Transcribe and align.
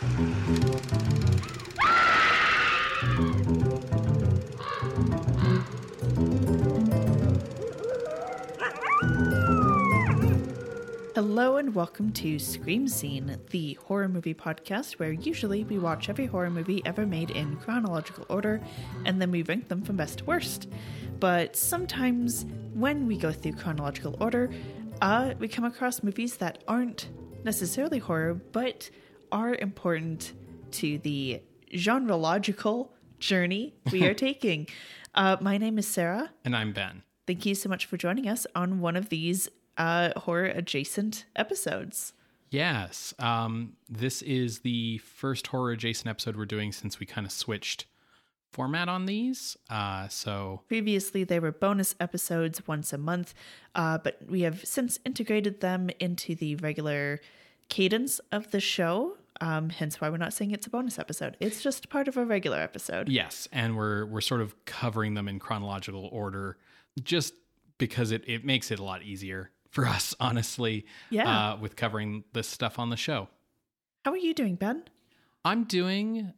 Hello 0.00 0.06
and 11.56 11.74
welcome 11.74 12.12
to 12.12 12.38
Scream 12.38 12.86
Scene, 12.86 13.38
the 13.50 13.74
horror 13.74 14.06
movie 14.08 14.34
podcast 14.34 15.00
where 15.00 15.10
usually 15.10 15.64
we 15.64 15.80
watch 15.80 16.08
every 16.08 16.26
horror 16.26 16.50
movie 16.50 16.80
ever 16.84 17.04
made 17.04 17.30
in 17.30 17.56
chronological 17.56 18.24
order 18.28 18.60
and 19.04 19.20
then 19.20 19.32
we 19.32 19.42
rank 19.42 19.66
them 19.66 19.82
from 19.82 19.96
best 19.96 20.18
to 20.18 20.24
worst. 20.26 20.68
But 21.18 21.56
sometimes 21.56 22.46
when 22.72 23.08
we 23.08 23.16
go 23.16 23.32
through 23.32 23.54
chronological 23.54 24.16
order, 24.20 24.48
uh, 25.02 25.34
we 25.40 25.48
come 25.48 25.64
across 25.64 26.04
movies 26.04 26.36
that 26.36 26.62
aren't 26.68 27.08
necessarily 27.42 27.98
horror 27.98 28.34
but 28.34 28.90
are 29.32 29.54
important 29.54 30.32
to 30.72 30.98
the 30.98 31.42
genreological 31.72 32.88
journey 33.18 33.74
we 33.92 34.04
are 34.04 34.14
taking. 34.28 34.68
Uh, 35.14 35.36
my 35.40 35.58
name 35.58 35.78
is 35.78 35.86
Sarah. 35.86 36.30
And 36.44 36.56
I'm 36.56 36.72
Ben. 36.72 37.02
Thank 37.26 37.44
you 37.44 37.54
so 37.54 37.68
much 37.68 37.86
for 37.86 37.96
joining 37.96 38.28
us 38.28 38.46
on 38.54 38.80
one 38.80 38.96
of 38.96 39.08
these 39.08 39.48
uh, 39.76 40.18
horror 40.20 40.46
adjacent 40.46 41.26
episodes. 41.36 42.12
Yes. 42.50 43.12
Um, 43.18 43.74
this 43.88 44.22
is 44.22 44.60
the 44.60 44.98
first 44.98 45.48
horror 45.48 45.72
adjacent 45.72 46.08
episode 46.08 46.36
we're 46.36 46.46
doing 46.46 46.72
since 46.72 46.98
we 46.98 47.06
kind 47.06 47.26
of 47.26 47.32
switched 47.32 47.86
format 48.50 48.88
on 48.88 49.06
these. 49.06 49.56
Uh, 49.68 50.08
so 50.08 50.62
previously 50.68 51.24
they 51.24 51.38
were 51.38 51.52
bonus 51.52 51.94
episodes 52.00 52.66
once 52.66 52.92
a 52.92 52.98
month, 52.98 53.34
uh, 53.74 53.98
but 53.98 54.18
we 54.28 54.42
have 54.42 54.64
since 54.64 54.98
integrated 55.04 55.60
them 55.60 55.90
into 56.00 56.34
the 56.34 56.56
regular 56.56 57.20
cadence 57.68 58.20
of 58.32 58.50
the 58.50 58.60
show. 58.60 59.16
Um, 59.40 59.70
hence 59.70 60.00
why 60.00 60.10
we're 60.10 60.16
not 60.16 60.32
saying 60.32 60.50
it's 60.50 60.66
a 60.66 60.70
bonus 60.70 60.98
episode. 60.98 61.36
It's 61.40 61.62
just 61.62 61.88
part 61.88 62.08
of 62.08 62.16
a 62.16 62.24
regular 62.24 62.58
episode. 62.58 63.08
Yes, 63.08 63.48
and 63.52 63.76
we're 63.76 64.04
we're 64.06 64.20
sort 64.20 64.40
of 64.40 64.64
covering 64.64 65.14
them 65.14 65.28
in 65.28 65.38
chronological 65.38 66.08
order, 66.12 66.56
just 67.02 67.34
because 67.78 68.10
it, 68.10 68.24
it 68.26 68.44
makes 68.44 68.70
it 68.70 68.78
a 68.78 68.84
lot 68.84 69.02
easier 69.02 69.50
for 69.70 69.86
us, 69.86 70.14
honestly. 70.20 70.86
Yeah. 71.10 71.50
Uh, 71.52 71.56
with 71.56 71.76
covering 71.76 72.24
this 72.32 72.48
stuff 72.48 72.78
on 72.78 72.90
the 72.90 72.96
show. 72.96 73.28
How 74.04 74.12
are 74.12 74.16
you 74.16 74.34
doing, 74.34 74.56
Ben? 74.56 74.82
I'm 75.44 75.64
doing 75.64 76.32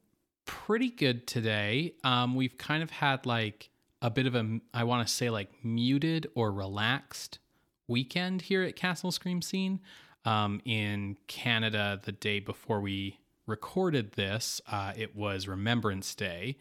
pretty 0.45 0.91
good 0.91 1.27
today. 1.27 1.95
Um, 2.05 2.35
we've 2.35 2.59
kind 2.59 2.83
of 2.83 2.91
had 2.91 3.27
like 3.27 3.71
a 4.03 4.11
bit 4.11 4.27
of 4.27 4.35
a, 4.35 4.61
I 4.75 4.85
want 4.85 5.07
to 5.07 5.13
say 5.13 5.31
like 5.31 5.65
muted 5.65 6.27
or 6.35 6.53
relaxed 6.53 7.39
weekend 7.87 8.43
here 8.43 8.63
at 8.63 8.77
Castle 8.77 9.13
Scream 9.13 9.43
Scene. 9.43 9.81
Um, 10.25 10.61
in 10.65 11.17
Canada, 11.27 12.01
the 12.03 12.13
day 12.13 12.41
before 12.41 12.81
we 12.81 13.19
recorded 13.47 14.13
this, 14.13 14.61
uh, 14.71 14.93
it 14.97 15.17
was 15.17 15.49
Remembrance 15.49 16.15
Day. 16.15 16.59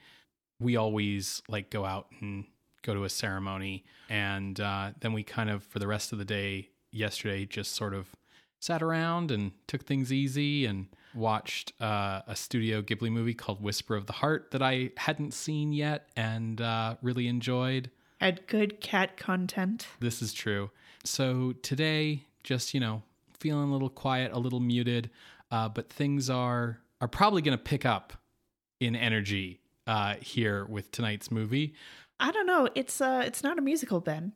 We 0.60 0.76
always 0.76 1.42
like 1.48 1.70
go 1.70 1.86
out 1.86 2.08
and 2.22 2.46
go 2.84 2.94
to 2.94 3.04
a 3.04 3.10
ceremony. 3.10 3.86
And 4.10 4.60
uh, 4.60 4.92
then 5.00 5.14
we 5.14 5.24
kind 5.24 5.50
of, 5.50 5.64
for 5.64 5.80
the 5.80 5.88
rest 5.88 6.12
of 6.12 6.18
the 6.18 6.26
day 6.26 6.70
yesterday, 6.92 7.46
just 7.46 7.74
sort 7.74 7.94
of 7.94 8.08
sat 8.62 8.82
around 8.82 9.32
and 9.32 9.52
took 9.68 9.86
things 9.86 10.12
easy 10.12 10.66
and 10.66 10.88
watched 11.14 11.74
uh, 11.82 12.22
a 12.28 12.36
Studio 12.36 12.82
Ghibli 12.82 13.12
movie 13.12 13.34
called 13.34 13.62
Whisper 13.62 13.96
of 13.96 14.06
the 14.06 14.14
Heart 14.14 14.52
that 14.52 14.62
I 14.62 14.92
hadn't 14.98 15.34
seen 15.34 15.72
yet 15.72 16.10
and 16.16 16.60
uh, 16.60 16.96
really 17.02 17.28
enjoyed. 17.28 17.90
Had 18.20 18.48
good 18.48 18.82
cat 18.82 19.16
content. 19.18 19.88
This 20.00 20.22
is 20.22 20.34
true. 20.34 20.72
So 21.06 21.54
today, 21.62 22.26
just, 22.44 22.74
you 22.74 22.82
know, 22.82 23.02
feeling 23.40 23.70
a 23.70 23.72
little 23.72 23.90
quiet, 23.90 24.32
a 24.34 24.40
little 24.40 24.60
muted, 24.60 25.10
uh, 25.52 25.70
but 25.70 25.90
things 25.90 26.30
are 26.30 26.80
are 27.02 27.08
probably 27.08 27.42
going 27.42 27.58
to 27.58 27.64
pick 27.64 27.86
up 27.86 28.14
in 28.80 28.96
energy 28.96 29.62
uh, 29.88 30.16
here 30.22 30.66
with 30.66 30.92
tonight's 30.92 31.32
movie. 31.32 31.74
I 32.20 32.32
don't 32.32 32.46
know. 32.46 32.68
It's 32.76 33.00
uh 33.02 33.24
it's 33.26 33.44
not 33.44 33.58
a 33.58 33.62
musical, 33.62 34.02
Ben. 34.02 34.34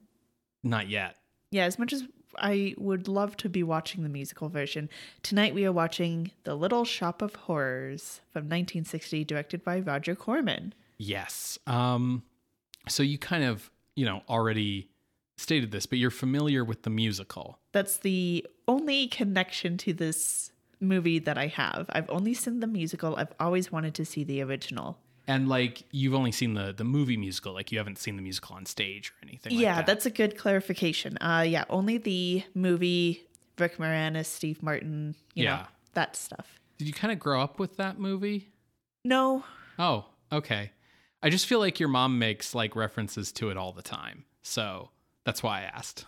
Not 0.64 0.88
yet. 0.90 1.18
Yeah, 1.52 1.66
as 1.66 1.78
much 1.78 1.92
as 1.94 2.04
I 2.38 2.74
would 2.78 3.08
love 3.08 3.38
to 3.38 3.50
be 3.50 3.62
watching 3.62 4.04
the 4.04 4.10
musical 4.10 4.50
version, 4.50 4.90
tonight 5.22 5.54
we 5.54 5.66
are 5.66 5.72
watching 5.72 6.32
The 6.46 6.56
Little 6.56 6.86
Shop 6.86 7.22
of 7.22 7.36
Horrors 7.36 8.22
from 8.32 8.44
1960, 8.44 9.24
directed 9.26 9.64
by 9.64 9.80
Roger 9.80 10.16
Corman. 10.16 10.74
Yes. 10.98 11.60
Um 11.68 12.24
so 12.88 13.04
you 13.04 13.18
kind 13.18 13.44
of, 13.44 13.70
you 13.96 14.06
know, 14.06 14.22
already 14.30 14.90
stated 15.38 15.72
this, 15.72 15.86
but 15.86 15.98
you're 15.98 16.12
familiar 16.12 16.64
with 16.64 16.84
the 16.84 16.90
musical. 16.90 17.60
That's 17.74 17.98
the 17.98 18.46
only 18.68 19.08
connection 19.08 19.78
to 19.80 19.94
this 19.94 20.52
movie 20.80 21.20
that 21.20 21.38
I 21.38 21.48
have. 21.48 21.86
I've 21.90 22.10
only 22.10 22.34
seen 22.34 22.60
the 22.60 22.68
musical. 22.68 23.16
I've 23.16 23.34
always 23.40 23.72
wanted 23.72 23.94
to 23.96 24.06
see 24.06 24.24
the 24.24 24.42
original. 24.42 24.98
And 25.28 25.48
like 25.48 25.84
you've 25.92 26.14
only 26.14 26.34
seen 26.34 26.54
the 26.54 26.74
the 26.74 26.84
movie 26.84 27.16
musical, 27.16 27.54
like 27.54 27.72
you 27.72 27.78
haven't 27.78 27.98
seen 27.98 28.18
the 28.18 28.22
musical 28.22 28.56
on 28.58 28.66
stage 28.66 29.12
or 29.12 29.26
anything. 29.28 29.54
yeah, 29.54 29.78
like 29.78 29.86
that. 29.86 29.92
that's 29.94 30.06
a 30.06 30.10
good 30.10 30.38
clarification. 30.38 31.18
Uh, 31.22 31.46
yeah, 31.48 31.64
only 31.70 31.98
the 31.98 32.44
movie, 32.54 33.24
Rick 33.58 33.78
Moranis, 33.78 34.26
Steve 34.26 34.62
Martin, 34.62 35.16
you 35.34 35.46
Yeah. 35.46 35.56
know, 35.56 35.64
that 35.94 36.18
stuff. 36.18 36.60
Did 36.78 36.88
you 36.88 36.94
kind 36.94 37.14
of 37.14 37.20
grow 37.20 37.40
up 37.42 37.58
with 37.60 37.78
that 37.78 37.98
movie? 38.00 38.50
No, 39.06 39.44
Oh, 39.80 40.06
okay. 40.32 40.72
I 41.22 41.30
just 41.30 41.46
feel 41.46 41.60
like 41.60 41.80
your 41.80 41.88
mom 41.90 42.20
makes 42.20 42.54
like 42.54 42.76
references 42.76 43.32
to 43.34 43.50
it 43.50 43.56
all 43.56 43.72
the 43.72 43.82
time, 43.82 44.26
so 44.42 44.90
that's 45.24 45.42
why 45.42 45.60
I 45.62 45.64
asked. 45.64 46.06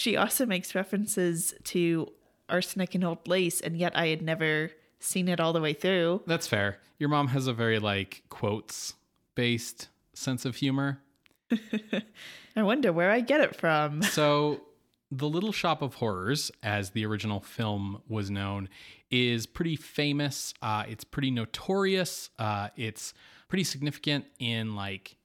She 0.00 0.16
also 0.16 0.46
makes 0.46 0.74
references 0.74 1.52
to 1.62 2.10
arsenic 2.48 2.94
and 2.94 3.04
old 3.04 3.28
lace, 3.28 3.60
and 3.60 3.76
yet 3.76 3.94
I 3.94 4.06
had 4.06 4.22
never 4.22 4.70
seen 4.98 5.28
it 5.28 5.40
all 5.40 5.52
the 5.52 5.60
way 5.60 5.74
through. 5.74 6.22
That's 6.26 6.46
fair. 6.46 6.78
Your 6.98 7.10
mom 7.10 7.28
has 7.28 7.46
a 7.46 7.52
very 7.52 7.78
like 7.78 8.22
quotes 8.30 8.94
based 9.34 9.88
sense 10.14 10.46
of 10.46 10.56
humor. 10.56 11.02
I 12.56 12.62
wonder 12.62 12.94
where 12.94 13.10
I 13.10 13.20
get 13.20 13.42
it 13.42 13.54
from. 13.54 14.00
So, 14.20 14.62
The 15.10 15.28
Little 15.28 15.52
Shop 15.52 15.82
of 15.82 15.94
Horrors, 15.96 16.50
as 16.62 16.90
the 16.90 17.04
original 17.04 17.40
film 17.40 18.00
was 18.08 18.30
known, 18.30 18.70
is 19.10 19.44
pretty 19.44 19.76
famous. 19.76 20.54
Uh, 20.62 20.84
it's 20.88 21.04
pretty 21.04 21.30
notorious. 21.30 22.30
Uh, 22.38 22.68
it's 22.74 23.12
pretty 23.48 23.64
significant 23.64 24.24
in 24.38 24.74
like 24.74 25.16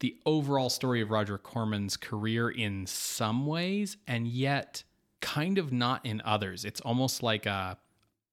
the 0.00 0.16
overall 0.26 0.68
story 0.68 1.00
of 1.00 1.10
Roger 1.10 1.38
Corman's 1.38 1.96
career 1.96 2.50
in 2.50 2.86
some 2.86 3.46
ways, 3.46 3.96
and 4.06 4.26
yet 4.26 4.82
kind 5.20 5.58
of 5.58 5.72
not 5.72 6.04
in 6.04 6.22
others. 6.24 6.64
It's 6.64 6.80
almost 6.80 7.22
like 7.22 7.46
a 7.46 7.78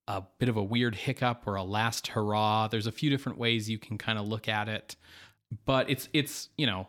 a 0.08 0.22
bit 0.38 0.50
of 0.50 0.58
a 0.58 0.64
weird 0.64 0.96
hiccup 0.96 1.48
or 1.48 1.56
a 1.56 1.64
last 1.64 2.08
hurrah. 2.08 2.68
There's 2.68 2.88
a 2.88 2.92
few 2.92 3.10
different 3.10 3.38
ways 3.38 3.70
you 3.70 3.80
can 3.80 3.98
kind 3.98 4.20
of 4.20 4.28
look 4.28 4.50
at 4.50 4.68
it, 4.68 4.96
but 5.66 5.90
it's 5.90 6.10
it's 6.14 6.50
you 6.58 6.66
know 6.66 6.88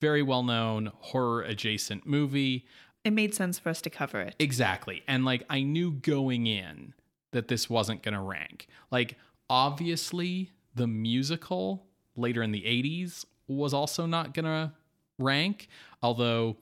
very 0.00 0.22
well 0.22 0.42
known 0.42 0.90
horror 0.98 1.42
adjacent 1.42 2.06
movie. 2.06 2.66
It 3.04 3.12
made 3.12 3.34
sense 3.34 3.58
for 3.58 3.68
us 3.68 3.80
to 3.82 3.90
cover 3.90 4.20
it. 4.20 4.34
Exactly. 4.38 5.02
And 5.06 5.24
like 5.24 5.44
I 5.48 5.62
knew 5.62 5.92
going 5.92 6.46
in 6.46 6.94
that 7.30 7.48
this 7.48 7.70
wasn't 7.70 8.02
going 8.02 8.14
to 8.14 8.20
rank. 8.20 8.66
Like 8.90 9.16
obviously 9.48 10.50
the 10.74 10.86
musical 10.86 11.86
later 12.16 12.42
in 12.42 12.52
the 12.52 12.62
80s 12.62 13.24
was 13.48 13.74
also 13.74 14.06
not 14.06 14.34
going 14.34 14.44
to 14.44 14.72
rank, 15.18 15.68
although 16.02 16.56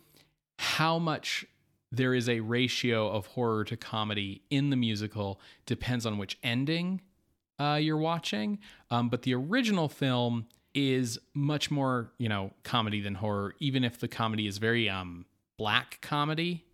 how 0.58 0.98
much 0.98 1.44
there 1.92 2.14
is 2.14 2.28
a 2.28 2.40
ratio 2.40 3.08
of 3.08 3.26
horror 3.26 3.64
to 3.64 3.76
comedy 3.76 4.42
in 4.50 4.70
the 4.70 4.76
musical 4.76 5.40
depends 5.66 6.04
on 6.06 6.18
which 6.18 6.38
ending 6.42 7.00
uh, 7.58 7.78
you're 7.80 7.96
watching. 7.98 8.58
Um, 8.90 9.08
but 9.08 9.22
the 9.22 9.34
original 9.34 9.88
film 9.88 10.46
is 10.74 11.18
much 11.34 11.70
more, 11.70 12.12
you 12.18 12.28
know, 12.28 12.50
comedy 12.64 13.00
than 13.00 13.14
horror, 13.14 13.54
even 13.60 13.82
if 13.84 13.98
the 13.98 14.08
comedy 14.08 14.46
is 14.46 14.58
very 14.58 14.88
um, 14.90 15.24
black 15.58 15.98
comedy. 16.02 16.64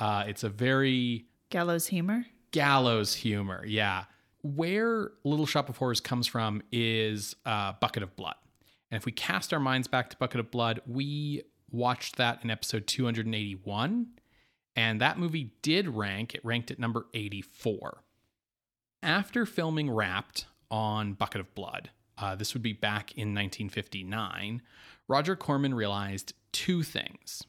Uh, 0.00 0.24
it's 0.26 0.44
a 0.44 0.48
very 0.48 1.26
Gallows 1.50 1.86
humor. 1.86 2.24
gallows 2.52 3.14
humor. 3.14 3.64
Yeah. 3.66 4.04
Where 4.42 5.10
Little 5.24 5.46
Shop 5.46 5.68
of 5.68 5.76
Horrors 5.76 6.00
comes 6.00 6.26
from 6.26 6.62
is 6.72 7.34
uh, 7.44 7.72
Bucket 7.80 8.02
of 8.02 8.16
Blood. 8.16 8.34
And 8.94 9.00
if 9.00 9.06
we 9.06 9.10
cast 9.10 9.52
our 9.52 9.58
minds 9.58 9.88
back 9.88 10.08
to 10.10 10.16
Bucket 10.18 10.38
of 10.38 10.52
Blood, 10.52 10.80
we 10.86 11.42
watched 11.72 12.14
that 12.14 12.44
in 12.44 12.48
episode 12.48 12.86
281. 12.86 14.06
And 14.76 15.00
that 15.00 15.18
movie 15.18 15.50
did 15.62 15.88
rank, 15.88 16.32
it 16.32 16.44
ranked 16.44 16.70
at 16.70 16.78
number 16.78 17.06
84. 17.12 18.04
After 19.02 19.46
filming 19.46 19.90
Wrapped 19.90 20.46
on 20.70 21.14
Bucket 21.14 21.40
of 21.40 21.52
Blood, 21.56 21.90
uh, 22.18 22.36
this 22.36 22.54
would 22.54 22.62
be 22.62 22.72
back 22.72 23.10
in 23.14 23.34
1959, 23.34 24.62
Roger 25.08 25.34
Corman 25.34 25.74
realized 25.74 26.32
two 26.52 26.84
things. 26.84 27.42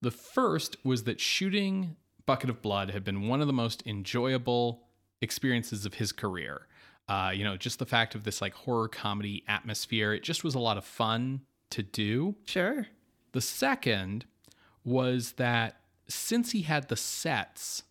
The 0.00 0.10
first 0.10 0.78
was 0.82 1.04
that 1.04 1.20
shooting 1.20 1.96
Bucket 2.24 2.48
of 2.48 2.62
Blood 2.62 2.92
had 2.92 3.04
been 3.04 3.28
one 3.28 3.42
of 3.42 3.46
the 3.46 3.52
most 3.52 3.86
enjoyable 3.86 4.84
experiences 5.20 5.84
of 5.84 5.94
his 5.94 6.12
career. 6.12 6.66
Uh, 7.08 7.32
you 7.34 7.44
know, 7.44 7.56
just 7.56 7.78
the 7.78 7.86
fact 7.86 8.14
of 8.14 8.24
this 8.24 8.40
like 8.40 8.54
horror 8.54 8.88
comedy 8.88 9.42
atmosphere, 9.48 10.12
it 10.12 10.22
just 10.22 10.44
was 10.44 10.54
a 10.54 10.58
lot 10.58 10.76
of 10.78 10.84
fun 10.84 11.42
to 11.70 11.82
do. 11.82 12.34
Sure. 12.46 12.86
The 13.32 13.40
second 13.40 14.24
was 14.84 15.32
that 15.32 15.80
since 16.08 16.52
he 16.52 16.62
had 16.62 16.88
the 16.88 16.96
sets 16.96 17.82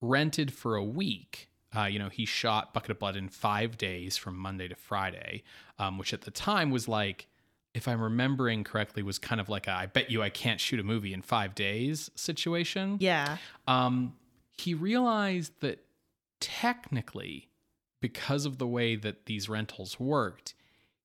rented 0.00 0.52
for 0.52 0.76
a 0.76 0.84
week, 0.84 1.48
Uh, 1.74 1.84
you 1.86 1.98
know, 1.98 2.10
he 2.10 2.26
shot 2.26 2.74
Bucket 2.74 2.90
of 2.90 2.98
Blood 2.98 3.16
in 3.16 3.28
five 3.30 3.78
days 3.78 4.18
from 4.18 4.36
Monday 4.36 4.68
to 4.68 4.74
Friday, 4.74 5.42
um, 5.78 5.96
which 5.96 6.12
at 6.12 6.20
the 6.20 6.30
time 6.30 6.70
was 6.70 6.86
like, 6.86 7.28
if 7.72 7.88
I'm 7.88 7.98
remembering 8.02 8.62
correctly, 8.62 9.02
was 9.02 9.18
kind 9.18 9.40
of 9.40 9.48
like 9.48 9.66
a, 9.66 9.72
I 9.72 9.86
bet 9.86 10.10
you 10.10 10.22
I 10.22 10.28
can't 10.28 10.60
shoot 10.60 10.78
a 10.78 10.82
movie 10.82 11.14
in 11.14 11.22
five 11.22 11.54
days 11.54 12.10
situation. 12.14 12.98
Yeah. 13.00 13.38
Um, 13.66 14.12
he 14.50 14.74
realized 14.74 15.52
that 15.60 15.82
technically, 16.40 17.48
because 18.02 18.44
of 18.44 18.58
the 18.58 18.66
way 18.66 18.96
that 18.96 19.24
these 19.24 19.48
rentals 19.48 19.98
worked, 19.98 20.54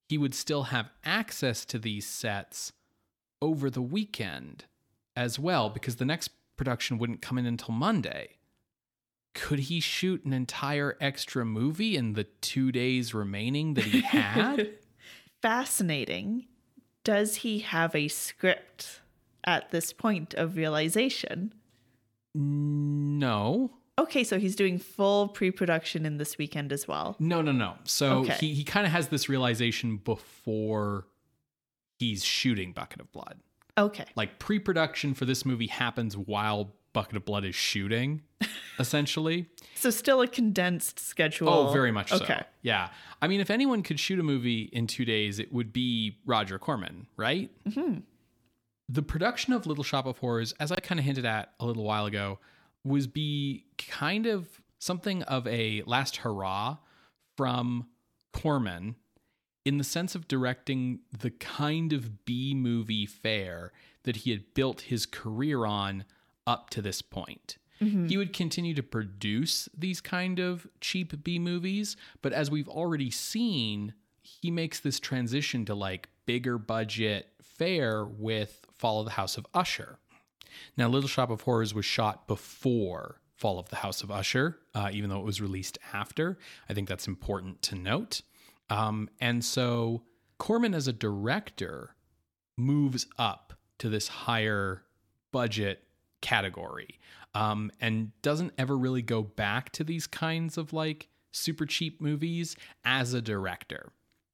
he 0.10 0.18
would 0.18 0.36
still 0.36 0.64
have 0.64 0.90
access 1.06 1.64
to 1.64 1.80
these 1.80 2.06
sets 2.06 2.74
over 3.42 3.70
the 3.70 3.82
weekend 3.82 4.66
as 5.16 5.40
well, 5.40 5.70
because 5.70 5.96
the 5.96 6.06
next 6.06 6.32
production 6.58 6.98
wouldn't 6.98 7.22
come 7.22 7.38
in 7.38 7.46
until 7.46 7.74
Monday. 7.74 8.32
Could 9.34 9.60
he 9.60 9.80
shoot 9.80 10.26
an 10.26 10.34
entire 10.34 10.98
extra 11.00 11.46
movie 11.46 11.96
in 11.96 12.14
the 12.14 12.26
two 12.26 12.72
days 12.72 13.14
remaining 13.14 13.76
that 13.76 13.86
he 13.86 14.02
had? 14.02 14.72
Fascinating. 15.42 16.48
Does 17.04 17.38
he 17.38 17.60
have 17.60 17.96
a 17.96 18.08
script 18.08 19.02
at 19.44 19.72
this 19.72 19.94
point 19.94 20.34
of 20.34 20.58
realization? 20.58 21.54
no. 22.34 23.72
Okay, 24.00 24.24
so 24.24 24.38
he's 24.40 24.56
doing 24.56 24.78
full 24.78 25.28
pre 25.30 25.50
production 25.52 26.06
in 26.06 26.18
this 26.18 26.38
weekend 26.38 26.72
as 26.72 26.88
well. 26.88 27.16
No, 27.20 27.42
no, 27.42 27.52
no. 27.52 27.76
So 27.84 28.20
Okay. 28.20 28.36
he, 28.40 28.54
he 28.54 28.64
kind 28.64 28.86
of 28.86 28.92
has 28.92 29.08
this 29.08 29.28
realization 29.28 29.98
before 29.98 31.08
he's 32.00 32.24
shooting 32.24 32.74
Bucket 32.74 33.02
of 33.02 33.12
Blood. 33.12 33.40
Okay. 33.78 34.06
Like 34.16 34.40
pre 34.40 34.60
production 34.60 35.14
for 35.14 35.26
this 35.26 35.46
movie 35.46 35.68
happens 35.68 36.16
while 36.16 36.74
Bucket 36.94 37.16
of 37.18 37.26
Blood 37.26 37.44
is 37.46 37.56
shooting, 37.56 38.22
essentially. 38.80 39.48
So 39.76 39.90
still 39.90 40.22
a 40.22 40.28
condensed 40.28 41.00
schedule. 41.00 41.50
Oh, 41.50 41.72
very 41.74 41.92
much 41.92 42.10
so. 42.10 42.18
Okay. 42.18 42.42
Yeah. 42.62 42.90
I 43.22 43.28
mean, 43.28 43.40
if 43.40 43.50
anyone 43.50 43.82
could 43.84 44.00
shoot 44.00 44.20
a 44.20 44.24
movie 44.24 44.64
in 44.74 44.86
two 44.88 45.06
days, 45.06 45.40
it 45.40 45.52
would 45.54 45.74
be 45.74 46.18
Roger 46.26 46.58
Corman, 46.60 47.08
right? 47.18 47.50
hmm 47.72 47.98
The 48.90 49.02
production 49.04 49.54
of 49.54 49.66
Little 49.68 49.84
Shop 49.84 50.06
of 50.06 50.18
Horrors, 50.20 50.54
as 50.60 50.72
I 50.72 50.76
kind 50.78 51.00
of 51.00 51.06
hinted 51.06 51.26
at 51.26 51.54
a 51.60 51.66
little 51.66 51.84
while 51.84 52.06
ago, 52.06 52.40
was 52.88 53.08
be 53.08 53.66
kind 53.78 54.26
of 54.26 54.62
something 54.80 55.24
of 55.24 55.48
a 55.48 55.84
last 55.86 56.18
hurrah 56.18 56.78
from 57.36 57.88
Corman 58.34 58.96
in 59.66 59.78
the 59.78 59.84
sense 59.84 60.16
of 60.16 60.28
directing 60.28 61.00
the 61.18 61.32
kind 61.32 61.92
of 61.92 62.26
B 62.26 62.54
movie 62.56 63.06
fare 63.06 63.74
that 64.04 64.18
he 64.18 64.32
had 64.32 64.54
built 64.54 64.82
his 64.82 65.06
career 65.06 65.66
on 65.66 66.06
up 66.46 66.70
to 66.70 66.82
this 66.82 67.02
point. 67.02 67.58
Mm-hmm. 67.82 68.08
He 68.08 68.18
would 68.18 68.34
continue 68.34 68.74
to 68.74 68.84
produce 68.84 69.68
these 69.78 70.02
kind 70.02 70.40
of 70.40 70.68
cheap 70.82 71.24
B 71.24 71.38
movies, 71.38 71.98
but 72.22 72.34
as 72.34 72.50
we've 72.50 72.70
already 72.70 73.12
seen, 73.12 73.94
he 74.22 74.50
makes 74.50 74.80
this 74.80 75.00
transition 75.00 75.66
to 75.66 75.76
like 75.76 76.10
bigger 76.26 76.58
budget 76.58 77.28
fare 77.42 78.06
with 78.06 78.66
Fall 78.72 79.00
of 79.02 79.06
the 79.06 79.12
House 79.12 79.38
of 79.38 79.46
Usher. 79.54 80.00
Now, 80.76 80.88
Little 80.88 81.10
Shop 81.10 81.30
of 81.30 81.42
Horrors 81.42 81.74
was 81.74 81.86
shot 81.86 82.28
before 82.28 83.22
Fall 83.36 83.60
of 83.60 83.70
the 83.70 83.78
House 83.78 84.04
of 84.04 84.12
Usher, 84.12 84.58
uh, 84.74 84.90
even 84.92 85.10
though 85.10 85.20
it 85.20 85.26
was 85.26 85.40
released 85.40 85.78
after. 85.94 86.38
I 86.70 86.74
think 86.74 86.90
that's 86.90 87.08
important 87.08 87.62
to 87.64 87.76
note. 87.76 88.22
Um, 88.70 89.10
and 89.22 89.46
so 89.46 90.04
Corman, 90.38 90.74
as 90.74 90.88
a 90.88 90.94
director, 90.94 91.96
moves 92.58 93.08
up 93.18 93.54
to 93.80 93.90
this 93.90 94.08
higher 94.08 94.84
budget 95.32 95.84
category 96.22 97.00
um, 97.36 97.72
and 97.80 98.12
doesn't 98.22 98.54
ever 98.58 98.78
really 98.78 99.04
go 99.04 99.22
back 99.22 99.72
to 99.74 99.84
these 99.84 100.08
kinds 100.08 100.58
of 100.58 100.74
like 100.74 101.08
super 101.32 101.66
cheap 101.66 102.02
movies 102.02 102.56
as 102.84 103.14
a 103.14 103.22
director. 103.22 103.92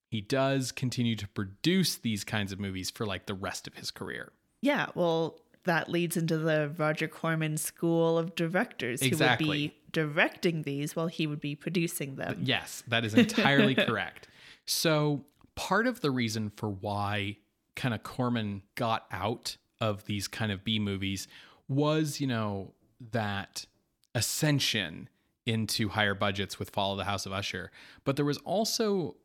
He 0.10 0.22
does 0.22 0.72
continue 0.72 1.16
to 1.16 1.28
produce 1.28 1.96
these 1.96 2.24
kinds 2.24 2.52
of 2.52 2.60
movies 2.60 2.90
for 2.90 3.06
like 3.06 3.26
the 3.26 3.34
rest 3.34 3.68
of 3.68 3.74
his 3.76 3.92
career. 3.92 4.32
Yeah, 4.62 4.88
well, 4.96 5.40
that 5.66 5.90
leads 5.90 6.18
into 6.18 6.38
the 6.38 6.72
Roger 6.78 7.08
Corman 7.08 7.58
School 7.58 8.18
of 8.18 8.36
Directors 8.36 9.02
who 9.02 9.18
would 9.18 9.38
be 9.38 9.74
directing 9.92 10.64
these 10.64 10.96
while 10.96 11.08
he 11.08 11.28
would 11.28 11.40
be 11.40 11.56
producing 11.56 12.16
them. 12.16 12.42
Yes, 12.44 12.84
that 12.88 13.06
is 13.06 13.14
entirely 13.14 13.76
correct. 13.76 14.28
So, 14.66 15.26
part 15.56 15.88
of 15.88 16.02
the 16.02 16.12
reason 16.12 16.52
for 16.56 16.70
why 16.70 17.38
kind 17.76 17.94
of 17.94 18.04
Corman 18.04 18.64
got 18.76 19.06
out 19.12 19.58
of 19.80 20.06
these 20.06 20.28
kind 20.28 20.52
of 20.52 20.64
B 20.64 20.80
movies 20.80 21.28
was, 21.68 22.20
you 22.20 22.28
know, 22.28 22.74
that 23.12 23.66
ascension 24.16 25.10
into 25.46 25.90
higher 25.90 26.16
budgets 26.16 26.60
with 26.60 26.70
Fall 26.70 26.94
of 26.94 26.98
the 26.98 27.04
House 27.04 27.26
of 27.26 27.34
Usher. 27.34 27.72
But 28.04 28.16
there 28.16 28.26
was 28.26 28.38
also 28.40 29.16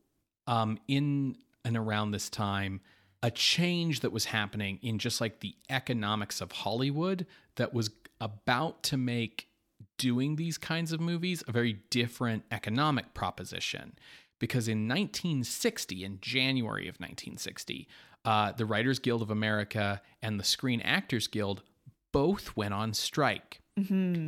um, 0.46 0.78
in 0.88 1.36
and 1.64 1.76
around 1.76 2.10
this 2.10 2.28
time 2.28 2.80
a 3.22 3.30
change 3.30 4.00
that 4.00 4.12
was 4.12 4.26
happening 4.26 4.78
in 4.82 4.98
just 4.98 5.20
like 5.20 5.40
the 5.40 5.54
economics 5.68 6.40
of 6.40 6.52
Hollywood 6.52 7.26
that 7.56 7.74
was 7.74 7.90
about 8.20 8.82
to 8.84 8.96
make 8.96 9.48
doing 9.96 10.36
these 10.36 10.58
kinds 10.58 10.92
of 10.92 11.00
movies 11.00 11.42
a 11.48 11.52
very 11.52 11.80
different 11.90 12.44
economic 12.50 13.14
proposition. 13.14 13.96
Because 14.38 14.68
in 14.68 14.86
1960, 14.86 16.04
in 16.04 16.18
January 16.20 16.82
of 16.88 16.94
1960, 16.96 17.88
uh, 18.24 18.52
the 18.52 18.64
Writers 18.66 19.00
Guild 19.00 19.22
of 19.22 19.30
America 19.30 20.00
and 20.22 20.38
the 20.38 20.44
Screen 20.44 20.80
Actors 20.82 21.26
Guild 21.26 21.62
both 22.12 22.56
went 22.56 22.72
on 22.74 22.94
strike. 22.94 23.60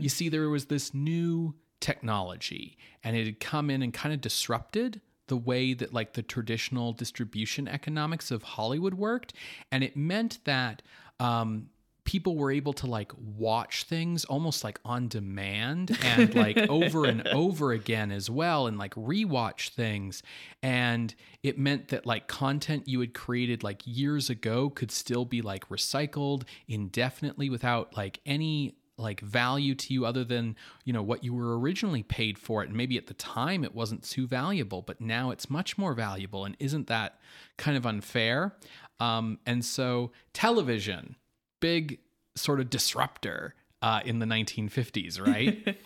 You 0.03 0.09
see, 0.09 0.29
there 0.29 0.49
was 0.49 0.67
this 0.67 0.93
new 0.95 1.55
technology, 1.81 2.77
and 3.03 3.17
it 3.17 3.25
had 3.25 3.41
come 3.41 3.71
in 3.71 3.83
and 3.83 3.93
kind 3.95 4.13
of 4.13 4.21
disrupted 4.21 5.01
the 5.31 5.37
way 5.37 5.73
that 5.73 5.95
like 5.95 6.13
the 6.13 6.23
traditional 6.23 6.93
distribution 6.93 7.69
economics 7.69 8.31
of 8.31 8.43
Hollywood 8.43 8.95
worked, 8.95 9.33
and 9.71 9.83
it 9.83 9.97
meant 9.97 10.41
that 10.45 10.83
um, 11.21 11.71
people 12.05 12.37
were 12.37 12.51
able 12.51 12.73
to 12.73 12.89
like 12.89 13.13
watch 13.37 13.85
things 13.85 14.25
almost 14.25 14.65
like 14.65 14.81
on 14.85 15.07
demand 15.07 15.97
and 16.03 16.35
like 16.35 16.59
over 16.69 17.05
and 17.05 17.25
over 17.29 17.71
again 17.71 18.11
as 18.11 18.29
well 18.29 18.67
and 18.67 18.77
like 18.77 18.93
rewatch 18.97 19.69
things. 19.69 20.21
And 20.61 21.15
it 21.45 21.57
meant 21.57 21.89
that 21.89 22.07
like 22.07 22.27
content 22.27 22.89
you 22.89 22.99
had 22.99 23.15
created 23.15 23.63
like 23.63 23.83
years 23.85 24.29
ago 24.29 24.71
could 24.71 24.91
still 24.91 25.25
be 25.25 25.41
like 25.41 25.69
recycled 25.69 26.43
indefinitely 26.67 27.49
without 27.49 27.97
like 27.97 28.19
any 28.27 28.75
like 29.01 29.21
value 29.21 29.75
to 29.75 29.95
you 29.95 30.05
other 30.05 30.25
than 30.25 30.57
you 30.85 30.93
know 30.93 31.03
what 31.03 31.25
you 31.25 31.35
were 31.35 31.59
originally 31.59 32.03
paid 32.03 32.39
for 32.39 32.63
it. 32.63 32.69
And 32.69 32.77
maybe 32.77 32.97
at 32.97 33.07
the 33.07 33.15
time 33.15 33.65
it 33.65 33.75
wasn't 33.75 34.03
too 34.03 34.27
valuable 34.27 34.83
but 34.83 35.01
now 35.01 35.31
it's 35.31 35.51
much 35.51 35.79
more 35.79 35.95
valuable. 35.95 36.45
And 36.45 36.57
isn't 36.59 36.87
that 36.89 37.19
kind 37.57 37.77
of 37.77 37.87
unfair? 37.87 38.57
Um, 38.99 39.39
and 39.47 39.65
so 39.65 40.13
television 40.33 41.17
big 41.61 41.99
sort 42.37 42.61
of 42.61 42.71
disruptor 42.71 43.55
uh, 43.83 44.01
in 44.05 44.19
the 44.19 44.27
1950s 44.27 45.21
right? 45.21 45.77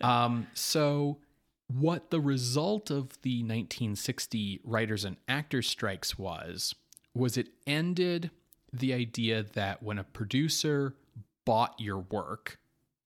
Um, 0.04 0.48
so 0.54 1.18
what 1.68 2.10
the 2.10 2.20
result 2.20 2.90
of 2.90 3.20
the 3.22 3.38
1960 3.38 4.60
writers 4.64 5.04
and 5.04 5.16
actors 5.28 5.66
strikes 5.66 6.18
was 6.18 6.74
was 7.14 7.36
it 7.38 7.48
ended 7.66 8.30
the 8.72 8.92
idea 8.92 9.44
that 9.54 9.82
when 9.82 9.98
a 9.98 10.04
producer 10.04 10.94
bought 11.44 11.74
your 11.78 11.98
work 11.98 12.58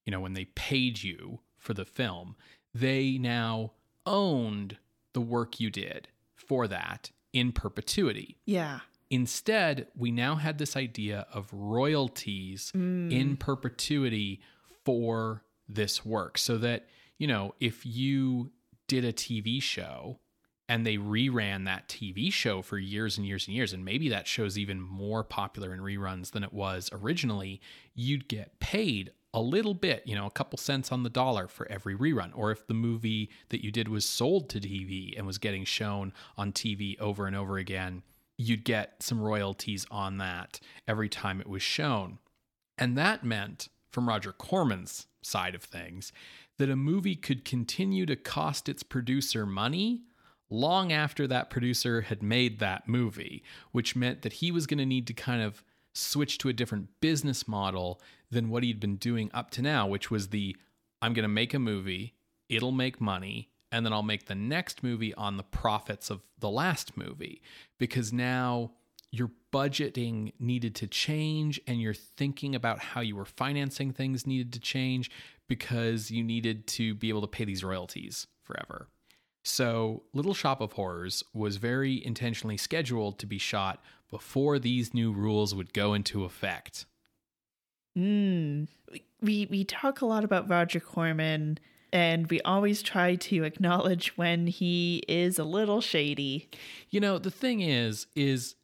you 0.09 0.11
know 0.11 0.21
when 0.21 0.33
they 0.33 0.47
paid 0.47 1.03
you 1.03 1.41
for 1.59 1.75
the 1.75 1.85
film 1.85 2.35
they 2.73 3.19
now 3.19 3.73
owned 4.07 4.79
the 5.13 5.21
work 5.21 5.61
you 5.61 5.69
did 5.69 6.09
for 6.35 6.67
that 6.67 7.11
in 7.35 7.53
perpetuity 7.53 8.39
Yeah. 8.47 8.81
Instead, 9.11 9.87
we 9.97 10.11
now 10.11 10.37
had 10.37 10.59
this 10.59 10.77
idea 10.77 11.27
of 11.33 11.49
royalties 11.53 12.73
mm. 12.75 13.11
in 13.13 13.37
perpetuity 13.37 14.41
for 14.85 15.43
this 15.69 16.05
work. 16.05 16.37
So 16.37 16.59
that, 16.59 16.87
you 17.19 17.27
know, 17.27 17.55
if 17.59 17.87
you 17.87 18.51
did 18.87 19.05
a 19.05 19.13
TV 19.13 19.63
show 19.63 20.19
and 20.69 20.87
they 20.87 20.99
reran 20.99 21.65
that 21.65 21.89
TV 21.89 22.31
show 22.31 22.61
for 22.61 22.77
years 22.79 23.17
and 23.17 23.27
years 23.27 23.47
and 23.47 23.57
years, 23.57 23.73
and 23.73 23.83
maybe 23.85 24.11
that 24.11 24.27
show's 24.27 24.59
even 24.59 24.81
more 24.81 25.25
popular 25.25 25.73
in 25.73 25.81
reruns 25.81 26.33
than 26.33 26.45
it 26.45 26.53
was 26.53 26.91
originally, 26.93 27.61
you'd 27.95 28.29
get 28.29 28.61
paid 28.61 29.13
a 29.39 29.41
little 29.41 29.75
bit, 29.75 30.03
you 30.05 30.17
know, 30.17 30.27
a 30.27 30.31
couple 30.31 30.57
cents 30.59 30.91
on 30.91 31.05
the 31.05 31.11
dollar 31.11 31.47
for 31.47 31.71
every 31.71 31.95
rerun. 31.95 32.33
Or 32.35 32.51
if 32.51 32.67
the 32.67 32.75
movie 32.75 33.31
that 33.51 33.63
you 33.63 33.71
did 33.71 33.89
was 33.89 34.05
sold 34.05 34.49
to 34.51 34.61
TV 34.61 35.17
and 35.17 35.27
was 35.27 35.39
getting 35.39 35.65
shown 35.65 36.13
on 36.37 36.53
TV 36.53 36.99
over 36.99 37.27
and 37.27 37.37
over 37.37 37.57
again, 37.57 38.03
you'd 38.37 38.65
get 38.65 39.03
some 39.03 39.21
royalties 39.21 39.87
on 39.91 40.19
that 40.19 40.59
every 40.89 41.09
time 41.09 41.41
it 41.41 41.49
was 41.49 41.63
shown. 41.63 42.19
And 42.77 42.99
that 42.99 43.25
meant, 43.25 43.69
from 43.91 44.09
Roger 44.09 44.33
Corman's 44.33 45.07
side 45.23 45.55
of 45.55 45.63
things, 45.63 46.13
that 46.59 46.71
a 46.71 46.77
movie 46.77 47.17
could 47.17 47.45
continue 47.45 48.07
to 48.07 48.17
cost 48.17 48.69
its 48.69 48.83
producer 48.83 49.47
money 49.47 50.03
long 50.51 50.93
after 50.93 51.27
that 51.29 51.51
producer 51.51 52.01
had 52.03 52.23
made 52.23 52.59
that 52.59 52.89
movie, 52.89 53.45
which 53.71 53.95
meant 53.95 54.23
that 54.23 54.35
he 54.35 54.51
was 54.51 54.67
going 54.67 54.79
to 54.79 54.87
need 54.87 55.07
to 55.07 55.13
kind 55.13 55.43
of 55.43 55.63
switch 55.95 56.39
to 56.39 56.49
a 56.49 56.53
different 56.53 56.89
business 57.01 57.47
model 57.47 58.01
than 58.31 58.51
what 58.51 58.63
he'd 58.63 58.81
been 58.81 58.97
doing 58.97 59.31
up 59.33 59.51
to 59.53 59.63
now, 59.63 59.87
which 59.87 60.11
was 60.11 60.29
the 60.29 60.57
I'm 61.01 61.13
going 61.13 61.23
to 61.23 61.29
make 61.29 61.55
a 61.55 61.59
movie, 61.59 62.15
it'll 62.49 62.73
make 62.73 63.01
money, 63.01 63.51
and 63.71 63.85
then 63.85 63.93
I'll 63.93 64.03
make 64.03 64.27
the 64.27 64.35
next 64.35 64.83
movie 64.83 65.15
on 65.15 65.37
the 65.37 65.43
profits 65.43 66.11
of 66.11 66.21
the 66.39 66.51
last 66.51 66.97
movie 66.97 67.43
because 67.79 68.13
now 68.13 68.73
your 69.11 69.31
budgeting 69.53 70.33
needed 70.39 70.75
to 70.77 70.87
change 70.87 71.61
and 71.67 71.81
your 71.81 71.95
thinking 71.95 72.55
about 72.55 72.79
how 72.79 73.01
you 73.01 73.17
were 73.17 73.25
financing 73.25 73.93
things 73.93 74.27
needed 74.27 74.53
to 74.53 74.61
change 74.61 75.11
because 75.49 76.11
you 76.11 76.23
needed 76.23 76.67
to 76.67 76.95
be 76.95 77.09
able 77.09 77.23
to 77.23 77.27
pay 77.27 77.45
these 77.45 77.65
royalties 77.65 78.27
forever. 78.43 78.89
So, 79.45 80.03
Little 80.13 80.35
Shop 80.35 80.61
of 80.61 80.73
Horrors 80.73 81.23
was 81.33 81.57
very 81.57 82.05
intentionally 82.05 82.59
scheduled 82.59 83.19
to 83.19 83.27
be 83.27 83.39
shot 83.39 83.83
before 84.11 84.59
these 84.59 84.93
new 84.93 85.13
rules 85.13 85.55
would 85.55 85.73
go 85.73 85.95
into 85.95 86.25
effect. 86.25 86.85
Mm. 87.99 88.69
We 89.21 89.47
we 89.51 89.65
talk 89.65 90.01
a 90.01 90.07
lot 90.07 90.25
about 90.25 90.49
Roger 90.49 90.81
Corman 90.81 91.59
and 91.93 92.29
we 92.31 92.41
always 92.43 92.83
try 92.83 93.17
to 93.17 93.45
acknowledge 93.45 94.17
when 94.17 94.47
he 94.47 95.03
is 95.09 95.39
a 95.39 95.45
little 95.45 95.81
shady. 95.81 96.49
You 96.91 97.01
know, 97.01 97.19
the 97.19 97.31
thing 97.31 97.61
is 97.61 98.07
is 98.15 98.55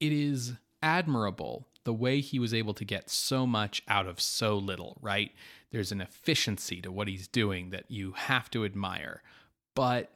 it 0.00 0.12
is 0.12 0.54
admirable 0.82 1.66
the 1.84 1.92
way 1.92 2.20
he 2.20 2.38
was 2.38 2.54
able 2.54 2.74
to 2.74 2.84
get 2.84 3.10
so 3.10 3.46
much 3.46 3.82
out 3.88 4.06
of 4.06 4.20
so 4.20 4.56
little, 4.56 4.98
right? 5.00 5.32
There's 5.70 5.92
an 5.92 6.00
efficiency 6.00 6.80
to 6.82 6.92
what 6.92 7.08
he's 7.08 7.28
doing 7.28 7.70
that 7.70 7.90
you 7.90 8.12
have 8.12 8.50
to 8.50 8.64
admire. 8.64 9.22
But 9.74 10.10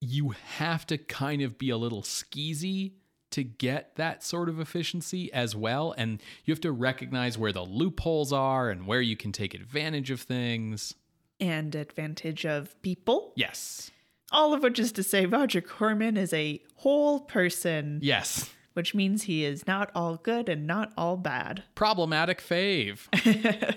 you 0.00 0.34
have 0.56 0.86
to 0.86 0.98
kind 0.98 1.42
of 1.42 1.58
be 1.58 1.70
a 1.70 1.76
little 1.76 2.02
skeezy 2.02 2.92
to 3.36 3.44
get 3.44 3.96
that 3.96 4.24
sort 4.24 4.48
of 4.48 4.58
efficiency 4.58 5.30
as 5.30 5.54
well. 5.54 5.94
And 5.98 6.22
you 6.46 6.52
have 6.52 6.60
to 6.62 6.72
recognize 6.72 7.36
where 7.36 7.52
the 7.52 7.66
loopholes 7.66 8.32
are 8.32 8.70
and 8.70 8.86
where 8.86 9.02
you 9.02 9.14
can 9.14 9.30
take 9.30 9.52
advantage 9.52 10.10
of 10.10 10.22
things. 10.22 10.94
And 11.38 11.74
advantage 11.74 12.46
of 12.46 12.80
people. 12.80 13.34
Yes. 13.36 13.90
All 14.32 14.54
of 14.54 14.62
which 14.62 14.78
is 14.78 14.90
to 14.92 15.02
say, 15.02 15.26
Roger 15.26 15.60
Corman 15.60 16.16
is 16.16 16.32
a 16.32 16.62
whole 16.76 17.20
person. 17.20 17.98
Yes. 18.02 18.48
Which 18.72 18.94
means 18.94 19.24
he 19.24 19.44
is 19.44 19.66
not 19.66 19.90
all 19.94 20.16
good 20.16 20.48
and 20.48 20.66
not 20.66 20.94
all 20.96 21.18
bad. 21.18 21.64
Problematic 21.74 22.40
fave. 22.40 23.00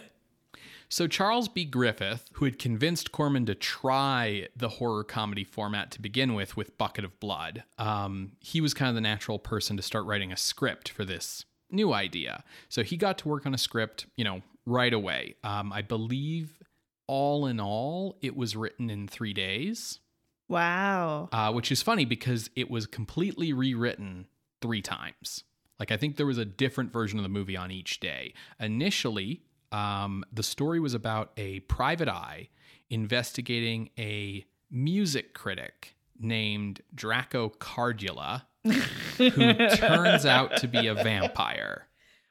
So, 0.92 1.06
Charles 1.06 1.48
B. 1.48 1.66
Griffith, 1.66 2.30
who 2.34 2.46
had 2.46 2.58
convinced 2.58 3.12
Corman 3.12 3.46
to 3.46 3.54
try 3.54 4.48
the 4.56 4.70
horror 4.70 5.04
comedy 5.04 5.44
format 5.44 5.92
to 5.92 6.02
begin 6.02 6.34
with, 6.34 6.58
with 6.58 6.78
Bucket 6.80 7.06
of 7.06 7.20
Blood, 7.20 7.64
um, 7.78 8.32
he 8.40 8.60
was 8.60 8.74
kind 8.74 8.90
of 8.90 8.96
the 8.96 9.02
natural 9.02 9.38
person 9.38 9.78
to 9.78 9.84
start 9.84 10.06
writing 10.06 10.32
a 10.32 10.38
script 10.38 10.90
for 10.90 11.06
this 11.06 11.46
new 11.70 11.94
idea. 11.94 12.44
So, 12.70 12.82
he 12.82 12.98
got 12.98 13.20
to 13.20 13.28
work 13.28 13.46
on 13.46 13.54
a 13.54 13.58
script, 13.58 14.08
you 14.18 14.24
know, 14.24 14.42
right 14.66 14.94
away. 14.94 15.36
Um, 15.44 15.72
I 15.72 15.84
believe 15.84 16.60
all 17.06 17.46
in 17.46 17.60
all, 17.60 18.18
it 18.22 18.36
was 18.36 18.56
written 18.56 18.90
in 18.90 19.08
three 19.08 19.34
days. 19.34 20.00
Wow. 20.48 21.30
Uh, 21.32 21.52
which 21.52 21.72
is 21.72 21.84
funny 21.84 22.06
because 22.06 22.50
it 22.56 22.72
was 22.72 22.88
completely 22.88 23.54
rewritten 23.54 24.26
three 24.60 24.82
times. 24.82 25.44
Like, 25.80 25.92
I 25.92 25.98
think 25.98 26.18
there 26.18 26.26
was 26.26 26.40
a 26.40 26.46
different 26.46 26.92
version 26.92 27.20
of 27.20 27.24
the 27.24 27.30
movie 27.30 27.56
on 27.56 27.72
each 27.72 28.00
day. 28.00 28.34
Initially, 28.60 29.44
um, 29.72 30.24
the 30.32 30.44
story 30.44 30.80
was 30.80 30.94
about 30.94 31.32
a 31.38 31.60
private 31.62 32.10
eye 32.10 32.50
investigating 32.90 33.90
a 33.98 34.46
music 34.72 35.34
critic 35.34 35.96
named 36.20 36.82
Draco 36.94 37.50
Cardula, 37.50 38.44
who 39.18 39.30
turns 39.76 40.26
out 40.26 40.58
to 40.58 40.68
be 40.68 40.88
a 40.88 40.96
vampire. 40.96 41.88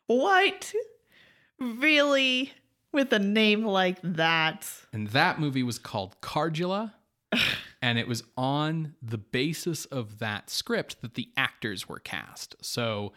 What? 0.07 0.73
Really? 1.59 2.53
With 2.93 3.13
a 3.13 3.19
name 3.19 3.65
like 3.65 3.99
that? 4.03 4.71
And 4.93 5.09
that 5.09 5.39
movie 5.39 5.63
was 5.63 5.79
called 5.79 6.21
Cardula. 6.21 6.95
and 7.83 7.99
it 7.99 8.09
was 8.09 8.23
on 8.37 8.95
the 9.03 9.19
basis 9.19 9.85
of 9.87 10.19
that 10.19 10.51
script 10.51 11.03
that 11.03 11.15
the 11.15 11.29
actors 11.37 11.89
were 11.89 11.99
cast. 11.99 12.57
So 12.63 13.13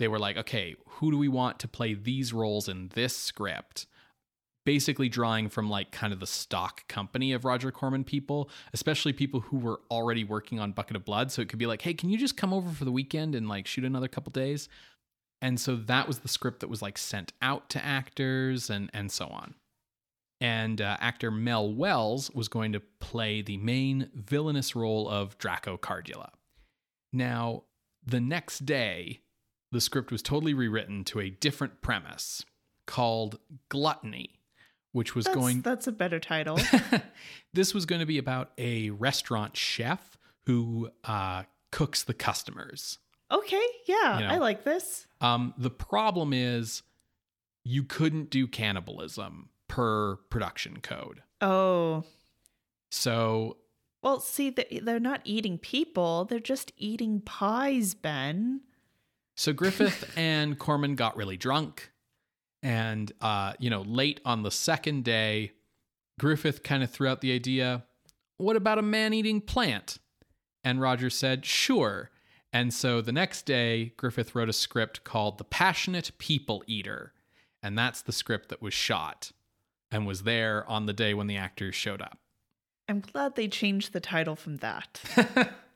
they 0.00 0.08
were 0.08 0.18
like, 0.18 0.38
okay, 0.38 0.74
who 0.88 1.10
do 1.10 1.18
we 1.18 1.28
want 1.28 1.58
to 1.60 1.68
play 1.68 1.92
these 1.92 2.32
roles 2.32 2.68
in 2.68 2.90
this 2.94 3.14
script? 3.14 3.86
Basically, 4.64 5.08
drawing 5.08 5.50
from 5.50 5.68
like 5.68 5.92
kind 5.92 6.12
of 6.12 6.20
the 6.20 6.26
stock 6.26 6.88
company 6.88 7.32
of 7.32 7.44
Roger 7.44 7.70
Corman 7.70 8.04
people, 8.04 8.50
especially 8.72 9.12
people 9.12 9.40
who 9.40 9.58
were 9.58 9.80
already 9.90 10.24
working 10.24 10.58
on 10.58 10.72
Bucket 10.72 10.96
of 10.96 11.04
Blood. 11.04 11.30
So 11.30 11.42
it 11.42 11.48
could 11.50 11.58
be 11.58 11.66
like, 11.66 11.82
hey, 11.82 11.92
can 11.94 12.08
you 12.08 12.18
just 12.18 12.36
come 12.36 12.52
over 12.52 12.70
for 12.70 12.84
the 12.84 12.92
weekend 12.92 13.34
and 13.34 13.48
like 13.48 13.66
shoot 13.66 13.84
another 13.84 14.08
couple 14.08 14.30
days? 14.30 14.68
And 15.42 15.60
so 15.60 15.76
that 15.76 16.06
was 16.08 16.20
the 16.20 16.28
script 16.28 16.60
that 16.60 16.70
was 16.70 16.82
like 16.82 16.98
sent 16.98 17.32
out 17.42 17.68
to 17.70 17.84
actors 17.84 18.70
and 18.70 18.90
and 18.94 19.12
so 19.12 19.26
on. 19.26 19.54
And 20.40 20.80
uh, 20.80 20.96
actor 21.00 21.30
Mel 21.30 21.70
Wells 21.70 22.30
was 22.30 22.48
going 22.48 22.72
to 22.72 22.80
play 23.00 23.42
the 23.42 23.58
main 23.58 24.08
villainous 24.14 24.74
role 24.74 25.08
of 25.08 25.36
Draco 25.36 25.76
Cardula. 25.76 26.30
Now, 27.12 27.64
the 28.06 28.20
next 28.20 28.64
day, 28.64 29.20
the 29.72 29.80
script 29.80 30.10
was 30.10 30.22
totally 30.22 30.54
rewritten 30.54 31.04
to 31.04 31.20
a 31.20 31.30
different 31.30 31.80
premise 31.80 32.44
called 32.86 33.38
Gluttony, 33.68 34.40
which 34.92 35.14
was 35.14 35.26
that's, 35.26 35.36
going. 35.36 35.60
That's 35.62 35.86
a 35.86 35.92
better 35.92 36.18
title. 36.18 36.58
this 37.52 37.72
was 37.72 37.86
going 37.86 38.00
to 38.00 38.06
be 38.06 38.18
about 38.18 38.50
a 38.58 38.90
restaurant 38.90 39.56
chef 39.56 40.18
who 40.46 40.90
uh, 41.04 41.44
cooks 41.70 42.02
the 42.02 42.14
customers. 42.14 42.98
Okay, 43.30 43.64
yeah, 43.86 44.18
you 44.18 44.24
know? 44.26 44.30
I 44.30 44.38
like 44.38 44.64
this. 44.64 45.06
Um, 45.20 45.54
the 45.56 45.70
problem 45.70 46.32
is 46.32 46.82
you 47.64 47.84
couldn't 47.84 48.30
do 48.30 48.48
cannibalism 48.48 49.50
per 49.68 50.16
production 50.30 50.80
code. 50.80 51.22
Oh. 51.40 52.04
So. 52.90 53.58
Well, 54.02 54.18
see, 54.18 54.50
they're 54.50 54.98
not 54.98 55.20
eating 55.24 55.58
people, 55.58 56.24
they're 56.24 56.40
just 56.40 56.72
eating 56.78 57.20
pies, 57.20 57.94
Ben. 57.94 58.62
So 59.40 59.54
Griffith 59.54 60.12
and 60.18 60.58
Corman 60.58 60.96
got 60.96 61.16
really 61.16 61.38
drunk. 61.38 61.92
And, 62.62 63.10
uh, 63.22 63.54
you 63.58 63.70
know, 63.70 63.80
late 63.80 64.20
on 64.22 64.42
the 64.42 64.50
second 64.50 65.02
day, 65.02 65.52
Griffith 66.18 66.62
kind 66.62 66.82
of 66.82 66.90
threw 66.90 67.08
out 67.08 67.22
the 67.22 67.32
idea 67.32 67.84
what 68.36 68.56
about 68.56 68.78
a 68.78 68.82
man 68.82 69.12
eating 69.12 69.42
plant? 69.42 69.98
And 70.64 70.80
Roger 70.80 71.10
said, 71.10 71.44
sure. 71.44 72.10
And 72.54 72.72
so 72.72 73.02
the 73.02 73.12
next 73.12 73.44
day, 73.44 73.92
Griffith 73.98 74.34
wrote 74.34 74.48
a 74.48 74.54
script 74.54 75.04
called 75.04 75.36
The 75.36 75.44
Passionate 75.44 76.10
People 76.16 76.64
Eater. 76.66 77.12
And 77.62 77.76
that's 77.76 78.00
the 78.00 78.12
script 78.12 78.48
that 78.48 78.62
was 78.62 78.72
shot 78.72 79.32
and 79.90 80.06
was 80.06 80.22
there 80.22 80.68
on 80.70 80.86
the 80.86 80.94
day 80.94 81.12
when 81.12 81.26
the 81.26 81.36
actors 81.36 81.74
showed 81.74 82.00
up. 82.00 82.18
I'm 82.88 83.00
glad 83.00 83.36
they 83.36 83.48
changed 83.48 83.92
the 83.92 84.00
title 84.00 84.36
from 84.36 84.56
that. 84.58 85.00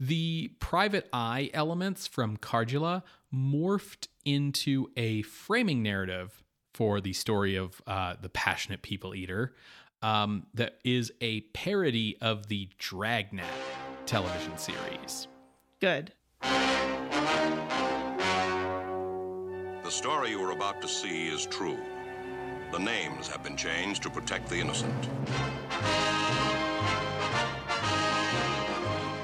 The 0.00 0.52
private 0.60 1.08
eye 1.12 1.50
elements 1.52 2.06
from 2.06 2.38
Cardula 2.38 3.02
morphed 3.32 4.08
into 4.24 4.90
a 4.96 5.20
framing 5.22 5.82
narrative 5.82 6.42
for 6.72 7.02
the 7.02 7.12
story 7.12 7.56
of 7.56 7.82
uh, 7.86 8.14
the 8.20 8.30
passionate 8.30 8.80
people 8.80 9.14
eater 9.14 9.54
um, 10.00 10.46
that 10.54 10.78
is 10.84 11.12
a 11.20 11.42
parody 11.52 12.16
of 12.22 12.46
the 12.46 12.70
Dragnet 12.78 13.44
television 14.06 14.56
series. 14.56 15.28
Good. 15.80 16.14
The 16.40 16.48
story 19.90 20.30
you 20.30 20.40
are 20.40 20.52
about 20.52 20.80
to 20.80 20.88
see 20.88 21.28
is 21.28 21.44
true. 21.44 21.78
The 22.72 22.78
names 22.78 23.28
have 23.28 23.42
been 23.42 23.56
changed 23.56 24.02
to 24.04 24.10
protect 24.10 24.48
the 24.48 24.56
innocent. 24.56 25.08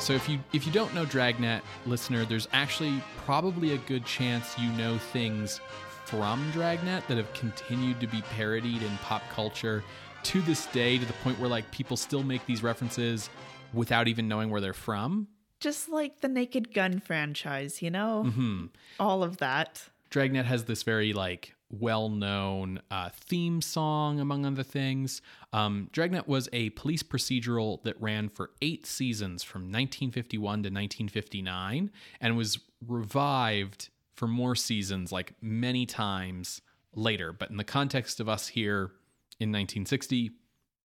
So 0.06 0.12
if 0.12 0.28
you 0.28 0.38
if 0.52 0.64
you 0.64 0.70
don't 0.70 0.94
know 0.94 1.04
Dragnet, 1.04 1.64
listener, 1.84 2.24
there's 2.24 2.46
actually 2.52 3.02
probably 3.24 3.74
a 3.74 3.78
good 3.78 4.04
chance 4.04 4.56
you 4.56 4.70
know 4.74 4.98
things 4.98 5.60
from 6.04 6.48
Dragnet 6.52 7.02
that 7.08 7.16
have 7.16 7.32
continued 7.32 7.98
to 7.98 8.06
be 8.06 8.22
parodied 8.36 8.84
in 8.84 8.96
pop 8.98 9.20
culture 9.34 9.82
to 10.22 10.40
this 10.42 10.66
day 10.66 10.96
to 10.96 11.04
the 11.04 11.12
point 11.24 11.40
where 11.40 11.48
like 11.48 11.68
people 11.72 11.96
still 11.96 12.22
make 12.22 12.46
these 12.46 12.62
references 12.62 13.30
without 13.74 14.06
even 14.06 14.28
knowing 14.28 14.48
where 14.48 14.60
they're 14.60 14.72
from. 14.72 15.26
Just 15.58 15.88
like 15.88 16.20
the 16.20 16.28
Naked 16.28 16.72
Gun 16.72 17.00
franchise, 17.00 17.82
you 17.82 17.90
know? 17.90 18.26
Mm-hmm. 18.28 18.66
All 19.00 19.24
of 19.24 19.38
that. 19.38 19.88
Dragnet 20.10 20.46
has 20.46 20.66
this 20.66 20.84
very 20.84 21.14
like 21.14 21.55
well 21.70 22.08
known 22.08 22.80
uh, 22.90 23.10
theme 23.12 23.60
song, 23.60 24.20
among 24.20 24.46
other 24.46 24.62
things. 24.62 25.22
Um, 25.52 25.88
Dragnet 25.92 26.28
was 26.28 26.48
a 26.52 26.70
police 26.70 27.02
procedural 27.02 27.82
that 27.82 28.00
ran 28.00 28.28
for 28.28 28.50
eight 28.62 28.86
seasons 28.86 29.42
from 29.42 29.62
1951 29.62 30.40
to 30.40 30.68
1959 30.68 31.90
and 32.20 32.36
was 32.36 32.58
revived 32.86 33.88
for 34.14 34.26
more 34.26 34.54
seasons, 34.54 35.12
like 35.12 35.34
many 35.40 35.86
times 35.86 36.62
later. 36.94 37.32
But 37.32 37.50
in 37.50 37.56
the 37.56 37.64
context 37.64 38.20
of 38.20 38.28
us 38.28 38.48
here 38.48 38.92
in 39.38 39.50
1960, 39.50 40.30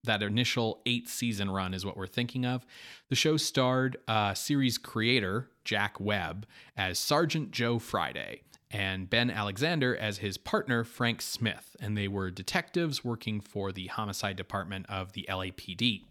that 0.04 0.24
initial 0.24 0.82
eight 0.86 1.08
season 1.08 1.50
run 1.50 1.74
is 1.74 1.86
what 1.86 1.96
we're 1.96 2.08
thinking 2.08 2.46
of. 2.46 2.66
The 3.10 3.16
show 3.16 3.38
starred 3.38 3.98
uh, 4.08 4.34
series 4.34 4.78
creator 4.78 5.50
Jack 5.64 6.00
Webb 6.00 6.48
as 6.76 6.98
Sergeant 6.98 7.52
Joe 7.52 7.78
Friday 7.78 8.42
and 8.72 9.10
Ben 9.10 9.30
Alexander 9.30 9.96
as 9.96 10.20
his 10.20 10.38
partner, 10.38 10.84
Frank 10.84 11.22
Smith. 11.22 11.76
And 11.80 11.98
they 11.98 12.08
were 12.08 12.32
detectives 12.32 13.04
working 13.04 13.42
for 13.42 13.72
the 13.72 13.88
homicide 13.88 14.36
department 14.36 14.86
of 14.90 15.14
the 15.14 15.26
LAPD. 15.30 16.04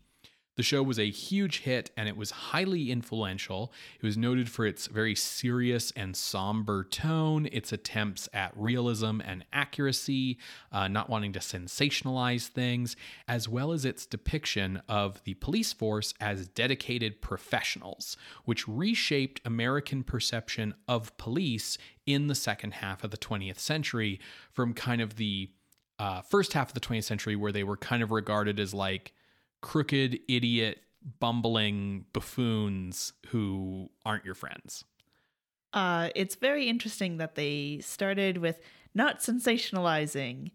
The 0.61 0.65
show 0.65 0.83
was 0.83 0.99
a 0.99 1.09
huge 1.09 1.61
hit 1.61 1.91
and 1.97 2.07
it 2.07 2.19
was 2.19 2.31
highly 2.33 2.91
influential. 2.91 3.73
It 3.99 4.05
was 4.05 4.19
noted 4.19 4.51
for 4.51 4.67
its 4.67 4.89
very 4.89 5.15
serious 5.15 5.91
and 5.93 6.15
somber 6.15 6.85
tone, 6.85 7.49
its 7.51 7.73
attempts 7.73 8.29
at 8.35 8.53
realism 8.55 9.23
and 9.25 9.47
accuracy, 9.55 10.37
uh, 10.71 10.87
not 10.87 11.09
wanting 11.09 11.33
to 11.33 11.39
sensationalize 11.39 12.49
things, 12.49 12.95
as 13.27 13.49
well 13.49 13.73
as 13.73 13.87
its 13.87 14.05
depiction 14.05 14.83
of 14.87 15.25
the 15.25 15.33
police 15.33 15.73
force 15.73 16.13
as 16.21 16.49
dedicated 16.49 17.23
professionals, 17.23 18.19
which 18.45 18.69
reshaped 18.69 19.41
American 19.47 20.03
perception 20.03 20.75
of 20.87 21.17
police 21.17 21.79
in 22.13 22.27
the 22.27 22.35
second 22.35 22.75
half 22.75 23.05
of 23.05 23.11
the 23.11 23.17
20th 23.17 23.59
century 23.59 24.21
from 24.53 24.75
kind 24.75 25.01
of 25.01 25.17
the 25.17 25.51
uh, 25.99 26.23
first 26.23 26.53
half 26.55 26.69
of 26.69 26.75
the 26.75 26.81
20th 26.81 27.05
century, 27.05 27.37
where 27.37 27.53
they 27.53 27.65
were 27.65 27.77
kind 27.77 28.03
of 28.03 28.11
regarded 28.11 28.59
as 28.59 28.73
like 28.73 29.13
crooked, 29.61 30.19
idiot, 30.29 30.81
bumbling 31.19 32.05
buffoons 32.13 33.13
who 33.29 33.91
aren't 34.05 34.25
your 34.25 34.35
friends. 34.35 34.85
Uh, 35.73 36.11
it's 36.15 36.35
very 36.35 36.69
interesting 36.69 37.19
that 37.19 37.35
they 37.35 37.79
started 37.83 38.39
with 38.39 38.61
not 38.95 39.21
sensationalizing. 39.21 40.51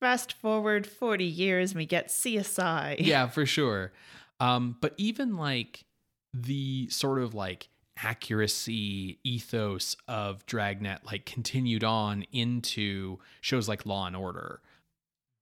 Fast 0.00 0.32
forward 0.32 0.86
40 0.86 1.24
years, 1.24 1.72
and 1.72 1.78
we 1.78 1.86
get 1.86 2.08
CSI. 2.08 2.96
Yeah, 2.98 3.28
for 3.28 3.44
sure. 3.46 3.92
Um, 4.40 4.76
but 4.80 4.94
even 4.96 5.36
like 5.36 5.84
the 6.32 6.88
sort 6.88 7.20
of 7.20 7.34
like 7.34 7.68
accuracy 8.02 9.18
ethos 9.24 9.96
of 10.08 10.44
Dragnet 10.46 11.00
like 11.04 11.26
continued 11.26 11.84
on 11.84 12.24
into 12.32 13.18
shows 13.40 13.68
like 13.68 13.86
Law 13.86 14.06
and 14.06 14.16
Order. 14.16 14.60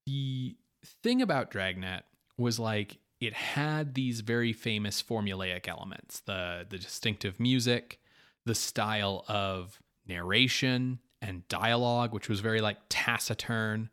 The 0.06 0.56
thing 1.02 1.22
about 1.22 1.50
Dragnet 1.50 2.04
was 2.36 2.58
like 2.58 2.98
it 3.20 3.32
had 3.32 3.94
these 3.94 4.20
very 4.20 4.52
famous 4.52 5.02
formulaic 5.02 5.66
elements 5.68 6.20
the 6.20 6.66
the 6.68 6.78
distinctive 6.78 7.40
music 7.40 8.00
the 8.46 8.54
style 8.54 9.24
of 9.28 9.80
narration 10.06 11.00
and 11.20 11.46
dialogue 11.48 12.14
which 12.14 12.28
was 12.28 12.40
very 12.40 12.60
like 12.60 12.78
taciturn 12.88 13.90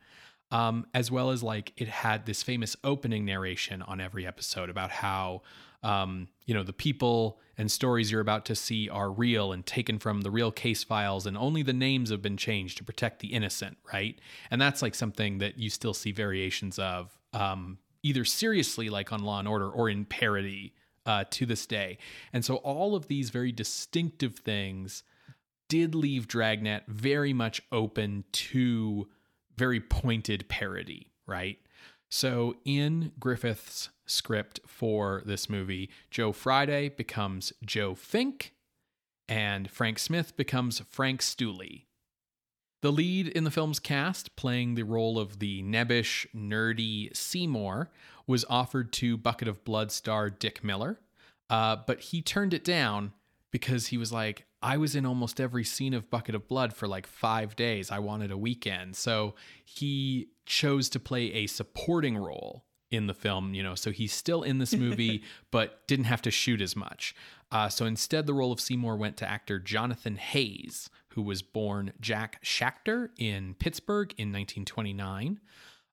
um, 0.52 0.86
as 0.94 1.10
well 1.10 1.32
as 1.32 1.42
like 1.42 1.74
it 1.76 1.88
had 1.88 2.26
this 2.26 2.44
famous 2.44 2.78
opening 2.84 3.26
narration 3.26 3.82
on 3.82 4.00
every 4.00 4.28
episode 4.28 4.70
about 4.70 4.92
how 4.92 5.42
um, 5.86 6.27
you 6.46 6.54
know 6.54 6.63
the 6.63 6.74
people 6.74 7.39
and 7.58 7.72
stories 7.72 8.12
you're 8.12 8.22
about 8.22 8.44
to 8.46 8.56
see 8.56 8.89
are 8.89 9.10
real 9.10 9.54
and 9.54 9.65
taken 9.65 9.98
from 9.98 10.22
the 10.22 10.32
real 10.32 10.51
case 10.51 10.84
files 10.84 11.25
and 11.25 11.38
only 11.38 11.63
the 11.63 11.74
names 11.74 12.10
have 12.10 12.22
been 12.22 12.38
changed 12.38 12.77
to 12.77 12.84
protect 12.84 13.20
the 13.20 13.30
innocent 13.30 13.77
right 13.94 14.20
and 14.51 14.62
that's 14.62 14.82
like 14.82 14.96
something 14.96 15.38
that 15.38 15.58
you 15.58 15.70
still 15.70 15.94
see 15.94 16.12
variations 16.12 16.77
of 16.80 17.18
um, 17.34 17.77
either 18.06 18.24
seriously 18.24 18.89
like 18.89 19.12
on 19.12 19.24
Law 19.24 19.39
and 19.39 19.48
Order 19.48 19.70
or 19.70 19.89
in 19.89 20.06
parody 20.06 20.74
uh, 21.06 21.24
to 21.32 21.46
this 21.46 21.65
day. 21.65 21.98
And 22.32 22.46
so 22.46 22.58
all 22.58 22.96
of 22.96 23.08
these 23.08 23.32
very 23.32 23.51
distinctive 23.51 24.38
things 24.38 25.04
did 25.68 25.96
leave 25.96 26.27
Dragnet 26.27 26.84
very 26.88 27.34
much 27.34 27.62
open 27.72 28.24
to 28.32 29.08
very 29.58 29.80
pointed 29.80 30.48
parody, 30.48 31.12
right? 31.25 31.58
So 32.10 32.56
in 32.63 33.12
Griffith's 33.20 33.89
script 34.06 34.60
for 34.66 35.22
this 35.26 35.50
movie, 35.50 35.90
Joe 36.10 36.32
Friday 36.32 36.90
becomes 36.90 37.54
Joe 37.64 37.96
Fink 37.96 38.54
and 39.28 39.70
Frank 39.70 40.00
Smith 40.00 40.38
becomes 40.38 40.80
Frank 40.90 41.22
Stooley. 41.22 41.86
The 42.82 42.92
lead 42.92 43.28
in 43.28 43.46
the 43.46 43.52
film's 43.52 43.80
cast, 43.80 44.36
playing 44.36 44.76
the 44.76 44.84
role 44.84 45.18
of 45.18 45.40
the 45.40 45.64
nebbish, 45.64 46.28
nerdy 46.36 47.16
Seymour, 47.16 47.90
was 48.28 48.46
offered 48.50 48.94
to 48.94 49.18
Bucket 49.18 49.48
of 49.48 49.64
Blood 49.64 49.92
star 49.92 50.30
Dick 50.30 50.64
Miller, 50.64 51.00
uh, 51.50 51.78
but 51.88 52.00
he 52.00 52.22
turned 52.22 52.54
it 52.54 52.64
down 52.64 53.14
because 53.52 53.88
he 53.88 53.98
was 53.98 54.12
like, 54.12 54.46
I 54.62 54.78
was 54.78 54.96
in 54.96 55.06
almost 55.06 55.40
every 55.40 55.64
scene 55.64 55.94
of 55.94 56.10
Bucket 56.10 56.36
of 56.36 56.48
Blood 56.48 56.74
for 56.74 56.88
like 56.88 57.08
five 57.08 57.56
days. 57.56 57.90
I 57.92 58.00
wanted 58.00 58.32
a 58.32 58.38
weekend. 58.38 58.96
So 58.96 59.36
he 59.64 60.29
chose 60.46 60.90
to 60.90 61.00
play 61.00 61.32
a 61.34 61.48
supporting 61.48 62.18
role 62.18 62.66
in 62.96 63.08
the 63.08 63.14
film, 63.14 63.53
you 63.53 63.64
know, 63.64 63.75
so 63.75 63.92
he's 63.92 64.14
still 64.14 64.44
in 64.44 64.58
this 64.58 64.74
movie, 64.74 65.24
but 65.51 65.88
didn't 65.88 66.05
have 66.05 66.22
to 66.24 66.31
shoot 66.31 66.62
as 66.62 66.75
much. 66.75 67.16
Uh, 67.51 67.70
so 67.70 67.86
instead, 67.86 68.25
the 68.25 68.34
role 68.34 68.51
of 68.51 68.60
Seymour 68.60 68.98
went 68.98 69.18
to 69.18 69.29
actor 69.29 69.60
Jonathan 69.60 70.18
Haze, 70.18 70.90
who 71.10 71.22
was 71.22 71.42
born 71.42 71.94
Jack 72.01 72.44
Schachter 72.44 73.10
in 73.18 73.55
Pittsburgh 73.55 74.10
in 74.18 74.29
1929. 74.29 75.40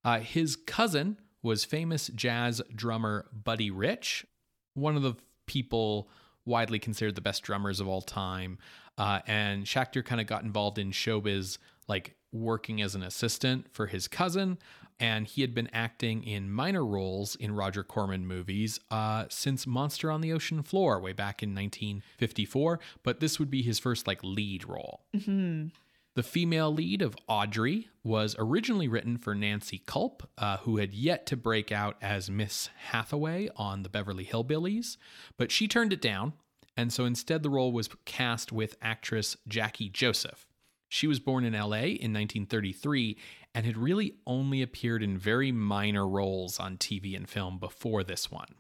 Uh, 0.04 0.20
his 0.20 0.56
cousin 0.56 1.18
was 1.42 1.64
famous 1.64 2.08
jazz 2.14 2.62
drummer 2.74 3.26
Buddy 3.32 3.70
Rich, 3.70 4.26
one 4.74 4.96
of 4.96 5.02
the 5.02 5.14
people 5.46 6.08
widely 6.44 6.78
considered 6.78 7.14
the 7.14 7.20
best 7.20 7.42
drummers 7.42 7.80
of 7.80 7.88
all 7.88 8.02
time. 8.02 8.58
Uh, 8.98 9.20
and 9.26 9.64
Schachter 9.64 10.04
kind 10.04 10.20
of 10.20 10.26
got 10.26 10.42
involved 10.44 10.78
in 10.78 10.90
showbiz, 10.90 11.58
like 11.88 12.16
working 12.32 12.80
as 12.82 12.94
an 12.94 13.02
assistant 13.02 13.66
for 13.72 13.86
his 13.86 14.08
cousin. 14.08 14.58
And 15.02 15.26
he 15.26 15.40
had 15.40 15.52
been 15.52 15.68
acting 15.72 16.22
in 16.22 16.50
minor 16.50 16.84
roles 16.84 17.34
in 17.34 17.56
Roger 17.56 17.82
Corman 17.82 18.24
movies 18.26 18.78
uh, 18.90 19.24
since 19.28 19.66
Monster 19.66 20.10
on 20.10 20.20
the 20.20 20.32
Ocean 20.32 20.62
Floor, 20.62 21.00
way 21.00 21.12
back 21.12 21.42
in 21.42 21.50
1954. 21.54 22.78
But 23.02 23.18
this 23.18 23.38
would 23.40 23.50
be 23.50 23.62
his 23.62 23.80
first 23.80 24.06
like 24.06 24.20
lead 24.22 24.66
role. 24.68 25.00
Mm-hmm. 25.14 25.68
The 26.14 26.22
female 26.22 26.72
lead 26.72 27.00
of 27.00 27.16
Audrey 27.26 27.88
was 28.04 28.36
originally 28.38 28.86
written 28.86 29.16
for 29.16 29.34
Nancy 29.34 29.78
Kulp, 29.78 30.22
uh, 30.36 30.58
who 30.58 30.76
had 30.76 30.92
yet 30.92 31.24
to 31.26 31.36
break 31.36 31.72
out 31.72 31.96
as 32.02 32.30
Miss 32.30 32.68
Hathaway 32.90 33.48
on 33.56 33.82
the 33.82 33.88
Beverly 33.88 34.26
Hillbillies, 34.26 34.98
but 35.38 35.50
she 35.50 35.66
turned 35.66 35.92
it 35.92 36.02
down, 36.02 36.34
and 36.76 36.92
so 36.92 37.06
instead 37.06 37.42
the 37.42 37.48
role 37.48 37.72
was 37.72 37.88
cast 38.04 38.52
with 38.52 38.76
actress 38.82 39.38
Jackie 39.48 39.88
Joseph. 39.88 40.46
She 40.92 41.06
was 41.06 41.20
born 41.20 41.46
in 41.46 41.54
LA 41.54 41.96
in 41.96 42.12
1933 42.12 43.16
and 43.54 43.64
had 43.64 43.78
really 43.78 44.16
only 44.26 44.60
appeared 44.60 45.02
in 45.02 45.16
very 45.16 45.50
minor 45.50 46.06
roles 46.06 46.60
on 46.60 46.76
TV 46.76 47.16
and 47.16 47.26
film 47.26 47.58
before 47.58 48.04
this 48.04 48.30
one. 48.30 48.56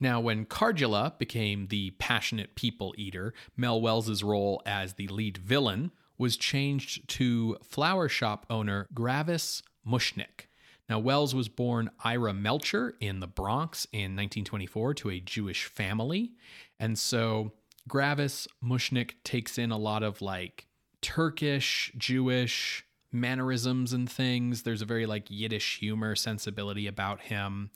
Now, 0.00 0.18
when 0.18 0.44
Cardula 0.44 1.16
became 1.20 1.68
the 1.68 1.92
passionate 1.92 2.56
people 2.56 2.96
eater, 2.98 3.32
Mel 3.56 3.80
Wells's 3.80 4.24
role 4.24 4.60
as 4.66 4.94
the 4.94 5.06
lead 5.06 5.38
villain 5.38 5.92
was 6.18 6.36
changed 6.36 7.08
to 7.10 7.56
flower 7.62 8.08
shop 8.08 8.44
owner 8.50 8.88
Gravis 8.92 9.62
Mushnick. 9.86 10.48
Now, 10.88 10.98
Wells 10.98 11.32
was 11.32 11.48
born 11.48 11.90
Ira 12.02 12.34
Melcher 12.34 12.96
in 12.98 13.20
the 13.20 13.28
Bronx 13.28 13.86
in 13.92 14.16
1924 14.16 14.94
to 14.94 15.10
a 15.10 15.20
Jewish 15.20 15.66
family. 15.66 16.32
And 16.80 16.98
so 16.98 17.52
Gravis 17.86 18.48
Mushnick 18.60 19.12
takes 19.22 19.58
in 19.58 19.70
a 19.70 19.78
lot 19.78 20.02
of 20.02 20.20
like 20.20 20.67
Turkish, 21.00 21.92
Jewish 21.96 22.84
mannerisms 23.12 23.92
and 23.92 24.10
things. 24.10 24.62
There's 24.62 24.82
a 24.82 24.86
very 24.86 25.06
like 25.06 25.30
Yiddish 25.30 25.78
humor 25.78 26.14
sensibility 26.14 26.86
about 26.86 27.22
him. 27.22 27.70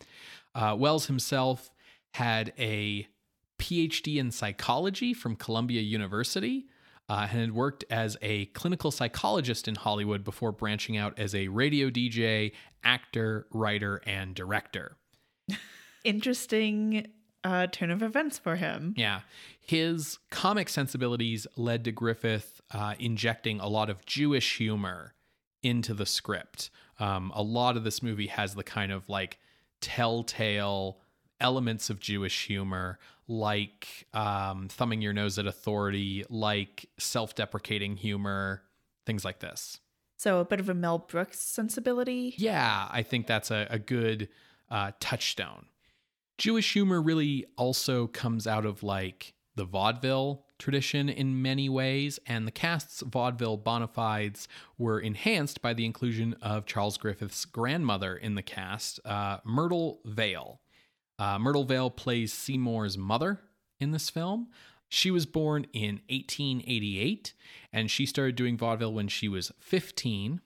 Uh, 0.55 0.77
Wells 0.79 1.07
himself 1.07 1.71
had 2.15 2.53
a 2.59 3.07
PhD 3.59 4.17
in 4.17 4.31
psychology 4.31 5.15
from 5.15 5.37
Columbia 5.37 5.81
University 5.81 6.67
uh, 7.09 7.27
and 7.31 7.41
had 7.41 7.53
worked 7.53 7.85
as 7.91 8.17
a 8.23 8.47
clinical 8.47 8.91
psychologist 8.91 9.69
in 9.69 9.75
Hollywood 9.75 10.25
before 10.25 10.51
branching 10.51 10.97
out 10.97 11.19
as 11.19 11.35
a 11.35 11.49
radio 11.49 11.91
DJ, 11.91 12.53
actor, 12.85 13.47
writer, 13.51 14.01
and 14.07 14.35
director. 14.35 14.97
Interesting 16.05 17.07
uh, 17.45 17.67
turn 17.69 17.91
of 17.91 18.03
events 18.03 18.39
for 18.39 18.57
him. 18.57 18.95
Yeah. 18.97 19.21
His 19.61 20.19
comic 20.31 20.69
sensibilities 20.69 21.47
led 21.57 21.85
to 21.85 21.93
Griffith 21.93 22.62
uh, 22.73 22.95
injecting 22.99 23.61
a 23.61 23.69
lot 23.69 23.91
of 23.91 24.05
Jewish 24.07 24.59
humor 24.59 25.15
into 25.63 25.95
the 25.95 26.07
script. 26.07 26.71
Um, 26.99 27.33
a 27.35 27.43
lot 27.43 27.77
of 27.77 27.85
this 27.85 28.03
movie 28.03 28.29
has 28.29 28.55
the 28.55 28.65
kind 28.65 28.93
of 28.93 29.09
like 29.09 29.39
telltale 29.81 30.99
elements 31.41 31.91
of 31.91 32.01
Jewish 32.01 32.47
humor, 32.47 32.99
like 33.29 34.07
um, 34.15 34.69
thumbing 34.69 35.03
your 35.03 35.13
nose 35.13 35.39
at 35.39 35.47
authority, 35.47 36.25
like 36.31 36.87
self 36.99 37.35
deprecating 37.35 37.97
humor, 37.97 38.63
things 39.07 39.25
like 39.25 39.41
this. 39.41 39.81
So 40.17 40.39
a 40.39 40.45
bit 40.45 40.61
of 40.61 40.69
a 40.69 40.75
Mel 40.75 40.99
Brooks 40.99 41.41
sensibility. 41.41 42.35
Yeah, 42.39 42.87
I 42.91 43.03
think 43.03 43.27
that's 43.27 43.51
a, 43.51 43.67
a 43.69 43.79
good 43.79 44.29
uh, 44.71 44.93
touchstone. 45.01 45.67
Jewish 46.39 46.73
humor 46.73 47.03
really 47.03 47.45
also 47.57 48.07
comes 48.07 48.47
out 48.47 48.65
of 48.65 48.83
like 48.83 49.35
the 49.57 49.65
vaudeville 49.65 50.47
tradition 50.63 51.09
in 51.09 51.43
many 51.43 51.69
ways, 51.69 52.19
and 52.27 52.47
the 52.47 52.53
cast's 52.53 53.03
vaudeville 53.03 53.57
bona 53.57 53.89
fides 53.89 54.49
were 54.79 55.01
enhanced 55.01 55.61
by 55.61 55.75
the 55.75 55.85
inclusion 55.85 56.35
of 56.41 56.67
Charles 56.67 56.97
Griffith's 56.97 57.45
grandmother 57.45 58.17
in 58.17 58.37
the 58.37 58.43
cast, 58.43 59.01
uh, 59.05 59.39
Myrtle 59.45 60.01
Vail. 60.05 60.61
Uh, 61.19 61.39
Myrtle 61.39 61.65
Vail 61.65 61.91
plays 61.91 62.33
Seymour's 62.33 62.97
mother 62.97 63.41
in 63.81 63.91
this 63.91 64.09
film. 64.09 64.49
She 64.89 65.11
was 65.11 65.27
born 65.27 65.67
in 65.73 66.01
1888 66.09 67.35
and 67.73 67.91
she 67.91 68.07
started 68.07 68.37
doing 68.37 68.57
vaudeville 68.57 68.93
when 68.93 69.09
she 69.09 69.29
was 69.29 69.51
15. 69.59 70.41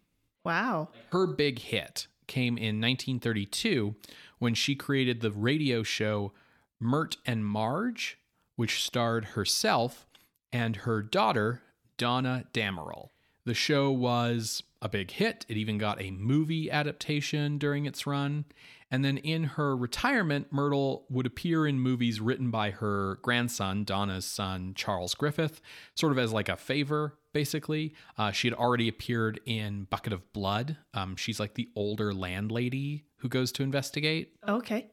Wow. 0.45 0.91
Her 1.13 1.27
big 1.27 1.59
hit 1.59 2.07
came 2.27 2.57
in 2.57 2.81
1932 2.81 3.97
when 4.39 4.55
she 4.55 4.75
created 4.75 5.21
the 5.21 5.33
radio 5.33 5.83
show 5.83 6.33
Myrt 6.79 7.17
and 7.25 7.45
Marge, 7.45 8.19
which 8.57 8.83
starred 8.83 9.25
herself 9.25 10.07
and 10.53 10.77
her 10.77 11.03
daughter, 11.03 11.63
Donna 11.97 12.45
Damerel. 12.53 13.11
The 13.45 13.55
show 13.55 13.91
was 13.93 14.63
a 14.83 14.89
big 14.89 15.13
hit. 15.13 15.47
It 15.49 15.57
even 15.57 15.79
got 15.79 16.01
a 16.01 16.11
movie 16.11 16.71
adaptation 16.71 17.59
during 17.59 17.87
its 17.87 18.07
run. 18.07 18.45
And 18.91 19.05
then 19.05 19.19
in 19.19 19.45
her 19.45 19.77
retirement, 19.77 20.53
Myrtle 20.53 21.07
would 21.11 21.27
appear 21.27 21.67
in 21.67 21.81
movies 21.81 22.21
written 22.21 22.51
by 22.51 22.71
her 22.71 23.19
grandson, 23.23 23.85
Donna's 23.85 24.25
son, 24.25 24.75
Charles 24.75 25.15
Griffith, 25.15 25.61
sort 25.95 26.13
of 26.13 26.19
as 26.19 26.33
like 26.33 26.49
a 26.49 26.57
favor, 26.57 27.15
basically. 27.33 27.95
Uh, 28.17 28.31
she 28.31 28.49
had 28.49 28.57
already 28.57 28.89
appeared 28.89 29.41
in 29.45 29.85
Bucket 29.91 30.13
of 30.13 30.33
Blood. 30.33 30.77
Um, 30.95 31.17
she's 31.17 31.41
like 31.41 31.55
the 31.55 31.69
older 31.75 32.15
landlady 32.15 33.05
who 33.19 33.29
goes 33.29 33.51
to 33.53 33.63
investigate. 33.63 34.37
Okay. 34.47 34.91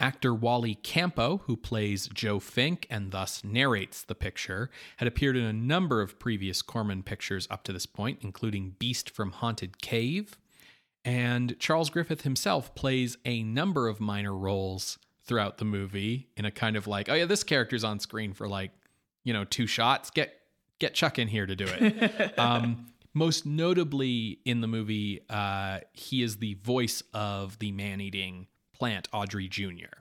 Actor 0.00 0.34
Wally 0.34 0.74
Campo, 0.74 1.42
who 1.44 1.56
plays 1.56 2.08
Joe 2.08 2.40
Fink 2.40 2.86
and 2.90 3.12
thus 3.12 3.44
narrates 3.44 4.02
the 4.02 4.14
picture, 4.14 4.70
had 4.96 5.06
appeared 5.06 5.36
in 5.36 5.44
a 5.44 5.52
number 5.52 6.00
of 6.00 6.18
previous 6.18 6.62
Corman 6.62 7.02
pictures 7.02 7.46
up 7.50 7.62
to 7.64 7.72
this 7.72 7.86
point, 7.86 8.18
including 8.22 8.76
Beast 8.78 9.10
from 9.10 9.32
Haunted 9.32 9.80
Cave. 9.82 10.38
And 11.04 11.58
Charles 11.58 11.90
Griffith 11.90 12.22
himself 12.22 12.74
plays 12.74 13.16
a 13.24 13.42
number 13.42 13.88
of 13.88 14.00
minor 14.00 14.34
roles 14.34 14.98
throughout 15.24 15.58
the 15.58 15.64
movie 15.64 16.28
in 16.36 16.44
a 16.44 16.50
kind 16.50 16.76
of 16.76 16.86
like, 16.86 17.08
oh 17.08 17.14
yeah, 17.14 17.26
this 17.26 17.44
character's 17.44 17.84
on 17.84 18.00
screen 18.00 18.32
for 18.32 18.48
like, 18.48 18.72
you 19.22 19.32
know, 19.32 19.44
two 19.44 19.66
shots. 19.66 20.10
Get 20.10 20.34
get 20.78 20.94
Chuck 20.94 21.18
in 21.18 21.28
here 21.28 21.46
to 21.46 21.54
do 21.54 21.66
it. 21.68 22.34
um, 22.38 22.86
most 23.12 23.44
notably 23.44 24.40
in 24.44 24.60
the 24.60 24.66
movie, 24.66 25.20
uh, 25.28 25.80
he 25.92 26.22
is 26.22 26.38
the 26.38 26.54
voice 26.54 27.02
of 27.12 27.58
the 27.58 27.72
man-eating 27.72 28.46
plant 28.80 29.08
Audrey 29.12 29.46
Jr. 29.46 30.00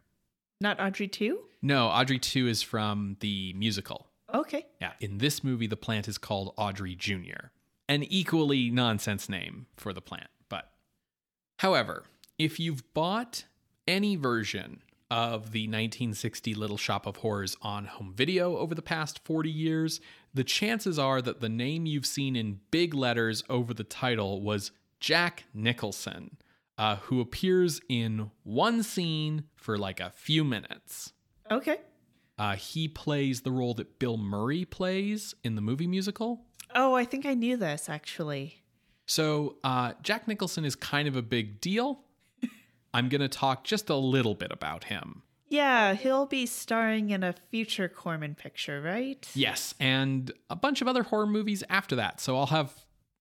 Not 0.61 0.79
Audrey 0.79 1.09
2? 1.09 1.37
No, 1.61 1.87
Audrey 1.87 2.17
2 2.17 2.47
is 2.47 2.61
from 2.61 3.17
the 3.19 3.53
musical. 3.53 4.07
Okay. 4.33 4.67
Yeah. 4.79 4.93
In 5.01 5.17
this 5.17 5.43
movie, 5.43 5.67
the 5.67 5.75
plant 5.75 6.07
is 6.07 6.17
called 6.17 6.53
Audrey 6.55 6.95
Jr., 6.95 7.49
an 7.89 8.03
equally 8.03 8.69
nonsense 8.69 9.27
name 9.27 9.65
for 9.75 9.91
the 9.91 9.99
plant. 9.99 10.29
But, 10.47 10.71
however, 11.57 12.05
if 12.37 12.57
you've 12.57 12.93
bought 12.93 13.43
any 13.85 14.15
version 14.15 14.81
of 15.11 15.51
the 15.51 15.63
1960 15.63 16.53
Little 16.53 16.77
Shop 16.77 17.05
of 17.05 17.17
Horrors 17.17 17.57
on 17.61 17.83
home 17.83 18.13
video 18.15 18.55
over 18.55 18.73
the 18.73 18.81
past 18.81 19.19
40 19.25 19.51
years, 19.51 19.99
the 20.33 20.45
chances 20.45 20.97
are 20.97 21.21
that 21.21 21.41
the 21.41 21.49
name 21.49 21.85
you've 21.85 22.05
seen 22.05 22.37
in 22.37 22.61
big 22.71 22.93
letters 22.93 23.43
over 23.49 23.73
the 23.73 23.83
title 23.83 24.41
was 24.41 24.71
Jack 25.01 25.43
Nicholson, 25.53 26.37
uh, 26.79 26.95
who 26.95 27.19
appears 27.19 27.81
in 27.89 28.31
one 28.43 28.81
scene 28.81 29.43
for 29.57 29.77
like 29.77 29.99
a 29.99 30.09
few 30.09 30.45
minutes. 30.45 31.11
Okay. 31.51 31.77
Uh, 32.39 32.55
he 32.55 32.87
plays 32.87 33.41
the 33.41 33.51
role 33.51 33.73
that 33.73 33.99
Bill 33.99 34.15
Murray 34.15 34.63
plays 34.63 35.35
in 35.43 35.55
the 35.55 35.61
movie 35.61 35.87
musical. 35.87 36.45
Oh, 36.73 36.95
I 36.95 37.03
think 37.03 37.25
I 37.25 37.33
knew 37.33 37.57
this 37.57 37.89
actually. 37.89 38.63
So, 39.05 39.57
uh, 39.63 39.93
Jack 40.03 40.27
Nicholson 40.27 40.63
is 40.63 40.75
kind 40.75 41.07
of 41.07 41.15
a 41.17 41.21
big 41.21 41.59
deal. 41.59 41.99
I'm 42.93 43.09
going 43.09 43.21
to 43.21 43.27
talk 43.27 43.65
just 43.65 43.89
a 43.89 43.95
little 43.95 44.35
bit 44.35 44.51
about 44.51 44.85
him. 44.85 45.23
Yeah, 45.49 45.95
he'll 45.95 46.27
be 46.27 46.45
starring 46.45 47.09
in 47.09 47.23
a 47.23 47.33
future 47.49 47.89
Corman 47.89 48.35
picture, 48.35 48.81
right? 48.81 49.27
Yes, 49.33 49.73
and 49.79 50.31
a 50.49 50.55
bunch 50.55 50.81
of 50.81 50.87
other 50.87 51.01
horror 51.01 51.25
movies 51.25 51.63
after 51.69 51.95
that. 51.95 52.21
So 52.21 52.37
I'll 52.37 52.45
have 52.45 52.71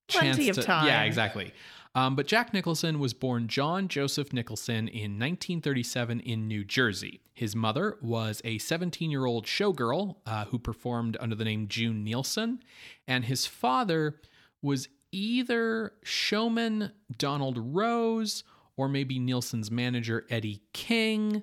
Plenty 0.09 0.49
of 0.49 0.57
to, 0.57 0.63
time. 0.63 0.87
Yeah, 0.87 1.03
exactly. 1.03 1.53
Um, 1.95 2.15
but 2.17 2.27
Jack 2.27 2.53
Nicholson 2.53 2.99
was 2.99 3.15
born 3.15 3.49
John 3.49 3.89
Joseph 3.89 4.33
Nicholson 4.33 4.89
in 4.89 5.19
1937 5.19 6.21
in 6.21 6.47
New 6.47 6.65
Jersey. 6.65 7.21
His 7.35 7.57
mother 7.57 7.99
was 8.03 8.41
a 8.45 8.59
17 8.59 9.11
year 9.11 9.25
old 9.25 9.47
showgirl 9.47 10.17
uh, 10.27 10.47
who 10.47 10.59
performed 10.59 11.17
under 11.21 11.35
the 11.35 11.45
name 11.45 11.69
June 11.69 12.05
Nilson, 12.05 12.61
and 13.07 13.25
his 13.25 13.47
father 13.47 14.21
was 14.61 14.89
either 15.13 15.93
showman 16.03 16.93
Donald 17.17 17.59
Rose 17.59 18.45
or 18.77 18.89
maybe 18.89 19.19
Nilson's 19.19 19.71
manager 19.71 20.27
Eddie 20.31 20.63
King. 20.73 21.43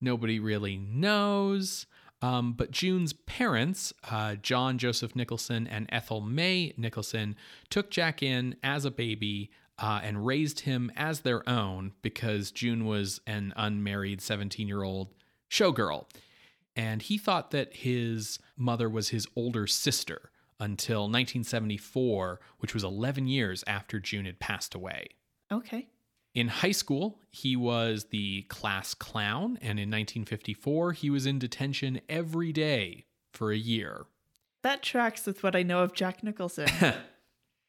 Nobody 0.00 0.38
really 0.38 0.76
knows. 0.76 1.86
Um, 2.22 2.54
but 2.54 2.70
June's 2.70 3.12
parents, 3.12 3.92
uh, 4.10 4.36
John 4.36 4.78
Joseph 4.78 5.14
Nicholson 5.14 5.66
and 5.66 5.86
Ethel 5.90 6.20
May 6.20 6.72
Nicholson, 6.76 7.36
took 7.68 7.90
Jack 7.90 8.22
in 8.22 8.56
as 8.62 8.84
a 8.84 8.90
baby 8.90 9.50
uh, 9.78 10.00
and 10.02 10.26
raised 10.26 10.60
him 10.60 10.90
as 10.96 11.20
their 11.20 11.46
own 11.48 11.92
because 12.02 12.50
June 12.50 12.86
was 12.86 13.20
an 13.26 13.52
unmarried 13.56 14.20
17 14.20 14.66
year 14.66 14.82
old 14.82 15.08
showgirl. 15.50 16.06
And 16.74 17.02
he 17.02 17.18
thought 17.18 17.50
that 17.52 17.74
his 17.74 18.38
mother 18.56 18.88
was 18.88 19.08
his 19.08 19.26
older 19.34 19.66
sister 19.66 20.30
until 20.60 21.02
1974, 21.02 22.40
which 22.58 22.74
was 22.74 22.84
11 22.84 23.26
years 23.26 23.64
after 23.66 23.98
June 23.98 24.26
had 24.26 24.38
passed 24.38 24.74
away. 24.74 25.08
Okay. 25.50 25.88
In 26.34 26.48
high 26.48 26.72
school, 26.72 27.18
he 27.30 27.56
was 27.56 28.06
the 28.10 28.42
class 28.42 28.92
clown, 28.92 29.58
and 29.62 29.78
in 29.78 29.88
1954, 29.90 30.92
he 30.92 31.08
was 31.08 31.24
in 31.24 31.38
detention 31.38 32.00
every 32.10 32.52
day 32.52 33.06
for 33.32 33.52
a 33.52 33.56
year. 33.56 34.04
That 34.62 34.82
tracks 34.82 35.24
with 35.24 35.42
what 35.42 35.56
I 35.56 35.62
know 35.62 35.82
of 35.82 35.94
Jack 35.94 36.22
Nicholson. 36.22 36.68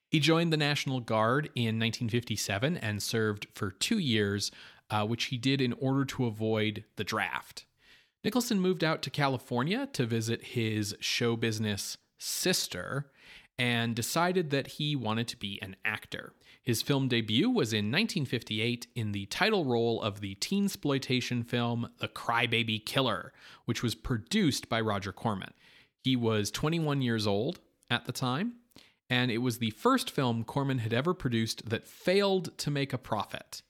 He 0.10 0.20
joined 0.20 0.54
the 0.54 0.58
National 0.58 1.00
Guard 1.00 1.50
in 1.56 1.80
1957 1.80 2.78
and 2.78 3.04
served 3.04 3.48
for 3.54 3.72
two 3.72 3.98
years, 3.98 4.52
uh, 4.90 5.06
which 5.06 5.26
he 5.26 5.38
did 5.38 5.60
in 5.60 5.74
order 5.74 6.06
to 6.06 6.26
avoid 6.26 6.86
the 6.96 7.04
draft. 7.04 7.66
Nicholson 8.24 8.60
moved 8.60 8.84
out 8.84 9.02
to 9.04 9.10
California 9.10 9.88
to 9.94 10.06
visit 10.06 10.44
his 10.44 10.96
show 11.00 11.36
business 11.36 11.98
sister 12.18 13.12
and 13.60 13.96
decided 13.96 14.50
that 14.52 14.68
he 14.68 14.96
wanted 14.96 15.28
to 15.28 15.38
be 15.38 15.60
an 15.62 15.76
actor. 15.84 16.34
His 16.62 16.82
film 16.82 17.08
debut 17.08 17.50
was 17.50 17.74
in 17.74 17.86
1958 17.86 18.88
in 18.96 19.14
the 19.14 19.26
title 19.28 19.66
role 19.66 20.02
of 20.02 20.20
the 20.20 20.36
teen 20.36 20.66
exploitation 20.66 21.44
film 21.44 21.90
The 22.00 22.08
Crybaby 22.08 22.86
Killer, 22.86 23.32
which 23.66 23.82
was 23.82 23.96
produced 23.96 24.70
by 24.70 24.82
Roger 24.82 25.12
Corman. 25.12 25.54
He 26.04 26.16
was 26.16 26.52
21 26.52 27.02
years 27.02 27.26
old 27.26 27.60
at 27.90 28.06
the 28.06 28.12
time, 28.12 28.56
and 29.10 29.32
it 29.32 29.40
was 29.40 29.60
the 29.60 29.72
first 29.72 30.12
film 30.12 30.44
Corman 30.44 30.80
had 30.80 30.94
ever 30.94 31.14
produced 31.14 31.70
that 31.70 31.88
failed 31.88 32.58
to 32.60 32.72
make 32.72 32.94
a 32.94 32.98
profit. 32.98 33.62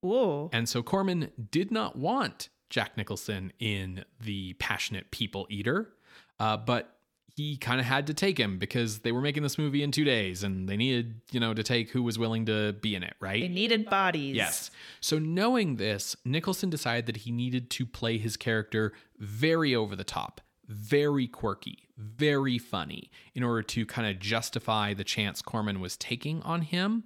Whoa. 0.00 0.50
And 0.52 0.68
so 0.68 0.82
Corman 0.82 1.30
did 1.50 1.70
not 1.70 1.96
want 1.96 2.50
Jack 2.68 2.96
Nicholson 2.96 3.52
in 3.58 4.04
The 4.20 4.54
Passionate 4.54 5.10
People 5.10 5.46
Eater, 5.48 5.94
uh, 6.38 6.56
but 6.58 6.94
he 7.36 7.56
kind 7.56 7.80
of 7.80 7.86
had 7.86 8.06
to 8.06 8.14
take 8.14 8.38
him 8.38 8.58
because 8.58 9.00
they 9.00 9.10
were 9.10 9.20
making 9.20 9.42
this 9.42 9.58
movie 9.58 9.82
in 9.82 9.90
two 9.90 10.04
days 10.04 10.44
and 10.44 10.68
they 10.68 10.76
needed, 10.76 11.20
you 11.32 11.40
know, 11.40 11.52
to 11.52 11.64
take 11.64 11.90
who 11.90 12.02
was 12.02 12.18
willing 12.18 12.46
to 12.46 12.74
be 12.74 12.94
in 12.94 13.02
it, 13.02 13.14
right? 13.18 13.42
They 13.42 13.48
needed 13.48 13.90
bodies. 13.90 14.36
Yes. 14.36 14.70
So 15.00 15.18
knowing 15.18 15.76
this, 15.76 16.14
Nicholson 16.24 16.70
decided 16.70 17.06
that 17.06 17.18
he 17.18 17.32
needed 17.32 17.70
to 17.70 17.86
play 17.86 18.18
his 18.18 18.36
character 18.36 18.92
very 19.18 19.74
over 19.74 19.96
the 19.96 20.04
top, 20.04 20.40
very 20.68 21.26
quirky, 21.26 21.88
very 21.96 22.58
funny 22.58 23.10
in 23.34 23.42
order 23.42 23.62
to 23.62 23.86
kind 23.86 24.08
of 24.08 24.20
justify 24.20 24.94
the 24.94 25.04
chance 25.04 25.42
Corman 25.42 25.80
was 25.80 25.96
taking 25.96 26.42
on 26.42 26.62
him. 26.62 27.04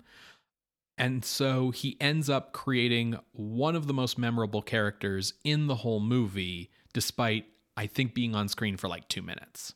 And 0.97 1.25
so 1.25 1.71
he 1.71 1.97
ends 2.01 2.29
up 2.29 2.53
creating 2.53 3.19
one 3.33 3.77
of 3.77 3.87
the 3.87 3.95
most 3.95 4.19
memorable 4.19 4.63
characters 4.63 5.35
in 5.45 5.69
the 5.69 5.77
whole 5.77 6.01
movie, 6.01 6.71
despite, 6.93 7.47
I 7.77 7.87
think, 7.87 8.15
being 8.15 8.35
on 8.35 8.49
screen 8.49 8.77
for 8.77 8.89
like 8.89 9.07
two 9.09 9.23
minutes. 9.23 9.75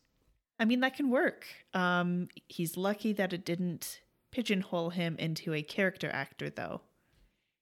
I 0.58 0.64
mean, 0.64 0.80
that 0.80 0.96
can 0.96 1.10
work. 1.10 1.46
Um, 1.74 2.28
he's 2.48 2.76
lucky 2.76 3.12
that 3.12 3.32
it 3.32 3.44
didn't 3.44 4.00
pigeonhole 4.32 4.90
him 4.90 5.16
into 5.18 5.54
a 5.54 5.62
character 5.62 6.10
actor, 6.12 6.50
though. 6.50 6.80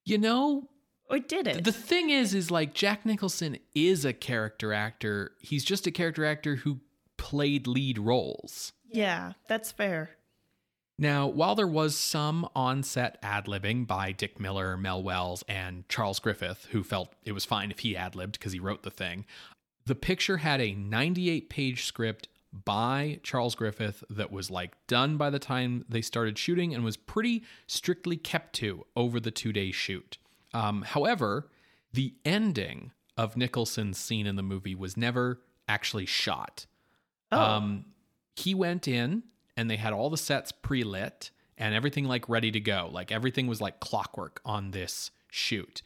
You 0.06 0.18
know, 0.18 0.68
Or 1.10 1.18
did 1.18 1.46
it? 1.48 1.64
the 1.64 1.72
thing 1.72 2.10
is, 2.10 2.34
is 2.34 2.50
like 2.50 2.72
Jack 2.72 3.04
Nicholson 3.04 3.58
is 3.74 4.04
a 4.04 4.12
character 4.12 4.72
actor. 4.72 5.32
He's 5.40 5.64
just 5.64 5.86
a 5.86 5.90
character 5.90 6.24
actor 6.24 6.56
who 6.56 6.80
played 7.16 7.66
lead 7.66 7.98
roles. 7.98 8.72
yeah, 8.90 9.32
that's 9.48 9.72
fair. 9.72 10.10
Now, 10.98 11.26
while 11.26 11.54
there 11.54 11.66
was 11.66 11.96
some 11.96 12.46
on 12.54 12.82
set 12.82 13.18
ad 13.22 13.46
libbing 13.46 13.86
by 13.86 14.12
Dick 14.12 14.38
Miller, 14.38 14.76
Mel 14.76 15.02
Wells, 15.02 15.42
and 15.48 15.88
Charles 15.88 16.18
Griffith, 16.18 16.68
who 16.72 16.84
felt 16.84 17.14
it 17.24 17.32
was 17.32 17.46
fine 17.46 17.70
if 17.70 17.78
he 17.78 17.96
ad 17.96 18.14
libbed 18.14 18.32
because 18.32 18.52
he 18.52 18.60
wrote 18.60 18.82
the 18.82 18.90
thing, 18.90 19.24
the 19.86 19.94
picture 19.94 20.36
had 20.36 20.60
a 20.60 20.74
98 20.74 21.48
page 21.48 21.84
script 21.86 22.28
by 22.52 23.18
Charles 23.22 23.54
Griffith 23.54 24.04
that 24.10 24.30
was 24.30 24.50
like 24.50 24.74
done 24.88 25.16
by 25.16 25.30
the 25.30 25.38
time 25.38 25.86
they 25.88 26.02
started 26.02 26.36
shooting 26.36 26.74
and 26.74 26.84
was 26.84 26.98
pretty 26.98 27.44
strictly 27.66 28.18
kept 28.18 28.54
to 28.56 28.84
over 28.94 29.18
the 29.18 29.30
two 29.30 29.52
day 29.54 29.70
shoot. 29.70 30.18
Um, 30.52 30.82
however, 30.82 31.48
the 31.92 32.14
ending 32.24 32.92
of 33.16 33.36
Nicholson's 33.36 33.98
scene 33.98 34.26
in 34.26 34.36
the 34.36 34.42
movie 34.42 34.74
was 34.74 34.96
never 34.96 35.40
actually 35.68 36.06
shot. 36.06 36.66
Oh. 37.32 37.40
Um, 37.40 37.84
he 38.36 38.54
went 38.54 38.88
in 38.88 39.24
and 39.56 39.70
they 39.70 39.76
had 39.76 39.92
all 39.92 40.10
the 40.10 40.16
sets 40.16 40.52
pre 40.52 40.82
lit 40.82 41.30
and 41.58 41.74
everything 41.74 42.06
like 42.06 42.28
ready 42.28 42.50
to 42.50 42.60
go. 42.60 42.88
Like 42.90 43.12
everything 43.12 43.46
was 43.46 43.60
like 43.60 43.80
clockwork 43.80 44.40
on 44.44 44.70
this 44.70 45.10
shoot. 45.30 45.82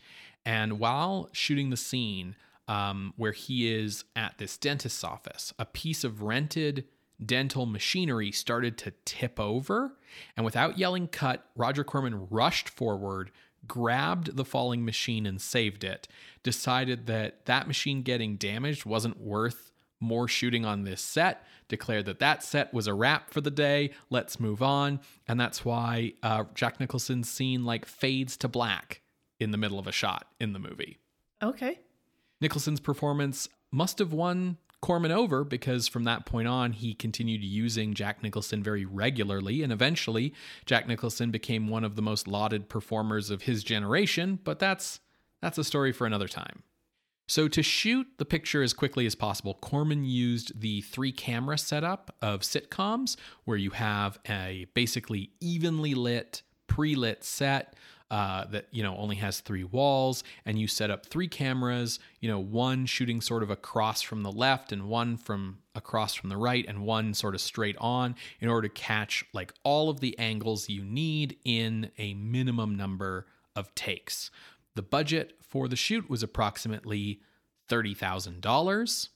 And 0.46 0.78
while 0.78 1.28
shooting 1.32 1.70
the 1.70 1.76
scene 1.76 2.36
um, 2.68 3.12
where 3.16 3.32
he 3.32 3.72
is 3.72 4.04
at 4.14 4.38
this 4.38 4.56
dentist's 4.56 5.04
office, 5.04 5.52
a 5.58 5.64
piece 5.64 6.04
of 6.04 6.22
rented 6.22 6.84
dental 7.24 7.66
machinery 7.66 8.30
started 8.30 8.76
to 8.78 8.92
tip 9.04 9.38
over. 9.40 9.96
And 10.36 10.44
without 10.44 10.78
yelling 10.78 11.08
cut, 11.08 11.46
Roger 11.56 11.84
Corman 11.84 12.28
rushed 12.28 12.68
forward, 12.68 13.30
grabbed 13.66 14.36
the 14.36 14.44
falling 14.44 14.84
machine 14.84 15.26
and 15.26 15.40
saved 15.40 15.84
it, 15.84 16.08
decided 16.42 17.06
that 17.06 17.46
that 17.46 17.66
machine 17.66 18.02
getting 18.02 18.36
damaged 18.36 18.84
wasn't 18.84 19.20
worth 19.20 19.72
more 20.00 20.28
shooting 20.28 20.64
on 20.64 20.84
this 20.84 21.00
set, 21.00 21.46
declared 21.68 22.04
that 22.06 22.18
that 22.18 22.42
set 22.42 22.72
was 22.74 22.86
a 22.86 22.94
wrap 22.94 23.30
for 23.30 23.40
the 23.40 23.50
day. 23.50 23.90
Let's 24.10 24.38
move 24.38 24.62
on. 24.62 25.00
And 25.26 25.40
that's 25.40 25.64
why 25.64 26.12
uh, 26.22 26.44
Jack 26.54 26.78
Nicholson's 26.78 27.28
scene 27.28 27.64
like 27.64 27.86
fades 27.86 28.36
to 28.38 28.48
black 28.48 29.00
in 29.40 29.50
the 29.50 29.58
middle 29.58 29.78
of 29.78 29.86
a 29.86 29.92
shot 29.92 30.26
in 30.38 30.52
the 30.52 30.58
movie. 30.58 30.98
Okay. 31.42 31.80
Nicholson's 32.40 32.80
performance 32.80 33.48
must 33.72 33.98
have 33.98 34.12
won 34.12 34.58
Corman 34.84 35.12
over 35.12 35.44
because 35.44 35.88
from 35.88 36.04
that 36.04 36.26
point 36.26 36.46
on, 36.46 36.72
he 36.72 36.92
continued 36.92 37.42
using 37.42 37.94
Jack 37.94 38.22
Nicholson 38.22 38.62
very 38.62 38.84
regularly, 38.84 39.62
and 39.62 39.72
eventually, 39.72 40.34
Jack 40.66 40.86
Nicholson 40.86 41.30
became 41.30 41.68
one 41.68 41.84
of 41.84 41.96
the 41.96 42.02
most 42.02 42.28
lauded 42.28 42.68
performers 42.68 43.30
of 43.30 43.40
his 43.44 43.64
generation. 43.64 44.38
But 44.44 44.58
that's 44.58 45.00
that's 45.40 45.56
a 45.56 45.64
story 45.64 45.90
for 45.90 46.06
another 46.06 46.28
time. 46.28 46.64
So, 47.26 47.48
to 47.48 47.62
shoot 47.62 48.06
the 48.18 48.26
picture 48.26 48.62
as 48.62 48.74
quickly 48.74 49.06
as 49.06 49.14
possible, 49.14 49.54
Corman 49.54 50.04
used 50.04 50.60
the 50.60 50.82
three 50.82 51.12
camera 51.12 51.56
setup 51.56 52.14
of 52.20 52.40
sitcoms, 52.40 53.16
where 53.46 53.56
you 53.56 53.70
have 53.70 54.18
a 54.28 54.66
basically 54.74 55.30
evenly 55.40 55.94
lit, 55.94 56.42
pre 56.66 56.94
lit 56.94 57.24
set 57.24 57.74
uh, 58.14 58.44
that 58.44 58.68
you 58.70 58.80
know 58.80 58.96
only 58.96 59.16
has 59.16 59.40
three 59.40 59.64
walls, 59.64 60.22
and 60.46 60.56
you 60.56 60.68
set 60.68 60.88
up 60.88 61.04
three 61.04 61.26
cameras. 61.26 61.98
You 62.20 62.28
know, 62.28 62.38
one 62.38 62.86
shooting 62.86 63.20
sort 63.20 63.42
of 63.42 63.50
across 63.50 64.02
from 64.02 64.22
the 64.22 64.30
left, 64.30 64.70
and 64.70 64.88
one 64.88 65.16
from 65.16 65.58
across 65.74 66.14
from 66.14 66.30
the 66.30 66.36
right, 66.36 66.64
and 66.68 66.86
one 66.86 67.12
sort 67.14 67.34
of 67.34 67.40
straight 67.40 67.76
on, 67.78 68.14
in 68.38 68.48
order 68.48 68.68
to 68.68 68.72
catch 68.72 69.24
like 69.32 69.52
all 69.64 69.90
of 69.90 69.98
the 69.98 70.16
angles 70.16 70.68
you 70.68 70.84
need 70.84 71.38
in 71.44 71.90
a 71.98 72.14
minimum 72.14 72.76
number 72.76 73.26
of 73.56 73.74
takes. 73.74 74.30
The 74.76 74.82
budget 74.82 75.36
for 75.42 75.66
the 75.66 75.74
shoot 75.74 76.08
was 76.08 76.22
approximately 76.22 77.20
thirty 77.68 77.94
thousand 77.94 78.42
dollars. 78.42 79.08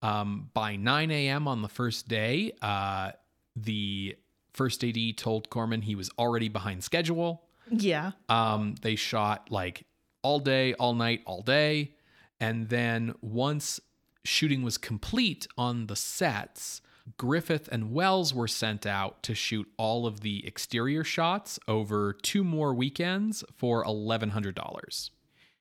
Um, 0.00 0.50
by 0.54 0.76
9 0.76 1.10
a.m. 1.10 1.48
on 1.48 1.62
the 1.62 1.68
first 1.68 2.06
day, 2.06 2.52
uh, 2.62 3.10
the 3.56 4.14
first 4.52 4.84
AD 4.84 4.96
told 5.16 5.50
Corman 5.50 5.82
he 5.82 5.96
was 5.96 6.08
already 6.16 6.48
behind 6.48 6.84
schedule. 6.84 7.47
Yeah. 7.70 8.12
Um, 8.28 8.74
they 8.82 8.96
shot 8.96 9.50
like 9.50 9.84
all 10.22 10.38
day, 10.40 10.74
all 10.74 10.94
night, 10.94 11.22
all 11.26 11.42
day. 11.42 11.94
And 12.40 12.68
then 12.68 13.14
once 13.20 13.80
shooting 14.24 14.62
was 14.62 14.78
complete 14.78 15.46
on 15.56 15.86
the 15.86 15.96
sets, 15.96 16.80
Griffith 17.16 17.68
and 17.72 17.92
Wells 17.92 18.34
were 18.34 18.48
sent 18.48 18.84
out 18.86 19.22
to 19.22 19.34
shoot 19.34 19.66
all 19.78 20.06
of 20.06 20.20
the 20.20 20.46
exterior 20.46 21.02
shots 21.04 21.58
over 21.66 22.12
two 22.12 22.44
more 22.44 22.74
weekends 22.74 23.42
for 23.56 23.82
$1,100. 23.84 25.10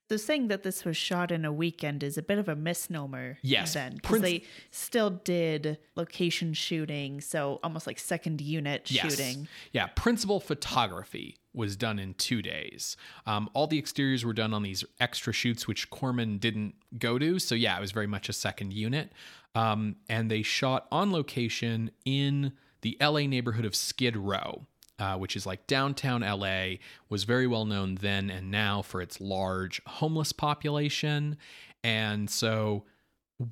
So 0.09 0.15
saying 0.15 0.47
that 0.47 0.63
this 0.63 0.85
was 0.85 0.95
shot 0.95 1.31
in 1.31 1.43
a 1.43 1.51
weekend 1.51 2.01
is 2.01 2.17
a 2.17 2.21
bit 2.21 2.37
of 2.37 2.47
a 2.47 2.55
misnomer. 2.55 3.37
Yes. 3.41 3.73
Then, 3.73 3.95
because 3.95 4.09
Prince- 4.09 4.23
they 4.23 4.43
still 4.71 5.09
did 5.09 5.77
location 5.95 6.53
shooting, 6.53 7.19
so 7.19 7.59
almost 7.61 7.87
like 7.87 7.99
second 7.99 8.39
unit 8.39 8.89
Yes. 8.89 9.03
shooting. 9.17 9.49
Yeah, 9.73 9.87
principal 9.87 10.39
photography 10.39 11.37
was 11.57 11.75
done 11.75 11.99
in 11.99 12.13
two 12.13 12.41
days. 12.41 12.95
Um, 13.25 13.49
all 13.53 13.67
the 13.67 13.79
exteriors 13.79 14.23
were 14.23 14.33
done 14.33 14.53
on 14.53 14.63
these 14.63 14.83
extra 14.99 15.33
shoots, 15.33 15.67
which 15.67 15.89
Corman 15.89 16.37
didn't 16.37 16.75
go 16.97 17.19
to. 17.19 17.39
So, 17.39 17.55
yeah, 17.55 17.77
it 17.77 17.81
was 17.81 17.91
very 17.91 18.07
much 18.07 18.29
a 18.29 18.33
second 18.33 18.73
unit. 18.73 19.11
Um, 19.55 19.97
and 20.07 20.31
they 20.31 20.43
shot 20.43 20.87
on 20.91 21.11
location 21.11 21.91
in 22.05 22.53
the 22.81 22.97
LA 23.01 23.21
neighborhood 23.21 23.65
of 23.65 23.75
Skid 23.75 24.15
Row. 24.15 24.65
Uh, 24.99 25.15
which 25.15 25.35
is 25.35 25.45
like 25.45 25.67
downtown 25.67 26.21
LA, 26.21 26.77
was 27.07 27.23
very 27.23 27.45
well 27.45 27.65
known 27.65 27.93
then 28.01 28.31
and 28.31 28.49
now 28.49 28.81
for 28.81 28.99
its 28.99 29.21
large 29.21 29.79
homeless 29.85 30.31
population. 30.31 31.37
And 31.83 32.27
so, 32.27 32.83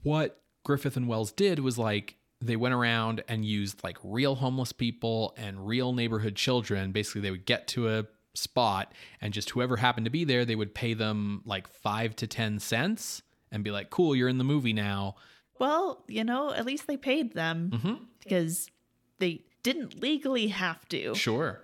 what 0.01 0.41
Griffith 0.63 0.97
and 0.97 1.07
Wells 1.07 1.31
did 1.31 1.59
was 1.59 1.77
like 1.77 2.17
they 2.45 2.55
went 2.55 2.73
around 2.73 3.23
and 3.27 3.45
used 3.45 3.83
like 3.83 3.97
real 4.03 4.35
homeless 4.35 4.71
people 4.71 5.33
and 5.37 5.65
real 5.67 5.93
neighborhood 5.93 6.35
children. 6.35 6.91
Basically, 6.91 7.21
they 7.21 7.31
would 7.31 7.45
get 7.45 7.67
to 7.69 7.89
a 7.89 8.05
spot 8.33 8.91
and 9.21 9.33
just 9.33 9.51
whoever 9.51 9.77
happened 9.77 10.05
to 10.05 10.11
be 10.11 10.23
there, 10.25 10.43
they 10.45 10.55
would 10.55 10.73
pay 10.75 10.93
them 10.93 11.41
like 11.45 11.67
five 11.67 12.15
to 12.17 12.27
10 12.27 12.59
cents 12.59 13.21
and 13.51 13.63
be 13.63 13.71
like, 13.71 13.89
cool, 13.89 14.15
you're 14.15 14.27
in 14.29 14.37
the 14.37 14.43
movie 14.43 14.73
now. 14.73 15.15
Well, 15.59 16.03
you 16.07 16.23
know, 16.25 16.51
at 16.53 16.65
least 16.65 16.85
they 16.87 16.97
paid 16.97 17.33
them 17.33 17.71
Mm-hmm. 17.73 17.93
because 18.21 18.69
they 19.19 19.45
didn't 19.63 20.01
legally 20.01 20.47
have 20.47 20.85
to. 20.89 21.15
Sure. 21.15 21.61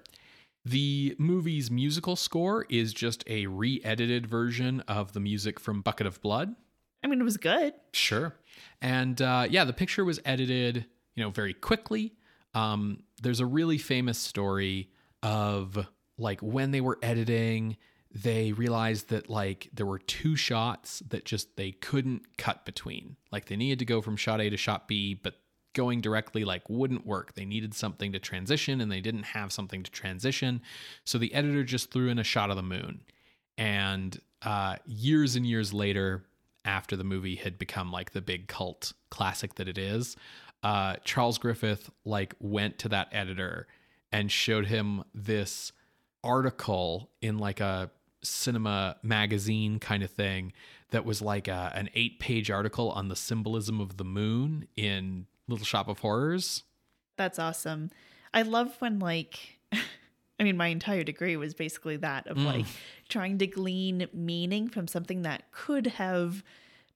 The 0.63 1.15
movie's 1.17 1.69
musical 1.69 2.15
score 2.15 2.65
is 2.69 2.93
just 2.93 3.23
a 3.27 3.47
re 3.47 3.81
edited 3.83 4.27
version 4.27 4.79
of 4.87 5.11
the 5.13 5.19
music 5.19 5.59
from 5.59 5.81
Bucket 5.81 6.07
of 6.07 6.21
Blood. 6.21 6.55
I 7.03 7.07
mean, 7.07 7.19
it 7.19 7.23
was 7.23 7.37
good. 7.37 7.73
Sure. 7.93 8.35
And 8.81 9.21
uh, 9.21 9.47
yeah, 9.49 9.65
the 9.65 9.73
picture 9.73 10.05
was 10.05 10.19
edited, 10.25 10.85
you 11.15 11.23
know, 11.23 11.29
very 11.29 11.53
quickly. 11.53 12.13
Um, 12.53 13.03
there's 13.21 13.39
a 13.39 13.45
really 13.45 13.77
famous 13.77 14.17
story 14.17 14.89
of 15.23 15.87
like 16.17 16.41
when 16.41 16.71
they 16.71 16.81
were 16.81 16.97
editing, 17.01 17.77
they 18.13 18.51
realized 18.51 19.09
that 19.09 19.29
like 19.29 19.69
there 19.73 19.85
were 19.85 19.99
two 19.99 20.35
shots 20.35 21.01
that 21.09 21.25
just 21.25 21.55
they 21.55 21.71
couldn't 21.71 22.37
cut 22.37 22.65
between. 22.65 23.15
Like 23.31 23.47
they 23.47 23.55
needed 23.55 23.79
to 23.79 23.85
go 23.85 24.01
from 24.01 24.17
shot 24.17 24.41
A 24.41 24.49
to 24.49 24.57
shot 24.57 24.87
B, 24.87 25.13
but 25.13 25.35
going 25.73 26.01
directly 26.01 26.43
like 26.43 26.69
wouldn't 26.69 27.05
work. 27.05 27.33
They 27.33 27.45
needed 27.45 27.73
something 27.73 28.11
to 28.11 28.19
transition 28.19 28.81
and 28.81 28.91
they 28.91 29.01
didn't 29.01 29.23
have 29.23 29.53
something 29.53 29.83
to 29.83 29.91
transition. 29.91 30.61
So 31.05 31.17
the 31.17 31.33
editor 31.33 31.63
just 31.63 31.91
threw 31.91 32.09
in 32.09 32.19
a 32.19 32.23
shot 32.23 32.49
of 32.49 32.57
the 32.57 32.63
moon. 32.63 33.01
And 33.57 34.19
uh, 34.41 34.77
years 34.85 35.35
and 35.35 35.45
years 35.45 35.73
later, 35.73 36.25
after 36.65 36.95
the 36.95 37.03
movie 37.03 37.35
had 37.35 37.57
become 37.57 37.91
like 37.91 38.11
the 38.11 38.21
big 38.21 38.47
cult 38.47 38.93
classic 39.09 39.55
that 39.55 39.67
it 39.67 39.77
is, 39.77 40.15
uh, 40.63 40.95
Charles 41.03 41.37
Griffith 41.37 41.89
like 42.05 42.35
went 42.39 42.77
to 42.79 42.89
that 42.89 43.07
editor 43.11 43.67
and 44.11 44.31
showed 44.31 44.67
him 44.67 45.03
this 45.13 45.71
article 46.23 47.09
in 47.21 47.37
like 47.37 47.59
a 47.59 47.89
cinema 48.23 48.97
magazine 49.01 49.79
kind 49.79 50.03
of 50.03 50.11
thing 50.11 50.53
that 50.91 51.05
was 51.05 51.21
like 51.21 51.47
a, 51.47 51.71
an 51.73 51.89
eight 51.95 52.19
page 52.19 52.51
article 52.51 52.91
on 52.91 53.07
the 53.07 53.15
symbolism 53.15 53.79
of 53.79 53.97
the 53.97 54.03
moon 54.03 54.67
in 54.75 55.25
Little 55.47 55.65
Shop 55.65 55.87
of 55.87 55.99
Horrors. 55.99 56.63
That's 57.17 57.39
awesome. 57.39 57.89
I 58.33 58.43
love 58.43 58.75
when 58.79 58.99
like 58.99 59.59
I 60.41 60.43
mean 60.43 60.57
my 60.57 60.67
entire 60.67 61.03
degree 61.03 61.37
was 61.37 61.53
basically 61.53 61.97
that 61.97 62.25
Mm. 62.25 62.31
of 62.31 62.37
like 62.39 62.65
trying 63.07 63.37
to 63.37 63.47
glean 63.47 64.07
meaning 64.11 64.67
from 64.69 64.87
something 64.87 65.21
that 65.21 65.51
could 65.51 65.85
have 65.87 66.43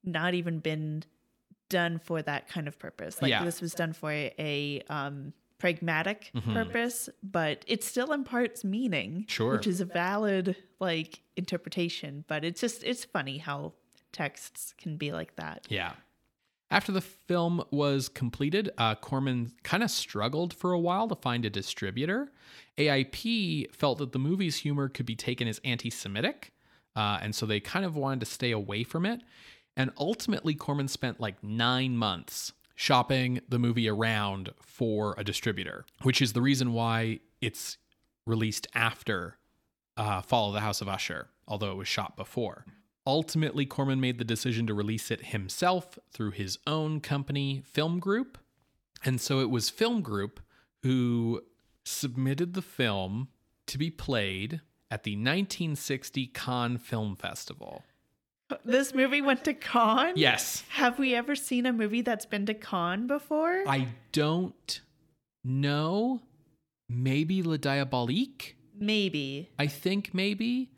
not 0.04 0.34
even 0.34 0.60
been 0.60 1.04
done 1.70 2.00
for 2.00 2.22
that 2.22 2.48
kind 2.50 2.68
of 2.68 2.78
purpose. 2.80 3.22
Like 3.22 3.30
Yeah. 3.30 3.44
this 3.46 3.62
was 3.62 3.74
done 3.74 3.94
for 3.94 4.12
a, 4.12 4.34
a 4.40 4.82
um 4.92 5.34
pragmatic 5.58 6.32
Mm-hmm. 6.36 6.54
purpose, 6.54 7.08
but 7.24 7.64
it 7.68 7.84
still 7.84 8.12
imparts 8.12 8.64
meaning. 8.64 9.26
Sure. 9.28 9.54
Which 9.54 9.68
is 9.68 9.80
a 9.80 9.86
valid 9.86 10.56
like 10.80 11.22
interpretation, 11.38 12.26
but 12.28 12.44
it's 12.44 12.60
just 12.62 12.84
it's 12.84 13.06
funny 13.06 13.38
how 13.38 13.74
texts 14.12 14.74
can 14.78 14.98
be 14.98 15.12
like 15.12 15.36
that. 15.36 15.68
Yeah. 15.70 15.94
After 16.72 16.92
the 16.92 17.02
film 17.02 17.64
was 17.70 18.10
completed, 18.10 18.72
uh, 18.78 18.96
Corman 18.96 19.52
kind 19.64 19.84
of 19.84 19.92
struggled 19.92 20.54
for 20.54 20.72
a 20.72 20.80
while 20.80 21.08
to 21.08 21.16
find 21.16 21.46
a 21.46 21.50
distributor. 21.50 22.32
AIP 22.78 23.72
felt 23.72 24.00
that 24.00 24.12
the 24.12 24.20
movie's 24.20 24.58
humor 24.58 24.90
could 24.90 25.06
be 25.06 25.16
taken 25.16 25.48
as 25.48 25.62
anti 25.64 25.90
Semitic, 25.90 26.52
uh, 26.96 27.20
and 27.22 27.36
so 27.36 27.46
they 27.46 27.60
kind 27.60 27.86
of 27.86 27.96
wanted 27.96 28.20
to 28.22 28.26
stay 28.26 28.52
away 28.52 28.84
from 28.84 29.06
it. 29.06 29.22
And 29.78 29.92
ultimately, 29.98 30.56
Corman 30.56 30.88
spent 30.88 31.20
like 31.20 31.44
nine 31.44 31.98
months 31.98 32.54
shopping 32.76 33.42
the 33.48 33.60
movie 33.60 33.88
around 33.88 34.52
for 34.62 35.16
a 35.18 35.24
distributor, 35.24 35.86
which 36.02 36.22
is 36.22 36.34
the 36.34 36.42
reason 36.42 36.74
why 36.74 37.20
it's 37.42 37.78
released 38.26 38.68
after 38.74 39.38
uh, 39.98 40.22
Fall 40.22 40.50
of 40.50 40.54
the 40.54 40.62
House 40.62 40.82
of 40.82 40.90
Usher, 40.90 41.30
although 41.48 41.72
it 41.72 41.78
was 41.78 41.88
shot 41.88 42.18
before. 42.18 42.66
Ultimately, 43.08 43.66
Corman 43.66 44.00
made 44.00 44.18
the 44.18 44.24
decision 44.24 44.66
to 44.68 44.74
release 44.74 45.12
it 45.12 45.28
himself 45.28 46.00
through 46.12 46.32
his 46.32 46.58
own 46.66 47.00
company, 47.00 47.62
Film 47.64 48.00
Group. 48.00 48.38
And 49.04 49.22
so 49.22 49.40
it 49.40 49.50
was 49.50 49.70
Film 49.70 50.02
Group 50.02 50.40
who 50.82 51.42
submitted 51.84 52.54
the 52.54 52.62
film 52.62 53.28
to 53.68 53.78
be 53.78 53.92
played 53.92 54.62
at 54.90 55.04
the 55.04 55.12
1960 55.12 56.28
Cannes 56.28 56.78
Film 56.80 57.16
Festival. 57.16 57.84
This 58.64 58.94
movie 58.94 59.22
went 59.22 59.44
to 59.46 59.54
Cannes? 59.54 60.18
Yes. 60.18 60.64
Have 60.70 61.00
we 61.00 61.16
ever 61.16 61.36
seen 61.36 61.66
a 61.66 61.74
movie 61.74 62.02
that's 62.02 62.26
been 62.26 62.46
to 62.46 62.54
Cannes 62.54 63.08
before? 63.08 63.64
I 63.68 63.88
don't 64.12 64.82
know. 65.44 66.22
Maybe 66.88 67.42
Le 67.42 67.58
Diabolique? 67.58 68.56
Maybe. 68.78 69.50
I 69.58 69.68
think 69.68 70.14
maybe. 70.14 70.70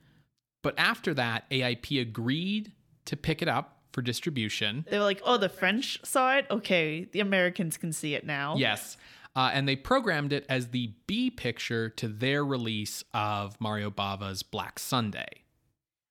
But 0.68 0.78
after 0.78 1.14
that, 1.14 1.50
AIP 1.50 2.02
agreed 2.02 2.74
to 3.06 3.16
pick 3.16 3.42
it 3.42 3.48
up 3.48 3.78
for 3.94 4.02
distribution. 4.02 4.86
They 4.92 4.98
were 4.98 5.06
like, 5.06 5.22
oh, 5.24 5.38
the 5.38 5.48
French 5.48 5.98
saw 6.04 6.36
it? 6.36 6.46
Okay, 6.52 7.08
the 7.14 7.22
Americans 7.22 7.78
can 7.78 7.94
see 7.94 8.16
it 8.16 8.26
now. 8.26 8.56
Yes. 8.58 8.98
Uh, 9.34 9.50
and 9.54 9.66
they 9.66 9.78
programmed 9.78 10.34
it 10.34 10.46
as 10.50 10.68
the 10.72 10.92
B 11.08 11.30
picture 11.32 11.88
to 11.92 12.10
their 12.10 12.44
release 12.44 13.02
of 13.14 13.56
Mario 13.62 13.90
Bava's 13.90 14.44
Black 14.44 14.78
Sunday. 14.78 15.46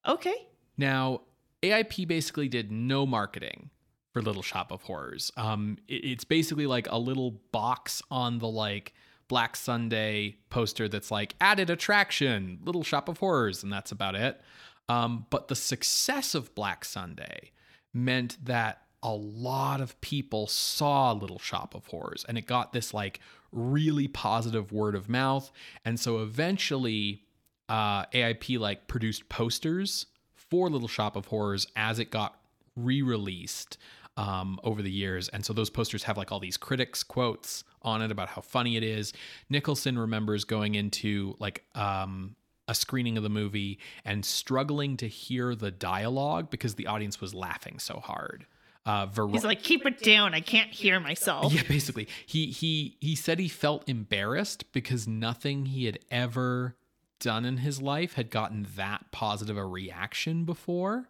Okay. 0.09 0.47
Now, 0.79 1.21
AIP 1.62 2.09
basically 2.09 2.49
did 2.49 2.73
no 2.73 3.05
marketing 3.05 3.69
for 4.14 4.23
Little 4.23 4.42
Shop 4.42 4.73
of 4.73 4.81
Horrors. 4.85 5.31
Um, 5.37 5.77
it- 5.87 6.03
it's 6.03 6.25
basically 6.25 6.66
like 6.66 6.90
a 6.90 6.99
little 6.99 7.33
box 7.53 8.01
on 8.11 8.38
the 8.38 8.49
like 8.49 8.95
Black 9.28 9.56
Sunday 9.56 10.36
poster 10.50 10.88
that's 10.88 11.10
like 11.10 11.34
added 11.40 11.70
attraction, 11.70 12.58
Little 12.64 12.84
Shop 12.84 13.08
of 13.08 13.18
Horrors, 13.18 13.62
and 13.62 13.72
that's 13.72 13.92
about 13.92 14.14
it. 14.14 14.40
Um, 14.88 15.26
but 15.30 15.48
the 15.48 15.56
success 15.56 16.34
of 16.34 16.54
Black 16.54 16.84
Sunday 16.84 17.50
meant 17.92 18.36
that 18.44 18.82
a 19.02 19.14
lot 19.14 19.80
of 19.80 20.00
people 20.00 20.46
saw 20.46 21.12
Little 21.12 21.38
Shop 21.38 21.74
of 21.74 21.86
Horrors 21.86 22.24
and 22.28 22.38
it 22.38 22.46
got 22.46 22.72
this 22.72 22.94
like 22.94 23.20
really 23.52 24.08
positive 24.08 24.72
word 24.72 24.94
of 24.94 25.08
mouth. 25.08 25.50
And 25.84 25.98
so 25.98 26.22
eventually, 26.22 27.22
uh, 27.68 28.06
AIP 28.06 28.58
like 28.58 28.86
produced 28.86 29.28
posters 29.28 30.06
for 30.34 30.68
Little 30.68 30.88
Shop 30.88 31.16
of 31.16 31.26
Horrors 31.26 31.66
as 31.74 31.98
it 31.98 32.10
got 32.10 32.38
re-released 32.76 33.78
um, 34.16 34.58
over 34.64 34.82
the 34.82 34.90
years, 34.90 35.28
and 35.28 35.44
so 35.44 35.52
those 35.52 35.68
posters 35.68 36.04
have 36.04 36.16
like 36.16 36.32
all 36.32 36.40
these 36.40 36.56
critics 36.56 37.02
quotes 37.02 37.64
on 37.87 38.03
it 38.03 38.11
about 38.11 38.29
how 38.29 38.40
funny 38.42 38.77
it 38.77 38.83
is. 38.83 39.12
Nicholson 39.49 39.99
remembers 39.99 40.44
going 40.44 40.75
into 40.75 41.37
like 41.38 41.64
um, 41.75 42.35
a 42.68 42.75
screening 42.75 43.16
of 43.16 43.22
the 43.22 43.29
movie 43.31 43.79
and 44.05 44.25
struggling 44.25 44.96
to 44.99 45.09
hear 45.09 45.55
the 45.55 45.70
dialogue 45.70 46.51
because 46.51 46.75
the 46.75 46.87
audience 46.88 47.20
was 47.20 47.33
laughing 47.35 47.79
so 47.79 48.01
hard. 48.01 48.46
Uh, 48.85 49.07
Ver- 49.07 49.29
He's 49.29 49.44
like, 49.44 49.62
keep 49.62 49.85
it 49.87 50.01
down. 50.01 50.33
I 50.35 50.40
can't 50.40 50.70
hear 50.70 51.01
myself. 51.01 51.53
yeah, 51.53 51.62
basically, 51.66 52.07
he 52.25 52.46
he 52.46 52.96
he 53.01 53.16
said 53.16 53.38
he 53.40 53.49
felt 53.49 53.88
embarrassed 53.88 54.70
because 54.72 55.09
nothing 55.09 55.66
he 55.66 55.87
had 55.87 55.99
ever 56.11 56.77
done 57.18 57.44
in 57.44 57.57
his 57.59 57.81
life 57.83 58.12
had 58.14 58.31
gotten 58.31 58.66
that 58.77 59.11
positive 59.11 59.57
a 59.57 59.64
reaction 59.66 60.44
before. 60.44 61.09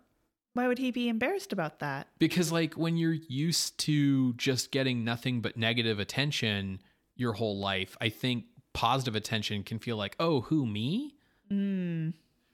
Why 0.57 0.69
would 0.69 0.79
he 0.79 0.91
be 0.91 1.11
embarrassed 1.11 1.53
about 1.53 1.81
that? 1.81 2.09
Because 2.19 2.51
like 2.51 2.75
when 2.75 2.97
you're 2.97 3.13
used 3.29 3.77
to 3.81 4.33
just 4.35 4.71
getting 4.71 5.05
nothing 5.05 5.43
but 5.43 5.59
negative 5.59 5.99
attention 5.99 6.81
your 7.15 7.35
whole 7.35 7.59
life, 7.59 7.95
I 8.01 8.09
think 8.09 8.47
positive 8.73 9.15
attention 9.15 9.65
can 9.65 9.79
feel 9.79 9.99
like, 9.99 10.17
"Oh, 10.19 10.41
who 10.41 10.67
me?" 10.67 11.15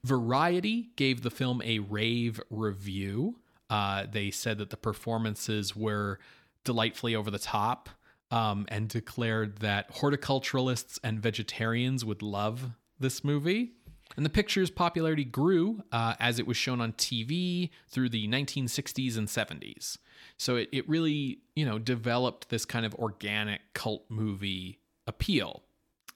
Variety 0.05 0.91
gave 0.97 1.23
the 1.23 1.31
film 1.31 1.62
a 1.62 1.79
rave 1.79 2.41
review. 2.51 3.38
Uh, 3.71 4.07
they 4.11 4.33
said 4.33 4.59
that 4.59 4.71
the 4.71 4.77
performances 4.77 5.77
were 5.77 6.19
delightfully 6.65 7.15
over 7.15 7.31
the 7.31 7.38
top 7.38 7.88
um, 8.33 8.67
and 8.69 8.88
declared 8.88 9.59
that 9.59 9.95
horticulturalists 9.95 10.99
and 11.05 11.21
vegetarians 11.21 12.05
would 12.05 12.21
love 12.21 12.73
this 12.99 13.23
movie. 13.23 13.75
And 14.16 14.27
the 14.27 14.31
picture's 14.31 14.70
popularity 14.70 15.25
grew 15.25 15.83
uh, 15.90 16.14
as 16.20 16.38
it 16.38 16.46
was 16.46 16.57
shown 16.57 16.81
on 16.81 16.92
TV 16.92 17.70
through 17.88 18.11
the 18.11 18.29
1960s 18.29 19.16
and 19.16 19.29
70s. 19.29 19.98
So 20.37 20.57
it, 20.57 20.68
it 20.72 20.88
really, 20.88 21.38
you 21.57 21.64
know, 21.64 21.79
developed 21.79 22.48
this 22.48 22.64
kind 22.64 22.85
of 22.85 22.94
organic 22.96 23.61
cult 23.75 24.05
movie 24.09 24.81
appeal. 25.07 25.62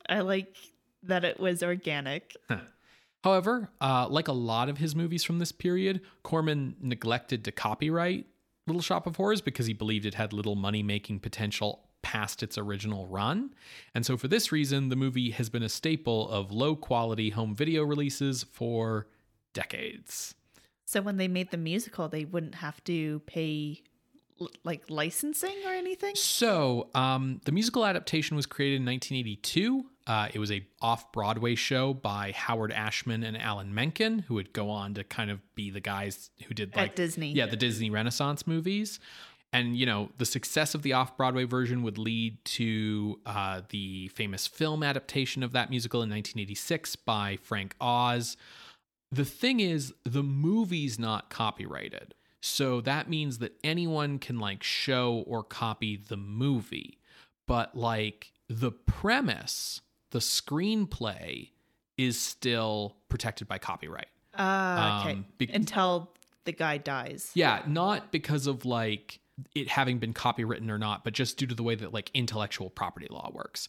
I 0.09 0.21
like 0.21 0.55
that 1.03 1.25
it 1.25 1.41
was 1.41 1.63
organic. 1.63 2.37
However, 3.25 3.71
uh, 3.81 4.07
like 4.09 4.29
a 4.29 4.33
lot 4.33 4.69
of 4.69 4.79
his 4.79 4.95
movies 4.95 5.25
from 5.25 5.39
this 5.39 5.53
period, 5.53 6.01
Corman 6.23 6.77
neglected 6.81 7.45
to 7.45 7.53
copyright 7.53 8.27
Little 8.67 8.83
Shop 8.83 9.07
of 9.07 9.17
Horrors 9.17 9.41
because 9.41 9.67
he 9.67 9.73
believed 9.73 10.07
it 10.07 10.15
had 10.15 10.33
little 10.33 10.55
money 10.55 10.83
making 10.83 11.21
potential 11.21 11.86
past 12.07 12.41
its 12.41 12.57
original 12.57 13.09
run. 13.09 13.53
And 13.93 14.07
so, 14.07 14.17
for 14.17 14.29
this 14.29 14.53
reason, 14.53 14.91
the 14.91 14.97
movie 14.97 15.31
has 15.33 15.49
been 15.51 15.65
a 15.65 15.69
staple 15.69 16.29
of 16.31 16.53
low 16.53 16.77
quality 16.77 17.31
home 17.31 17.57
video 17.57 17.83
releases 17.83 18.45
for 18.45 19.09
decades. 19.53 20.37
So 20.85 21.03
when 21.03 21.17
they 21.17 21.27
made 21.27 21.51
the 21.51 21.57
musical, 21.57 22.09
they 22.09 22.25
wouldn't 22.25 22.55
have 22.55 22.83
to 22.85 23.21
pay 23.27 23.83
like 24.63 24.83
licensing 24.89 25.57
or 25.67 25.73
anything? 25.73 26.15
So, 26.15 26.91
um, 26.95 27.41
the 27.45 27.51
musical 27.53 27.85
adaptation 27.85 28.37
was 28.37 28.47
created 28.47 28.77
in 28.77 28.85
1982. 28.85 29.87
Uh, 30.07 30.29
it 30.33 30.39
was 30.39 30.53
a 30.53 30.65
off-Broadway 30.81 31.57
show 31.57 31.93
by 31.93 32.31
Howard 32.37 32.71
Ashman 32.71 33.25
and 33.25 33.37
Alan 33.37 33.75
Menken, 33.75 34.21
who 34.21 34.35
would 34.35 34.53
go 34.53 34.71
on 34.71 34.95
to 34.95 35.03
kind 35.03 35.31
of 35.31 35.41
be 35.57 35.71
the 35.71 35.81
guys 35.81 36.31
who 36.47 36.55
did 36.55 36.71
At 36.75 36.77
like 36.77 36.95
Disney. 36.95 37.33
yeah, 37.33 37.47
the 37.47 37.57
Disney 37.57 37.91
Renaissance 37.91 38.47
movies. 38.47 39.01
And 39.53 39.77
you 39.77 39.87
know, 39.87 40.11
the 40.19 40.27
success 40.27 40.75
of 40.75 40.83
the 40.83 40.93
off-Broadway 40.93 41.45
version 41.45 41.83
would 41.83 41.99
lead 41.99 42.45
to 42.45 43.21
uh, 43.25 43.63
the 43.71 44.09
famous 44.09 44.47
film 44.47 44.83
adaptation 44.83 45.43
of 45.43 45.53
that 45.53 45.71
musical 45.71 46.01
in 46.03 46.11
1986 46.11 46.97
by 46.97 47.39
Frank 47.43 47.75
Oz. 47.81 48.37
The 49.11 49.25
thing 49.25 49.61
is, 49.61 49.95
the 50.05 50.23
movie's 50.23 50.99
not 50.99 51.31
copyrighted. 51.31 52.15
So 52.43 52.81
that 52.83 53.09
means 53.09 53.39
that 53.39 53.57
anyone 53.65 54.19
can 54.19 54.39
like 54.39 54.63
show 54.63 55.25
or 55.27 55.43
copy 55.43 55.97
the 55.97 56.17
movie. 56.17 56.99
But 57.47 57.77
like 57.77 58.33
the 58.49 58.73
premise, 58.73 59.81
the 60.11 60.19
screenplay 60.19 61.51
is 61.97 62.19
still 62.21 62.97
protected 63.09 63.49
by 63.49 63.59
copyright. 63.59 64.09
Ah, 64.37 65.01
okay. 65.01 65.13
Um, 65.13 65.27
be- 65.39 65.49
Until 65.53 66.11
the 66.45 66.53
guy 66.53 66.79
dies. 66.79 67.31
Yeah, 67.35 67.63
not 67.67 68.13
because 68.13 68.47
of 68.47 68.65
like 68.65 69.21
it 69.55 69.69
having 69.69 69.99
been 69.99 70.15
copywritten 70.15 70.71
or 70.71 70.79
not, 70.79 71.05
but 71.05 71.13
just 71.13 71.37
due 71.37 71.47
to 71.47 71.55
the 71.55 71.63
way 71.63 71.75
that 71.75 71.93
like 71.93 72.11
intellectual 72.15 72.71
property 72.71 73.07
law 73.11 73.31
works. 73.33 73.69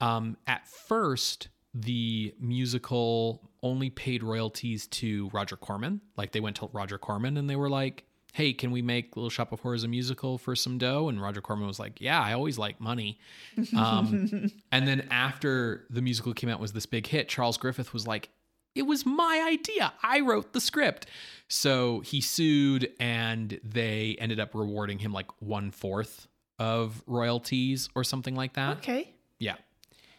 Um, 0.00 0.36
at 0.46 0.66
first, 0.68 1.48
the 1.74 2.34
musical 2.40 3.50
only 3.62 3.90
paid 3.90 4.22
royalties 4.22 4.86
to 4.86 5.28
Roger 5.32 5.56
Corman. 5.56 6.00
Like 6.16 6.32
they 6.32 6.40
went 6.40 6.56
to 6.56 6.68
Roger 6.72 6.98
Corman 6.98 7.36
and 7.36 7.50
they 7.50 7.56
were 7.56 7.68
like, 7.68 8.04
"Hey, 8.32 8.52
can 8.52 8.70
we 8.70 8.80
make 8.80 9.16
Little 9.16 9.30
Shop 9.30 9.52
of 9.52 9.60
Horrors 9.60 9.84
a 9.84 9.88
musical 9.88 10.38
for 10.38 10.54
some 10.54 10.78
dough?" 10.78 11.08
And 11.08 11.20
Roger 11.20 11.40
Corman 11.40 11.66
was 11.66 11.78
like, 11.78 12.00
"Yeah, 12.00 12.20
I 12.20 12.32
always 12.32 12.58
like 12.58 12.80
money." 12.80 13.18
Um, 13.76 14.50
and 14.72 14.88
then 14.88 15.08
after 15.10 15.86
the 15.90 16.00
musical 16.00 16.32
came 16.32 16.48
out 16.48 16.60
was 16.60 16.72
this 16.72 16.86
big 16.86 17.06
hit, 17.06 17.28
Charles 17.28 17.58
Griffith 17.58 17.92
was 17.92 18.06
like, 18.06 18.30
it 18.74 18.82
was 18.82 19.04
my 19.04 19.44
idea. 19.48 19.92
I 20.02 20.20
wrote 20.20 20.52
the 20.52 20.60
script. 20.60 21.06
So 21.48 22.00
he 22.00 22.20
sued 22.20 22.92
and 23.00 23.58
they 23.64 24.16
ended 24.18 24.38
up 24.38 24.54
rewarding 24.54 24.98
him 24.98 25.12
like 25.12 25.26
one 25.40 25.70
fourth 25.70 26.28
of 26.58 27.02
royalties 27.06 27.88
or 27.94 28.04
something 28.04 28.34
like 28.34 28.54
that. 28.54 28.78
Okay. 28.78 29.14
Yeah. 29.38 29.56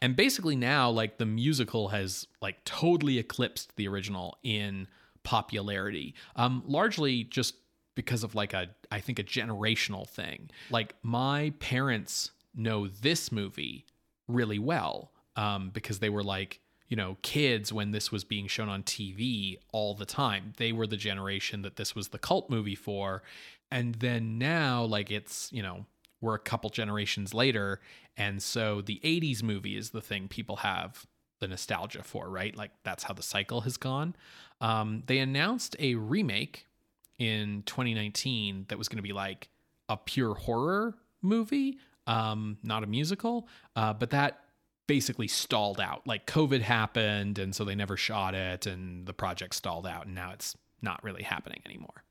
And 0.02 0.16
basically 0.16 0.56
now 0.56 0.90
like 0.90 1.18
the 1.18 1.26
musical 1.26 1.90
has 1.90 2.26
like 2.42 2.64
totally 2.66 3.20
eclipsed 3.20 3.76
the 3.76 3.88
original 3.88 4.38
in 4.44 4.88
popularity. 5.24 6.16
Um 6.36 6.64
largely 6.66 7.24
just 7.24 7.56
because 7.96 8.24
of 8.24 8.34
like 8.34 8.54
a 8.54 8.70
I 8.92 9.00
think 9.02 9.20
a 9.20 9.24
generational 9.24 10.08
thing. 10.08 10.50
Like 10.72 10.96
my 11.04 11.54
parents 11.60 12.32
know 12.56 12.88
this 12.88 13.32
movie 13.32 13.86
really 14.28 14.60
well 14.60 15.12
um 15.36 15.70
because 15.70 16.00
they 16.00 16.10
were 16.10 16.24
like 16.24 16.60
you 16.90 16.98
know, 16.98 17.18
kids 17.22 17.72
when 17.72 17.92
this 17.92 18.12
was 18.12 18.24
being 18.24 18.48
shown 18.48 18.68
on 18.68 18.84
TV 18.84 19.58
all 19.72 19.94
the 19.94 20.06
time. 20.06 20.54
They 20.58 20.72
were 20.72 20.88
the 20.88 20.98
generation 20.98 21.62
that 21.62 21.76
this 21.76 21.96
was 21.96 22.10
the 22.10 22.18
cult 22.18 22.50
movie 22.50 22.76
for. 22.76 23.22
And 23.72 23.96
then 23.96 24.40
now, 24.40 24.84
like, 24.84 25.12
it's, 25.12 25.52
you 25.54 25.62
know, 25.62 25.86
we're 26.20 26.34
a 26.34 26.40
couple 26.40 26.72
generations 26.72 27.34
later. 27.34 27.80
And 28.18 28.42
so 28.42 28.82
the 28.82 29.00
80s 29.04 29.44
movie 29.44 29.78
is 29.78 29.92
the 29.92 30.02
thing 30.02 30.28
people 30.28 30.58
have 30.58 31.06
the 31.40 31.48
nostalgia 31.48 32.04
for, 32.04 32.28
right? 32.28 32.58
Like, 32.58 32.72
that's 32.84 33.04
how 33.04 33.14
the 33.14 33.24
cycle 33.24 33.62
has 33.62 33.78
gone. 33.78 34.16
Um, 34.60 35.04
they 35.06 35.20
announced 35.20 35.76
a 35.80 35.94
remake 35.94 36.66
in 37.20 37.62
2019 37.68 38.66
that 38.70 38.78
was 38.78 38.90
going 38.90 38.98
to 38.98 39.04
be 39.04 39.14
like 39.14 39.50
a 39.88 39.96
pure 39.96 40.34
horror 40.34 40.96
movie, 41.22 41.78
um, 42.08 42.58
not 42.64 42.84
a 42.84 42.88
musical. 42.88 43.48
Uh, 43.76 43.94
but 43.94 44.10
that 44.10 44.42
basically 44.90 45.28
stalled 45.28 45.80
out. 45.80 46.08
Like 46.08 46.26
COVID 46.26 46.62
happened, 46.62 47.38
and 47.38 47.54
so 47.54 47.64
they 47.64 47.76
never 47.76 47.96
shot 47.96 48.34
it, 48.34 48.66
and 48.66 49.06
the 49.06 49.14
project 49.14 49.54
stalled 49.54 49.86
out, 49.86 50.08
and 50.08 50.16
now 50.16 50.32
it's 50.32 50.58
not 50.82 51.04
really 51.04 51.22
happening 51.22 51.62
anymore. 51.64 52.04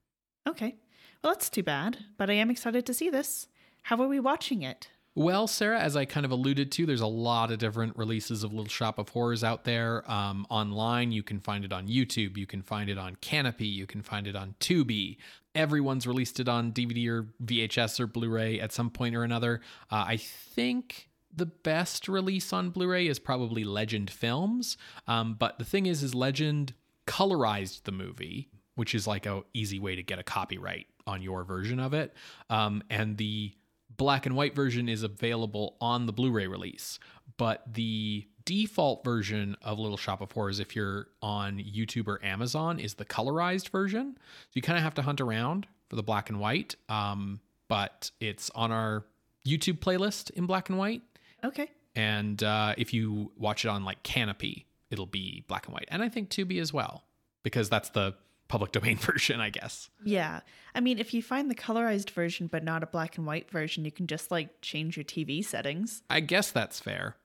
Okay. 0.49 0.77
Well, 1.23 1.33
that's 1.33 1.51
too 1.51 1.65
bad, 1.65 1.99
but 2.17 2.31
I 2.31 2.35
am 2.35 2.51
excited 2.51 2.87
to 2.87 2.95
see 2.95 3.11
this. 3.11 3.49
How 3.83 4.01
are 4.01 4.07
we 4.07 4.21
watching 4.21 4.63
it? 4.63 4.91
Well, 5.17 5.49
Sarah, 5.49 5.81
as 5.81 5.97
I 5.97 6.05
kind 6.05 6.25
of 6.25 6.31
alluded 6.31 6.71
to, 6.71 6.87
there's 6.87 7.01
a 7.01 7.07
lot 7.09 7.51
of 7.51 7.59
different 7.59 7.97
releases 7.97 8.45
of 8.45 8.53
Little 8.53 8.69
Shop 8.69 9.01
of 9.01 9.09
Horrors 9.09 9.43
out 9.43 9.65
there. 9.65 10.09
Um, 10.09 10.47
online, 10.49 11.11
you 11.11 11.25
can 11.25 11.41
find 11.41 11.65
it 11.65 11.73
on 11.73 11.89
YouTube, 11.89 12.37
you 12.37 12.47
can 12.47 12.63
find 12.63 12.89
it 12.89 12.97
on 12.97 13.17
Kanopy, 13.17 13.73
you 13.73 13.89
can 13.89 14.03
find 14.03 14.29
it 14.29 14.37
on 14.37 14.55
Tubi. 14.61 15.17
Everyone's 15.57 16.07
released 16.07 16.39
it 16.39 16.49
on 16.49 16.71
DVD 16.71 17.09
or 17.09 17.27
VHS 17.45 17.99
or 17.99 18.07
Blu 18.07 18.29
ray 18.29 18.61
at 18.61 18.71
some 18.71 18.91
point 18.91 19.17
or 19.17 19.25
another. 19.25 19.63
Uh, 19.91 20.05
I 20.07 20.17
think 20.17 21.09
the 21.35 21.47
best 21.47 22.09
release 22.09 22.53
on 22.53 22.71
Blu-ray 22.71 23.07
is 23.07 23.19
probably 23.19 23.65
Legend 23.65 24.11
Films. 24.11 24.77
Um, 25.07 25.35
but 25.35 25.59
the 25.59 25.65
thing 25.65 25.87
is, 25.87 26.03
is 26.03 26.15
Legend 26.15 26.75
colorized 27.07 27.85
the 27.85 27.93
movie, 27.93 28.49
which 28.75 28.95
is 28.95 29.07
like 29.07 29.27
a 29.27 29.43
easy 29.55 29.79
way 29.79 29.97
to 29.97 30.03
get 30.03 30.19
a 30.19 30.23
copyright 30.23 30.87
on 31.07 31.23
your 31.23 31.45
version 31.45 31.81
of 31.81 31.95
it. 31.95 32.15
Um, 32.51 32.83
and 32.91 33.17
the 33.17 33.55
black 33.97 34.27
and 34.27 34.37
white 34.37 34.55
version 34.55 34.89
is 34.89 35.03
available 35.03 35.77
on 35.81 36.07
the 36.07 36.13
Blu-ray 36.13 36.47
release, 36.47 36.99
but 37.37 37.63
the 37.73 38.27
default 38.45 39.05
version 39.05 39.57
of 39.61 39.79
Little 39.79 39.97
Shop 39.97 40.21
of 40.21 40.33
Horrors, 40.33 40.61
if 40.61 40.75
you're 40.75 41.09
on 41.21 41.59
YouTube 41.59 42.09
or 42.09 42.25
Amazon, 42.25 42.79
is 42.79 42.95
the 42.95 43.05
colorized 43.05 43.69
version. 43.69 44.17
So 44.17 44.51
you 44.55 44.63
kind 44.63 44.79
of 44.79 44.85
have 44.85 44.95
to 44.95 45.03
hunt 45.03 45.21
around 45.21 45.67
for 45.89 45.97
the 45.97 46.03
black 46.03 46.31
and 46.31 46.41
white. 46.41 46.75
Um, 46.89 47.41
but 47.69 48.11
it's 48.21 48.51
on 48.55 48.73
our 48.73 49.05
YouTube 49.47 49.81
playlist 49.81 50.31
in 50.31 50.47
black 50.47 50.69
and 50.69 50.79
white. 50.79 51.03
Okay. 51.45 51.71
And 51.95 52.43
uh, 52.43 52.75
if 52.79 52.95
you 52.95 53.33
watch 53.37 53.65
it 53.65 53.69
on 53.69 53.85
like 53.85 54.03
Kanopy, 54.03 54.65
it'll 54.91 55.07
be 55.07 55.45
black 55.49 55.67
and 55.67 55.75
white. 55.75 55.89
And 55.89 56.03
I 56.03 56.09
think 56.09 56.31
Tubi 56.31 56.61
as 56.61 56.73
well, 56.73 57.05
because 57.43 57.69
that's 57.69 57.91
the 57.91 58.15
public 58.49 58.73
domain 58.73 58.97
version, 58.97 59.41
I 59.41 59.51
guess. 59.51 59.91
Yeah. 60.05 60.41
I 60.75 60.81
mean, 60.81 60.99
if 60.99 61.13
you 61.13 61.23
find 61.23 61.51
the 61.51 61.55
colorized 61.55 62.11
version 62.11 62.47
but 62.47 62.65
not 62.65 62.83
a 62.83 62.87
black 62.87 63.17
and 63.17 63.27
white 63.27 63.51
version, 63.51 63.85
you 63.85 63.93
can 63.93 64.07
just 64.07 64.31
like 64.31 64.61
change 64.63 64.97
your 64.97 65.05
TV 65.05 65.45
settings. 65.45 66.03
I 66.09 66.21
guess 66.21 66.51
that's 66.51 66.81
fair. 66.81 67.17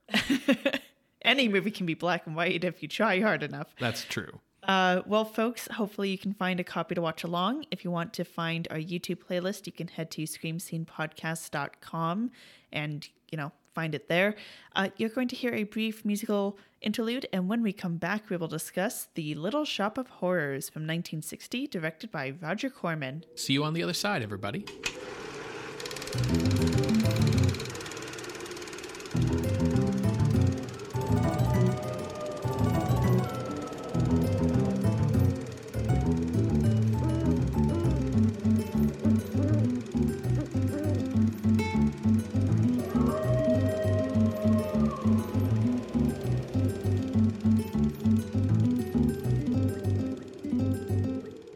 Any 1.22 1.48
movie 1.48 1.72
can 1.72 1.86
be 1.86 1.94
black 1.94 2.28
and 2.28 2.36
white 2.36 2.64
if 2.64 2.82
you 2.82 2.90
try 2.90 3.22
hard 3.22 3.44
enough. 3.44 3.74
That's 3.80 4.04
true. 4.04 4.40
Uh, 4.64 5.02
well, 5.06 5.26
folks, 5.26 5.68
hopefully 5.72 6.10
you 6.10 6.18
can 6.18 6.34
find 6.34 6.60
a 6.60 6.64
copy 6.64 6.96
to 6.96 7.02
watch 7.02 7.24
along. 7.24 7.66
If 7.70 7.84
you 7.84 7.92
want 7.92 8.14
to 8.14 8.24
find 8.24 8.68
our 8.72 8.78
YouTube 8.78 9.18
playlist, 9.18 9.68
you 9.68 9.74
can 9.74 9.90
head 9.90 10.10
to 10.12 10.24
screamscenepodcast.com 10.24 12.32
and, 12.72 13.10
you 13.34 13.38
know, 13.38 13.52
find 13.74 13.96
it 13.96 14.08
there. 14.08 14.36
Uh, 14.76 14.90
you're 14.98 15.10
going 15.10 15.28
to 15.28 15.36
hear 15.36 15.52
a 15.56 15.64
brief 15.64 16.06
musical 16.06 16.56
interlude, 16.82 17.26
and 17.34 17.50
when 17.50 17.64
we 17.64 17.74
come 17.74 17.98
back, 17.98 18.30
we 18.30 18.38
will 18.38 18.48
discuss 18.48 19.08
The 19.16 19.34
Little 19.34 19.66
Shop 19.66 19.98
of 19.98 20.08
Horrors 20.08 20.70
from 20.70 20.84
1960, 20.84 21.66
directed 21.66 22.12
by 22.12 22.36
Roger 22.40 22.70
Corman. 22.70 23.26
See 23.34 23.54
you 23.54 23.64
on 23.64 23.74
the 23.74 23.82
other 23.82 23.94
side, 23.94 24.22
everybody. 24.22 24.66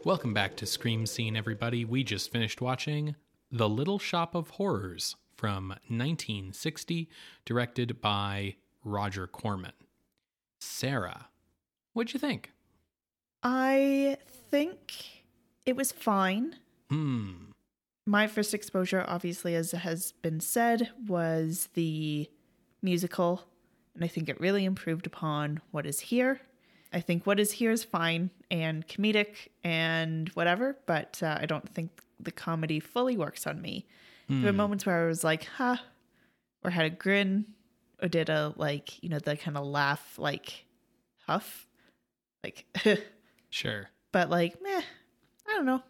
Welcome 0.08 0.32
back 0.32 0.56
to 0.56 0.64
Scream 0.64 1.04
Scene, 1.04 1.36
everybody. 1.36 1.84
We 1.84 2.02
just 2.02 2.32
finished 2.32 2.62
watching 2.62 3.14
The 3.52 3.68
Little 3.68 3.98
Shop 3.98 4.34
of 4.34 4.48
Horrors 4.48 5.16
from 5.36 5.68
1960, 5.88 7.10
directed 7.44 8.00
by 8.00 8.56
Roger 8.82 9.26
Corman. 9.26 9.74
Sarah, 10.60 11.28
what'd 11.92 12.14
you 12.14 12.20
think? 12.20 12.52
I 13.42 14.16
think 14.50 15.24
it 15.66 15.76
was 15.76 15.92
fine. 15.92 16.56
Hmm. 16.88 17.50
My 18.06 18.28
first 18.28 18.54
exposure, 18.54 19.04
obviously, 19.06 19.54
as 19.54 19.72
has 19.72 20.12
been 20.22 20.40
said, 20.40 20.88
was 21.06 21.68
the 21.74 22.30
musical, 22.80 23.42
and 23.94 24.02
I 24.02 24.08
think 24.08 24.30
it 24.30 24.40
really 24.40 24.64
improved 24.64 25.06
upon 25.06 25.60
what 25.70 25.84
is 25.84 26.00
here. 26.00 26.40
I 26.92 27.00
think 27.00 27.26
what 27.26 27.38
is 27.38 27.52
here 27.52 27.70
is 27.70 27.84
fine 27.84 28.30
and 28.50 28.86
comedic 28.88 29.48
and 29.62 30.28
whatever, 30.30 30.76
but 30.86 31.20
uh, 31.22 31.36
I 31.40 31.46
don't 31.46 31.68
think 31.74 31.90
the 32.18 32.32
comedy 32.32 32.80
fully 32.80 33.16
works 33.16 33.46
on 33.46 33.60
me. 33.60 33.86
There 34.30 34.52
were 34.52 34.52
moments 34.52 34.84
where 34.84 35.04
I 35.04 35.06
was 35.08 35.24
like, 35.24 35.44
huh, 35.56 35.76
or 36.62 36.70
had 36.70 36.84
a 36.84 36.90
grin, 36.90 37.46
or 38.02 38.08
did 38.08 38.28
a 38.28 38.52
like, 38.56 39.02
you 39.02 39.08
know, 39.08 39.18
the 39.18 39.36
kind 39.38 39.56
of 39.56 39.64
laugh, 39.64 40.18
like 40.18 40.66
huff, 41.26 41.66
like, 42.44 42.66
Sure. 43.50 43.88
but 44.12 44.28
like, 44.28 44.60
meh, 44.62 44.82
I 45.48 45.52
don't 45.54 45.64
know. 45.64 45.82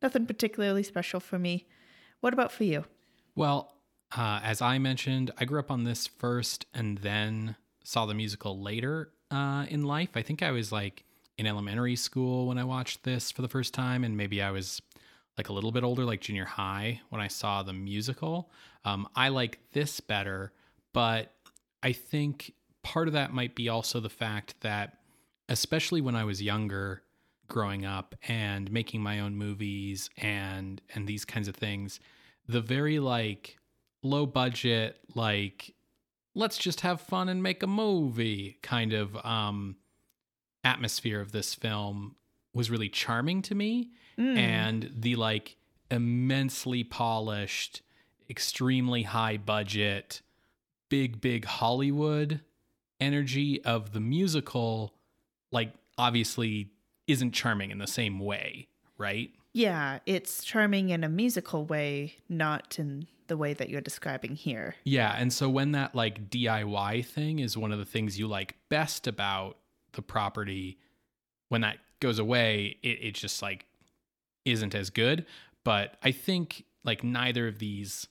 Nothing 0.00 0.24
particularly 0.26 0.82
special 0.82 1.20
for 1.20 1.38
me. 1.38 1.66
What 2.20 2.32
about 2.32 2.52
for 2.52 2.64
you? 2.64 2.84
Well, 3.36 3.74
uh, 4.16 4.40
as 4.42 4.62
I 4.62 4.78
mentioned, 4.78 5.30
I 5.38 5.44
grew 5.44 5.58
up 5.60 5.70
on 5.70 5.84
this 5.84 6.06
first 6.06 6.64
and 6.72 6.98
then 6.98 7.56
saw 7.82 8.06
the 8.06 8.14
musical 8.14 8.58
later 8.60 9.10
uh, 9.34 9.66
in 9.68 9.82
life. 9.82 10.10
I 10.14 10.22
think 10.22 10.42
I 10.42 10.52
was 10.52 10.70
like 10.70 11.04
in 11.36 11.46
elementary 11.46 11.96
school 11.96 12.46
when 12.46 12.58
I 12.58 12.64
watched 12.64 13.02
this 13.02 13.32
for 13.32 13.42
the 13.42 13.48
first 13.48 13.74
time, 13.74 14.04
and 14.04 14.16
maybe 14.16 14.40
I 14.40 14.52
was 14.52 14.80
like 15.36 15.48
a 15.48 15.52
little 15.52 15.72
bit 15.72 15.82
older, 15.82 16.04
like 16.04 16.20
junior 16.20 16.44
high, 16.44 17.00
when 17.08 17.20
I 17.20 17.26
saw 17.26 17.62
the 17.62 17.72
musical. 17.72 18.50
Um, 18.84 19.08
I 19.16 19.28
like 19.30 19.58
this 19.72 19.98
better, 19.98 20.52
but 20.92 21.32
I 21.82 21.92
think 21.92 22.54
part 22.82 23.08
of 23.08 23.14
that 23.14 23.32
might 23.32 23.56
be 23.56 23.68
also 23.68 23.98
the 23.98 24.08
fact 24.08 24.54
that, 24.60 24.98
especially 25.48 26.00
when 26.00 26.14
I 26.14 26.24
was 26.24 26.40
younger, 26.40 27.02
growing 27.48 27.84
up 27.84 28.14
and 28.28 28.70
making 28.70 29.02
my 29.02 29.20
own 29.20 29.36
movies 29.36 30.08
and 30.16 30.80
and 30.94 31.08
these 31.08 31.24
kinds 31.24 31.48
of 31.48 31.56
things, 31.56 31.98
the 32.48 32.60
very 32.60 33.00
like 33.00 33.58
low 34.02 34.26
budget, 34.26 34.98
like 35.14 35.74
let's 36.34 36.58
just 36.58 36.80
have 36.80 37.00
fun 37.00 37.28
and 37.28 37.42
make 37.42 37.62
a 37.62 37.66
movie 37.66 38.58
kind 38.62 38.92
of 38.92 39.16
um 39.24 39.76
atmosphere 40.64 41.20
of 41.20 41.32
this 41.32 41.54
film 41.54 42.16
was 42.54 42.70
really 42.70 42.88
charming 42.88 43.42
to 43.42 43.54
me 43.54 43.90
and 44.16 44.90
the 44.96 45.16
like 45.16 45.56
immensely 45.90 46.84
polished 46.84 47.82
extremely 48.30 49.02
high 49.02 49.36
budget 49.36 50.22
big 50.88 51.20
big 51.20 51.44
hollywood 51.44 52.40
energy 53.00 53.62
of 53.64 53.92
the 53.92 54.00
musical 54.00 54.94
like 55.50 55.72
obviously 55.98 56.70
isn't 57.06 57.32
charming 57.32 57.70
in 57.70 57.78
the 57.78 57.86
same 57.86 58.20
way 58.20 58.68
right? 58.98 59.30
Yeah, 59.52 60.00
it's 60.06 60.44
charming 60.44 60.90
in 60.90 61.04
a 61.04 61.08
musical 61.08 61.64
way, 61.64 62.16
not 62.28 62.78
in 62.78 63.06
the 63.26 63.36
way 63.36 63.54
that 63.54 63.68
you're 63.68 63.80
describing 63.80 64.36
here. 64.36 64.74
Yeah, 64.84 65.14
and 65.16 65.32
so 65.32 65.48
when 65.48 65.72
that 65.72 65.94
like 65.94 66.30
DIY 66.30 67.04
thing 67.06 67.38
is 67.38 67.56
one 67.56 67.72
of 67.72 67.78
the 67.78 67.84
things 67.84 68.18
you 68.18 68.26
like 68.26 68.56
best 68.68 69.06
about 69.06 69.58
the 69.92 70.02
property, 70.02 70.78
when 71.48 71.62
that 71.62 71.78
goes 72.00 72.18
away, 72.18 72.76
it, 72.82 72.98
it 73.00 73.14
just 73.14 73.42
like 73.42 73.66
isn't 74.44 74.74
as 74.74 74.90
good. 74.90 75.26
But 75.64 75.96
I 76.02 76.12
think 76.12 76.64
like 76.84 77.02
neither 77.02 77.48
of 77.48 77.58
these 77.58 78.06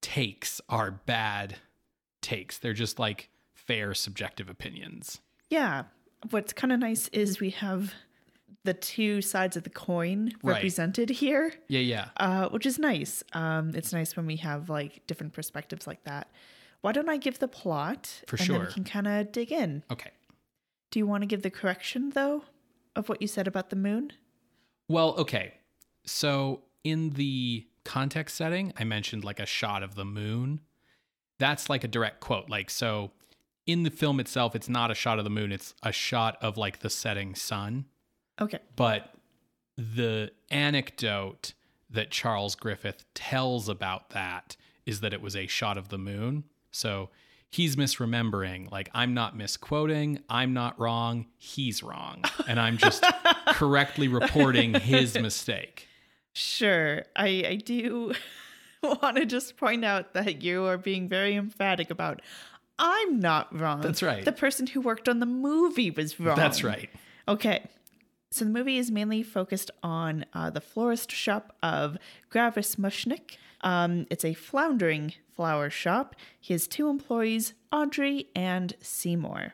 takes 0.00 0.60
are 0.68 0.90
bad 0.90 1.56
takes. 2.20 2.58
They're 2.58 2.72
just 2.72 2.98
like 2.98 3.30
fair 3.54 3.94
subjective 3.94 4.50
opinions. 4.50 5.20
Yeah, 5.48 5.84
what's 6.30 6.52
kind 6.52 6.72
of 6.72 6.80
nice 6.80 7.08
is 7.08 7.40
we 7.40 7.50
have 7.50 7.94
the 8.64 8.74
two 8.74 9.22
sides 9.22 9.56
of 9.56 9.62
the 9.64 9.70
coin 9.70 10.32
Right. 10.42 10.54
represented 10.56 11.10
here, 11.10 11.52
Yeah, 11.68 11.80
yeah. 11.80 12.08
uh, 12.16 12.48
which 12.48 12.66
is 12.66 12.78
nice. 12.78 13.22
Um, 13.32 13.74
it's 13.74 13.92
nice 13.92 14.16
when 14.16 14.26
we 14.26 14.36
have 14.36 14.68
like 14.68 15.06
different 15.06 15.32
perspectives 15.32 15.86
like 15.86 16.04
that. 16.04 16.30
Why 16.80 16.92
don't 16.92 17.08
I 17.08 17.16
give 17.16 17.38
the 17.38 17.48
plot? 17.48 18.22
For 18.26 18.36
and 18.36 18.40
Then 18.40 18.46
sure. 18.46 18.66
we 18.66 18.72
can 18.72 18.84
kind 18.84 19.06
of 19.06 19.32
dig 19.32 19.52
in. 19.52 19.84
Okay. 19.90 20.10
Do 20.90 20.98
you 20.98 21.06
want 21.06 21.22
to 21.22 21.26
give 21.26 21.42
the 21.42 21.50
correction 21.50 22.10
though 22.10 22.44
of 22.96 23.08
what 23.08 23.22
you 23.22 23.28
said 23.28 23.46
about 23.46 23.70
the 23.70 23.76
moon? 23.76 24.12
Well, 24.88 25.14
okay. 25.16 25.54
So 26.04 26.62
in 26.84 27.10
the 27.10 27.66
context 27.84 28.36
setting, 28.36 28.72
I 28.76 28.84
mentioned 28.84 29.24
like 29.24 29.40
a 29.40 29.46
shot 29.46 29.82
of 29.82 29.94
the 29.94 30.04
moon. 30.04 30.60
That's 31.38 31.70
like 31.70 31.84
a 31.84 31.88
direct 31.88 32.20
quote. 32.20 32.50
Like, 32.50 32.68
so 32.70 33.12
in 33.66 33.84
the 33.84 33.90
film 33.90 34.20
itself, 34.20 34.54
it's 34.54 34.68
not 34.68 34.90
a 34.90 34.94
shot 34.94 35.18
of 35.18 35.24
the 35.24 35.30
moon, 35.30 35.52
it's 35.52 35.74
a 35.82 35.92
shot 35.92 36.36
of 36.42 36.56
like 36.56 36.80
the 36.80 36.90
setting 36.90 37.34
sun. 37.34 37.86
Okay. 38.40 38.58
But 38.76 39.12
the 39.76 40.30
anecdote 40.50 41.52
that 41.90 42.10
Charles 42.10 42.54
Griffith 42.54 43.04
tells 43.14 43.68
about 43.68 44.10
that 44.10 44.56
is 44.86 45.00
that 45.00 45.12
it 45.12 45.20
was 45.20 45.36
a 45.36 45.46
shot 45.46 45.78
of 45.78 45.88
the 45.88 45.98
moon. 45.98 46.44
So 46.70 47.10
he's 47.50 47.76
misremembering. 47.76 48.70
Like, 48.70 48.90
I'm 48.94 49.14
not 49.14 49.36
misquoting. 49.36 50.20
I'm 50.28 50.52
not 50.54 50.78
wrong. 50.80 51.26
He's 51.38 51.82
wrong. 51.82 52.24
And 52.48 52.58
I'm 52.58 52.76
just 52.76 53.04
correctly 53.48 54.08
reporting 54.08 54.74
his 54.74 55.14
mistake. 55.14 55.88
Sure. 56.32 57.04
I 57.14 57.44
I 57.46 57.56
do 57.56 58.14
want 58.82 59.16
to 59.16 59.26
just 59.26 59.56
point 59.56 59.84
out 59.84 60.14
that 60.14 60.42
you 60.42 60.64
are 60.64 60.76
being 60.76 61.08
very 61.08 61.36
emphatic 61.36 61.90
about 61.90 62.20
I'm 62.78 63.20
not 63.20 63.56
wrong. 63.58 63.80
That's 63.80 64.02
right. 64.02 64.24
The 64.24 64.32
person 64.32 64.66
who 64.66 64.80
worked 64.80 65.08
on 65.08 65.20
the 65.20 65.26
movie 65.26 65.90
was 65.90 66.18
wrong. 66.18 66.36
That's 66.36 66.64
right. 66.64 66.90
Okay. 67.28 67.64
So 68.32 68.46
the 68.46 68.50
movie 68.50 68.78
is 68.78 68.90
mainly 68.90 69.22
focused 69.22 69.70
on 69.82 70.24
uh, 70.32 70.48
the 70.48 70.62
florist 70.62 71.12
shop 71.12 71.54
of 71.62 71.98
Gravis 72.30 72.76
Mushnick. 72.76 73.36
Um, 73.60 74.06
it's 74.08 74.24
a 74.24 74.32
floundering 74.32 75.12
flower 75.36 75.68
shop. 75.68 76.16
He 76.40 76.54
has 76.54 76.66
two 76.66 76.88
employees, 76.88 77.52
Audrey 77.70 78.28
and 78.34 78.74
Seymour. 78.80 79.52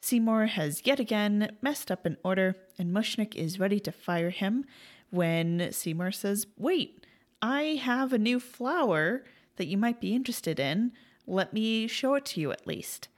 Seymour 0.00 0.46
has 0.46 0.86
yet 0.86 0.98
again 0.98 1.50
messed 1.60 1.90
up 1.90 2.06
an 2.06 2.16
order, 2.24 2.56
and 2.78 2.90
Mushnick 2.90 3.34
is 3.34 3.60
ready 3.60 3.78
to 3.80 3.92
fire 3.92 4.30
him 4.30 4.64
when 5.10 5.70
Seymour 5.70 6.10
says, 6.12 6.46
Wait, 6.56 7.06
I 7.42 7.78
have 7.82 8.14
a 8.14 8.18
new 8.18 8.40
flower 8.40 9.24
that 9.56 9.66
you 9.66 9.76
might 9.76 10.00
be 10.00 10.14
interested 10.14 10.58
in. 10.58 10.92
Let 11.26 11.52
me 11.52 11.86
show 11.86 12.14
it 12.14 12.24
to 12.26 12.40
you 12.40 12.50
at 12.50 12.66
least. 12.66 13.08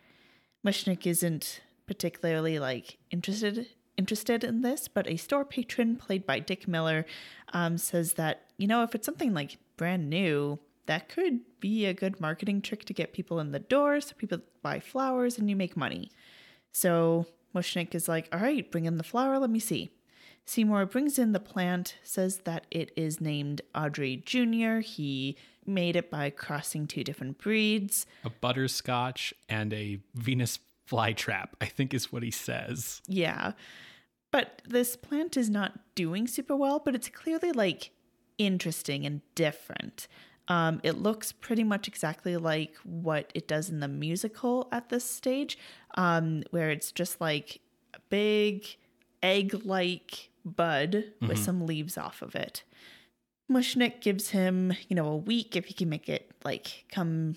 Mushnick 0.67 1.07
isn't 1.07 1.61
particularly 1.87 2.59
like 2.59 2.99
interested 3.13 3.69
interested 3.99 4.45
in 4.45 4.63
this, 4.63 4.89
but 4.89 5.07
a 5.07 5.17
store 5.17 5.45
patron 5.45 5.97
played 5.97 6.25
by 6.25 6.39
Dick 6.39 6.67
Miller 6.67 7.05
um, 7.53 7.77
says 7.77 8.15
that 8.15 8.45
you 8.57 8.67
know 8.67 8.83
if 8.83 8.95
it's 8.95 9.05
something 9.05 9.35
like 9.35 9.59
brand 9.77 10.09
new, 10.09 10.59
that 10.87 11.09
could 11.09 11.41
be 11.61 11.85
a 11.85 11.93
good 11.93 12.21
marketing 12.21 12.63
trick 12.63 12.85
to 12.87 12.95
get 12.95 13.13
people 13.13 13.41
in 13.41 13.53
the 13.53 13.59
door, 13.59 14.01
so 14.01 14.15
people 14.17 14.39
buy 14.63 14.81
flowers 14.81 15.37
and 15.37 15.51
you 15.51 15.57
make 15.57 15.77
money. 15.77 16.11
So 16.73 17.27
Mushnick 17.55 17.95
is 17.95 18.09
like, 18.09 18.29
all 18.33 18.41
right, 18.41 18.71
bring 18.71 18.87
in 18.87 18.97
the 18.97 19.05
flower, 19.05 19.39
let 19.39 19.51
me 19.51 19.59
see. 19.59 19.91
Seymour 20.45 20.87
brings 20.87 21.19
in 21.19 21.33
the 21.33 21.41
plant, 21.41 21.97
says 22.03 22.39
that 22.45 22.67
it 22.71 22.91
is 22.97 23.21
named 23.21 23.61
Audrey 23.75 24.23
Jr. 24.25 24.79
He 24.79 25.37
made 25.67 25.95
it 25.95 26.11
by 26.11 26.31
crossing 26.31 26.87
two 26.87 27.05
different 27.05 27.37
breeds. 27.37 28.07
A 28.25 28.31
butterscotch 28.31 29.35
and 29.51 29.75
a 29.75 29.99
Venus 30.15 30.59
flytrap, 30.89 31.49
I 31.61 31.67
think 31.67 31.95
is 31.95 32.13
what 32.13 32.23
he 32.23 32.31
says. 32.31 33.03
Yeah. 33.07 33.53
But 34.31 34.63
this 34.67 34.97
plant 34.97 35.37
is 35.37 35.49
not 35.49 35.79
doing 35.95 36.27
super 36.27 36.57
well, 36.57 36.81
but 36.85 36.95
it's 36.95 37.09
clearly 37.09 37.53
like 37.53 37.91
interesting 38.37 39.07
and 39.07 39.23
different. 39.35 40.07
Um, 40.49 40.81
it 40.83 40.99
looks 40.99 41.33
pretty 41.33 41.65
much 41.65 41.89
exactly 41.89 42.37
like 42.37 42.75
what 42.85 43.31
it 43.35 43.47
does 43.47 43.69
in 43.69 43.81
the 43.81 43.89
musical 43.89 44.69
at 44.73 44.89
this 44.89 45.05
stage, 45.05 45.59
um, 45.97 46.43
where 46.51 46.71
it's 46.71 46.91
just 46.91 47.21
like 47.21 47.61
a 47.95 48.01
big 48.09 48.67
egg 49.23 49.63
like 49.65 50.31
bud 50.45 51.05
with 51.21 51.39
some 51.39 51.67
leaves 51.67 51.99
off 51.99 52.23
of 52.23 52.35
it. 52.35 52.63
Mushnick 53.51 54.01
gives 54.01 54.31
him, 54.31 54.75
you 54.89 54.97
know, 54.97 55.09
a 55.09 55.17
week 55.17 55.57
if 55.57 55.67
he 55.67 55.75
can 55.75 55.89
make 55.89 56.09
it 56.09 56.31
like 56.45 56.85
come, 56.91 57.37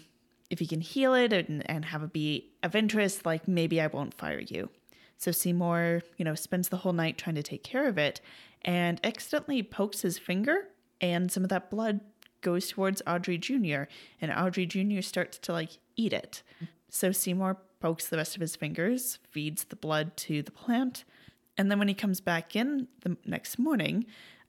if 0.51 0.59
he 0.59 0.67
can 0.67 0.81
heal 0.81 1.15
it 1.15 1.31
and, 1.31 1.67
and 1.69 1.85
have 1.85 2.03
it 2.03 2.13
be 2.13 2.51
of 2.61 2.75
interest, 2.75 3.25
like 3.25 3.47
maybe 3.47 3.79
I 3.81 3.87
won't 3.87 4.13
fire 4.13 4.41
you. 4.41 4.69
So 5.17 5.31
Seymour, 5.31 6.01
you 6.17 6.25
know, 6.25 6.35
spends 6.35 6.69
the 6.69 6.77
whole 6.77 6.93
night 6.93 7.17
trying 7.17 7.35
to 7.35 7.43
take 7.43 7.63
care 7.63 7.87
of 7.87 7.97
it 7.97 8.21
and 8.63 8.99
accidentally 9.03 9.63
pokes 9.63 10.01
his 10.01 10.19
finger, 10.19 10.67
and 10.99 11.31
some 11.31 11.43
of 11.43 11.49
that 11.49 11.71
blood 11.71 12.01
goes 12.41 12.69
towards 12.69 13.01
Audrey 13.07 13.37
Jr., 13.37 13.83
and 14.19 14.31
Audrey 14.31 14.65
Jr. 14.65 15.01
starts 15.01 15.37
to 15.39 15.53
like 15.53 15.71
eat 15.95 16.11
it. 16.11 16.43
So 16.89 17.11
Seymour 17.11 17.57
pokes 17.79 18.07
the 18.07 18.17
rest 18.17 18.35
of 18.35 18.41
his 18.41 18.55
fingers, 18.55 19.19
feeds 19.29 19.63
the 19.63 19.75
blood 19.75 20.17
to 20.17 20.43
the 20.43 20.51
plant, 20.51 21.05
and 21.57 21.71
then 21.71 21.79
when 21.79 21.87
he 21.87 21.93
comes 21.93 22.19
back 22.19 22.55
in 22.55 22.87
the 23.01 23.17
next 23.25 23.57
morning, 23.57 24.05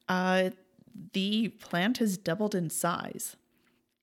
uh, 0.08 0.50
the 1.12 1.48
plant 1.48 1.98
has 1.98 2.16
doubled 2.18 2.54
in 2.54 2.70
size. 2.70 3.36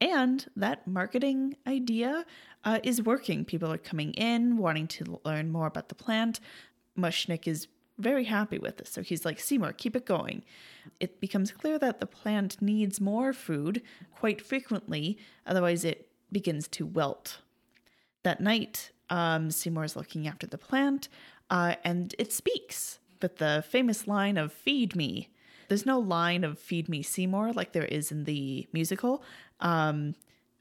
And 0.02 0.46
that 0.56 0.88
marketing 0.88 1.58
idea 1.68 2.26
uh, 2.64 2.80
is 2.84 3.02
working. 3.02 3.44
People 3.46 3.72
are 3.72 3.78
coming 3.78 4.14
in, 4.14 4.58
wanting 4.58 4.88
to 4.88 5.20
learn 5.26 5.52
more 5.52 5.68
about 5.68 5.90
the 5.90 5.96
plant. 5.96 6.40
Mushnick 6.98 7.48
is 7.48 7.68
very 7.98 8.24
happy 8.24 8.58
with 8.58 8.78
this. 8.78 8.90
So 8.90 9.02
he's 9.02 9.26
like, 9.26 9.40
Seymour, 9.40 9.74
keep 9.74 9.96
it 9.96 10.06
going. 10.06 10.44
It 11.00 11.20
becomes 11.20 11.52
clear 11.52 11.78
that 11.80 12.00
the 12.00 12.06
plant 12.06 12.62
needs 12.62 13.02
more 13.02 13.34
food 13.34 13.82
quite 14.16 14.42
frequently, 14.42 15.18
otherwise, 15.46 15.84
it 15.84 16.08
begins 16.32 16.68
to 16.70 16.86
wilt. 16.86 17.40
That 18.24 18.40
night, 18.40 18.92
um, 19.10 19.52
Seymour 19.52 19.84
is 19.84 19.96
looking 19.96 20.28
after 20.28 20.48
the 20.48 20.58
plant, 20.58 21.10
uh, 21.50 21.76
and 21.84 22.16
it 22.18 22.32
speaks 22.32 23.00
with 23.22 23.38
the 23.38 23.64
famous 23.68 24.08
line 24.08 24.38
of 24.38 24.54
"Feed 24.54 24.96
me." 24.96 25.30
There's 25.68 25.86
no 25.86 26.00
line 26.00 26.44
of 26.44 26.58
"Feed 26.58 26.90
me, 26.90 27.02
Seymour" 27.02 27.54
like 27.54 27.74
there 27.74 27.86
is 27.86 28.12
in 28.12 28.24
the 28.24 28.68
musical, 28.72 29.24
um, 29.62 30.16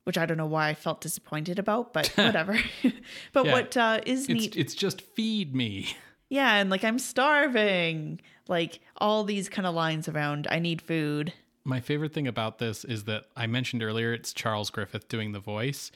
which 0.05 0.17
I 0.19 0.27
don't 0.27 0.37
know 0.39 0.47
why 0.47 0.69
I 0.69 0.75
felt 0.75 1.01
disappointed 1.01 1.59
about, 1.59 1.93
but 1.93 2.09
whatever. 2.17 2.59
but 3.33 3.45
Yeah. 3.47 3.53
what 3.53 3.77
uh, 3.77 4.01
is 4.07 4.21
It's 4.23 4.29
neat, 4.29 4.57
it's 4.57 4.75
just 4.75 5.01
feed 5.03 5.55
me. 5.55 5.95
yeah, 6.31 6.55
and 6.57 6.71
like 6.71 6.85
I'm 6.85 6.99
starving, 6.99 8.21
like 8.49 8.81
all 8.97 9.25
these 9.25 9.49
kind 9.49 9.67
of 9.67 9.75
lines 9.75 10.09
around 10.09 10.47
"I 10.51 10.59
need 10.59 10.81
food." 10.83 11.33
My 11.65 11.81
favorite 11.81 12.15
thing 12.15 12.27
about 12.27 12.59
this 12.59 12.85
is 12.85 13.05
that 13.05 13.27
I 13.37 13.47
mentioned 13.47 13.83
earlier 13.83 14.13
it's 14.15 14.33
Charles 14.33 14.71
Griffith 14.71 15.09
doing 15.09 15.33
the 15.33 15.41
voice. 15.41 15.91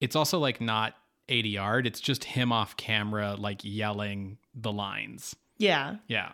It's 0.00 0.14
also 0.14 0.38
like 0.38 0.60
not 0.60 0.94
ADR, 1.28 1.84
it's 1.84 2.00
just 2.00 2.22
him 2.24 2.52
off 2.52 2.76
camera 2.76 3.34
like 3.36 3.60
yelling 3.64 4.38
the 4.54 4.70
lines. 4.72 5.34
Yeah, 5.58 5.96
Yeah. 6.06 6.32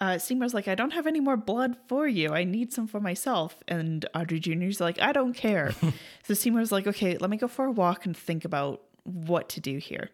Uh, 0.00 0.18
Seymour's 0.18 0.54
like, 0.54 0.68
I 0.68 0.74
don't 0.74 0.92
have 0.92 1.06
any 1.06 1.20
more 1.20 1.36
blood 1.36 1.76
for 1.88 2.06
you. 2.06 2.30
I 2.30 2.44
need 2.44 2.72
some 2.72 2.86
for 2.86 3.00
myself. 3.00 3.56
And 3.66 4.06
Audrey 4.14 4.38
Jr.'s 4.38 4.80
like, 4.80 5.00
I 5.00 5.12
don't 5.12 5.34
care. 5.34 5.72
so 6.22 6.34
Seymour's 6.34 6.70
like, 6.70 6.86
okay, 6.86 7.16
let 7.16 7.30
me 7.30 7.36
go 7.36 7.48
for 7.48 7.64
a 7.64 7.72
walk 7.72 8.06
and 8.06 8.16
think 8.16 8.44
about 8.44 8.82
what 9.02 9.48
to 9.50 9.60
do 9.60 9.78
here. 9.78 10.10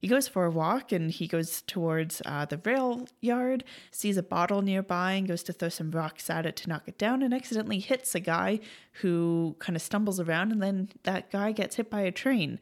He 0.00 0.06
goes 0.06 0.28
for 0.28 0.44
a 0.44 0.50
walk 0.50 0.92
and 0.92 1.10
he 1.10 1.26
goes 1.26 1.62
towards 1.62 2.22
uh, 2.24 2.44
the 2.44 2.58
rail 2.58 3.08
yard, 3.20 3.64
sees 3.90 4.16
a 4.16 4.22
bottle 4.22 4.62
nearby, 4.62 5.12
and 5.12 5.26
goes 5.26 5.42
to 5.44 5.52
throw 5.52 5.68
some 5.68 5.90
rocks 5.90 6.30
at 6.30 6.46
it 6.46 6.54
to 6.56 6.68
knock 6.68 6.84
it 6.86 6.98
down, 6.98 7.20
and 7.20 7.34
accidentally 7.34 7.80
hits 7.80 8.14
a 8.14 8.20
guy 8.20 8.60
who 9.00 9.56
kind 9.58 9.74
of 9.74 9.82
stumbles 9.82 10.20
around, 10.20 10.52
and 10.52 10.62
then 10.62 10.88
that 11.02 11.32
guy 11.32 11.50
gets 11.50 11.76
hit 11.76 11.90
by 11.90 12.02
a 12.02 12.12
train. 12.12 12.60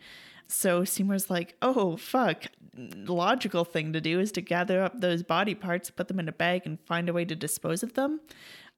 So 0.49 0.85
Seymour's 0.85 1.29
like, 1.29 1.57
oh, 1.61 1.97
fuck. 1.99 2.45
Logical 2.77 3.65
thing 3.65 3.93
to 3.93 4.01
do 4.01 4.21
is 4.21 4.33
to 4.33 4.41
gather 4.41 4.83
up 4.83 5.01
those 5.01 5.23
body 5.23 5.55
parts, 5.55 5.91
put 5.91 6.09
them 6.09 6.21
in 6.21 6.29
a 6.29 6.33
bag, 6.33 6.63
and 6.65 6.81
find 6.81 7.09
a 7.09 7.13
way 7.13 7.25
to 7.25 7.35
dispose 7.37 7.83
of 7.83 7.95
them. 7.95 8.21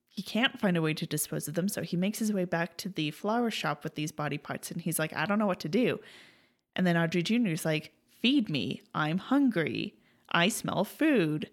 He 0.08 0.22
can't 0.22 0.58
find 0.60 0.76
a 0.76 0.82
way 0.82 0.94
to 0.94 1.06
dispose 1.06 1.48
of 1.48 1.54
them, 1.54 1.68
so 1.68 1.82
he 1.82 1.96
makes 1.96 2.18
his 2.18 2.32
way 2.32 2.44
back 2.44 2.76
to 2.78 2.88
the 2.88 3.10
flower 3.10 3.50
shop 3.50 3.84
with 3.84 3.94
these 3.94 4.12
body 4.12 4.38
parts, 4.38 4.70
and 4.70 4.80
he's 4.80 4.98
like, 4.98 5.14
I 5.14 5.26
don't 5.26 5.38
know 5.38 5.46
what 5.46 5.60
to 5.60 5.68
do. 5.68 6.00
And 6.74 6.86
then 6.86 6.96
Audrey 6.96 7.22
Jr. 7.22 7.48
is 7.48 7.64
like, 7.64 7.92
Feed 8.20 8.48
me. 8.48 8.82
I'm 8.94 9.18
hungry. 9.18 9.94
I 10.30 10.48
smell 10.48 10.84
food. 10.84 11.50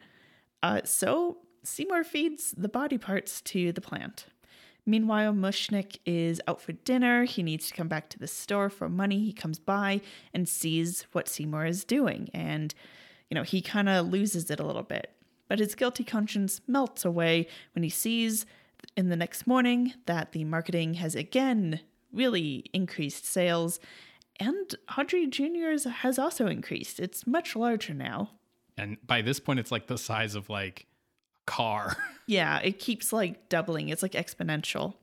Uh, 0.63 0.81
so 0.83 1.37
Seymour 1.63 2.03
feeds 2.03 2.53
the 2.57 2.69
body 2.69 2.97
parts 2.97 3.41
to 3.41 3.71
the 3.71 3.81
plant. 3.81 4.25
Meanwhile, 4.85 5.33
Mushnick 5.33 5.97
is 6.05 6.41
out 6.47 6.61
for 6.61 6.73
dinner. 6.73 7.23
He 7.23 7.41
needs 7.41 7.67
to 7.67 7.73
come 7.73 7.87
back 7.87 8.09
to 8.09 8.19
the 8.19 8.27
store 8.27 8.69
for 8.69 8.87
money. 8.87 9.25
He 9.25 9.33
comes 9.33 9.57
by 9.57 10.01
and 10.33 10.47
sees 10.47 11.07
what 11.11 11.27
Seymour 11.27 11.65
is 11.65 11.83
doing, 11.83 12.29
and 12.33 12.73
you 13.29 13.35
know, 13.35 13.43
he 13.43 13.61
kind 13.61 13.89
of 13.89 14.07
loses 14.07 14.51
it 14.51 14.59
a 14.59 14.65
little 14.65 14.83
bit. 14.83 15.11
But 15.47 15.59
his 15.59 15.75
guilty 15.75 16.03
conscience 16.03 16.61
melts 16.67 17.05
away 17.05 17.47
when 17.73 17.83
he 17.83 17.89
sees 17.89 18.45
in 18.95 19.09
the 19.09 19.15
next 19.15 19.47
morning 19.47 19.93
that 20.05 20.31
the 20.31 20.43
marketing 20.43 20.95
has 20.95 21.15
again 21.15 21.79
really 22.13 22.65
increased 22.73 23.25
sales, 23.25 23.79
and 24.39 24.75
Audrey 24.97 25.27
Jr.'s 25.27 25.85
has 25.85 26.19
also 26.19 26.47
increased. 26.47 26.99
It's 26.99 27.25
much 27.25 27.55
larger 27.55 27.93
now. 27.93 28.31
And 28.77 28.97
by 29.05 29.21
this 29.21 29.39
point 29.39 29.59
it's 29.59 29.71
like 29.71 29.87
the 29.87 29.97
size 29.97 30.35
of 30.35 30.49
like 30.49 30.85
car. 31.45 31.95
Yeah, 32.27 32.59
it 32.59 32.79
keeps 32.79 33.13
like 33.13 33.49
doubling. 33.49 33.89
It's 33.89 34.01
like 34.01 34.13
exponential. 34.13 34.95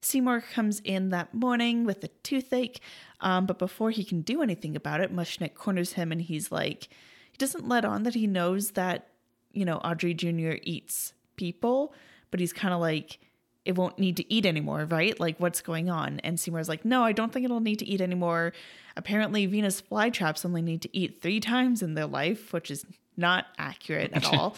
Seymour 0.00 0.40
comes 0.40 0.80
in 0.80 1.10
that 1.10 1.32
morning 1.32 1.84
with 1.84 2.02
a 2.02 2.08
toothache, 2.22 2.80
um, 3.20 3.46
but 3.46 3.58
before 3.58 3.90
he 3.90 4.02
can 4.02 4.22
do 4.22 4.42
anything 4.42 4.74
about 4.74 5.00
it, 5.00 5.14
Mushnick 5.14 5.54
corners 5.54 5.92
him 5.92 6.10
and 6.10 6.20
he's 6.20 6.50
like, 6.50 6.88
he 7.30 7.38
doesn't 7.38 7.68
let 7.68 7.84
on 7.84 8.02
that 8.02 8.14
he 8.14 8.26
knows 8.26 8.72
that, 8.72 9.08
you 9.52 9.64
know, 9.64 9.76
Audrey 9.78 10.12
Jr. 10.12 10.54
eats 10.62 11.12
people, 11.36 11.94
but 12.30 12.40
he's 12.40 12.52
kind 12.52 12.74
of 12.74 12.80
like, 12.80 13.20
it 13.64 13.76
won't 13.76 13.98
need 13.98 14.16
to 14.16 14.32
eat 14.32 14.44
anymore, 14.44 14.86
right? 14.86 15.18
Like, 15.20 15.38
what's 15.38 15.60
going 15.60 15.88
on? 15.88 16.18
And 16.20 16.38
Seymour's 16.38 16.68
like, 16.68 16.84
no, 16.84 17.04
I 17.04 17.12
don't 17.12 17.32
think 17.32 17.44
it'll 17.44 17.60
need 17.60 17.78
to 17.78 17.86
eat 17.86 18.00
anymore. 18.00 18.52
Apparently, 18.96 19.46
Venus 19.46 19.80
flytraps 19.80 20.44
only 20.44 20.62
need 20.62 20.82
to 20.82 20.96
eat 20.96 21.22
three 21.22 21.38
times 21.38 21.80
in 21.80 21.94
their 21.94 22.06
life, 22.06 22.52
which 22.52 22.70
is 22.70 22.84
not 23.16 23.46
accurate 23.58 24.12
at 24.14 24.24
all. 24.32 24.56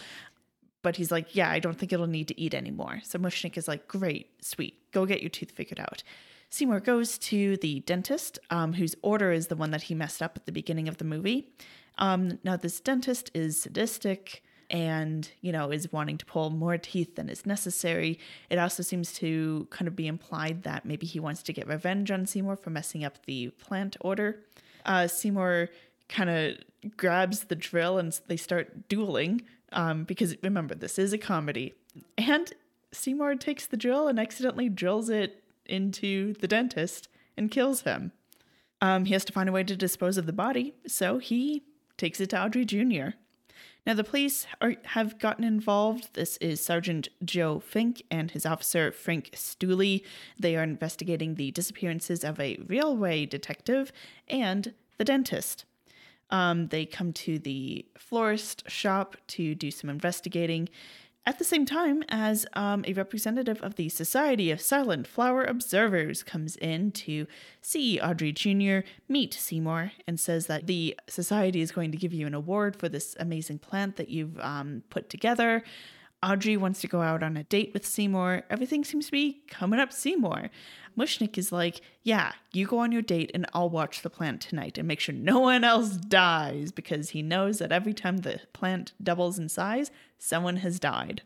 But 0.85 0.97
he's 0.97 1.11
like, 1.11 1.35
yeah, 1.35 1.49
I 1.49 1.57
don't 1.57 1.75
think 1.75 1.91
it'll 1.91 2.05
need 2.05 2.27
to 2.27 2.39
eat 2.39 2.53
anymore. 2.53 2.99
So 3.03 3.17
Mushnick 3.17 3.57
is 3.57 3.67
like, 3.67 3.87
great, 3.87 4.27
sweet, 4.45 4.91
go 4.91 5.07
get 5.07 5.19
your 5.19 5.31
tooth 5.31 5.49
figured 5.49 5.79
out. 5.79 6.03
Seymour 6.51 6.79
goes 6.79 7.17
to 7.17 7.57
the 7.57 7.79
dentist, 7.79 8.37
um, 8.51 8.73
whose 8.73 8.93
order 9.01 9.31
is 9.31 9.47
the 9.47 9.55
one 9.55 9.71
that 9.71 9.81
he 9.81 9.95
messed 9.95 10.21
up 10.21 10.33
at 10.35 10.45
the 10.45 10.51
beginning 10.51 10.87
of 10.87 10.97
the 10.97 11.03
movie. 11.03 11.49
Um, 11.97 12.37
now, 12.43 12.55
this 12.55 12.79
dentist 12.79 13.31
is 13.33 13.59
sadistic, 13.59 14.43
and, 14.69 15.27
you 15.41 15.51
know, 15.51 15.71
is 15.71 15.91
wanting 15.91 16.19
to 16.19 16.25
pull 16.27 16.51
more 16.51 16.77
teeth 16.77 17.15
than 17.15 17.29
is 17.29 17.47
necessary. 17.47 18.19
It 18.51 18.59
also 18.59 18.83
seems 18.83 19.11
to 19.13 19.65
kind 19.71 19.87
of 19.87 19.95
be 19.95 20.05
implied 20.05 20.61
that 20.63 20.85
maybe 20.85 21.07
he 21.07 21.19
wants 21.19 21.41
to 21.41 21.51
get 21.51 21.67
revenge 21.67 22.11
on 22.11 22.27
Seymour 22.27 22.57
for 22.57 22.69
messing 22.69 23.03
up 23.03 23.25
the 23.25 23.49
plant 23.49 23.97
order. 24.01 24.43
Uh, 24.85 25.07
Seymour 25.07 25.69
kind 26.09 26.29
of 26.29 26.57
grabs 26.95 27.45
the 27.45 27.55
drill 27.55 27.97
and 27.97 28.19
they 28.27 28.37
start 28.37 28.87
dueling 28.87 29.41
um, 29.75 30.03
because 30.05 30.35
remember, 30.41 30.73
this 30.73 30.97
is 30.97 31.13
a 31.13 31.17
comedy. 31.17 31.73
And 32.17 32.51
Seymour 32.91 33.35
takes 33.35 33.67
the 33.67 33.77
drill 33.77 34.07
and 34.07 34.19
accidentally 34.19 34.69
drills 34.69 35.09
it 35.09 35.43
into 35.65 36.33
the 36.35 36.47
dentist 36.47 37.07
and 37.37 37.51
kills 37.51 37.81
him. 37.81 38.11
Um, 38.81 39.05
he 39.05 39.13
has 39.13 39.25
to 39.25 39.33
find 39.33 39.49
a 39.49 39.51
way 39.51 39.63
to 39.63 39.75
dispose 39.75 40.17
of 40.17 40.25
the 40.25 40.33
body, 40.33 40.73
so 40.87 41.17
he 41.17 41.63
takes 41.97 42.19
it 42.19 42.29
to 42.31 42.43
Audrey 42.43 42.65
Jr. 42.65 43.09
Now, 43.85 43.93
the 43.93 44.03
police 44.03 44.47
are, 44.61 44.75
have 44.85 45.19
gotten 45.19 45.43
involved. 45.43 46.09
This 46.13 46.37
is 46.37 46.63
Sergeant 46.63 47.09
Joe 47.23 47.59
Fink 47.59 48.01
and 48.09 48.31
his 48.31 48.45
officer 48.45 48.91
Frank 48.91 49.31
Stoolie. 49.33 50.03
They 50.39 50.55
are 50.55 50.63
investigating 50.63 51.35
the 51.35 51.51
disappearances 51.51 52.23
of 52.23 52.39
a 52.39 52.57
railway 52.67 53.27
detective 53.27 53.91
and 54.27 54.73
the 54.97 55.05
dentist. 55.05 55.65
Um, 56.29 56.67
they 56.67 56.85
come 56.85 57.13
to 57.13 57.37
the 57.37 57.85
florist 57.97 58.69
shop 58.69 59.15
to 59.27 59.55
do 59.55 59.69
some 59.71 59.89
investigating 59.89 60.69
at 61.27 61.39
the 61.39 61.43
same 61.43 61.65
time 61.65 62.03
as 62.09 62.45
um, 62.53 62.83
a 62.87 62.93
representative 62.93 63.61
of 63.61 63.75
the 63.75 63.89
Society 63.89 64.51
of 64.51 64.61
Silent 64.61 65.07
Flower 65.07 65.43
Observers 65.43 66.21
comes 66.21 66.55
in 66.57 66.91
to 66.91 67.25
see 67.61 67.99
Audrey 67.99 68.31
Jr., 68.31 68.87
meet 69.09 69.33
Seymour, 69.33 69.91
and 70.07 70.19
says 70.19 70.45
that 70.47 70.67
the 70.67 70.95
society 71.07 71.61
is 71.61 71.71
going 71.71 71.91
to 71.91 71.97
give 71.97 72.13
you 72.13 72.27
an 72.27 72.35
award 72.35 72.75
for 72.75 72.89
this 72.89 73.15
amazing 73.19 73.57
plant 73.57 73.95
that 73.95 74.09
you've 74.09 74.39
um, 74.39 74.83
put 74.89 75.09
together. 75.09 75.63
Audrey 76.23 76.57
wants 76.57 76.81
to 76.81 76.87
go 76.87 77.01
out 77.01 77.21
on 77.21 77.37
a 77.37 77.43
date 77.43 77.71
with 77.73 77.85
Seymour. 77.85 78.43
Everything 78.49 78.83
seems 78.83 79.05
to 79.07 79.11
be 79.11 79.43
coming 79.47 79.79
up 79.79 79.93
Seymour. 79.93 80.49
Mushnick 80.97 81.37
is 81.37 81.51
like, 81.51 81.81
Yeah, 82.03 82.31
you 82.51 82.65
go 82.65 82.79
on 82.79 82.91
your 82.91 83.01
date 83.01 83.29
and 83.33 83.45
I'll 83.53 83.69
watch 83.69 84.01
the 84.01 84.09
plant 84.09 84.41
tonight 84.41 84.77
and 84.77 84.87
make 84.87 84.99
sure 84.99 85.13
no 85.13 85.39
one 85.39 85.63
else 85.63 85.97
dies 85.97 86.71
because 86.71 87.11
he 87.11 87.21
knows 87.21 87.59
that 87.59 87.71
every 87.71 87.93
time 87.93 88.17
the 88.17 88.41
plant 88.53 88.93
doubles 89.03 89.37
in 89.37 89.49
size, 89.49 89.91
someone 90.17 90.57
has 90.57 90.79
died. 90.79 91.21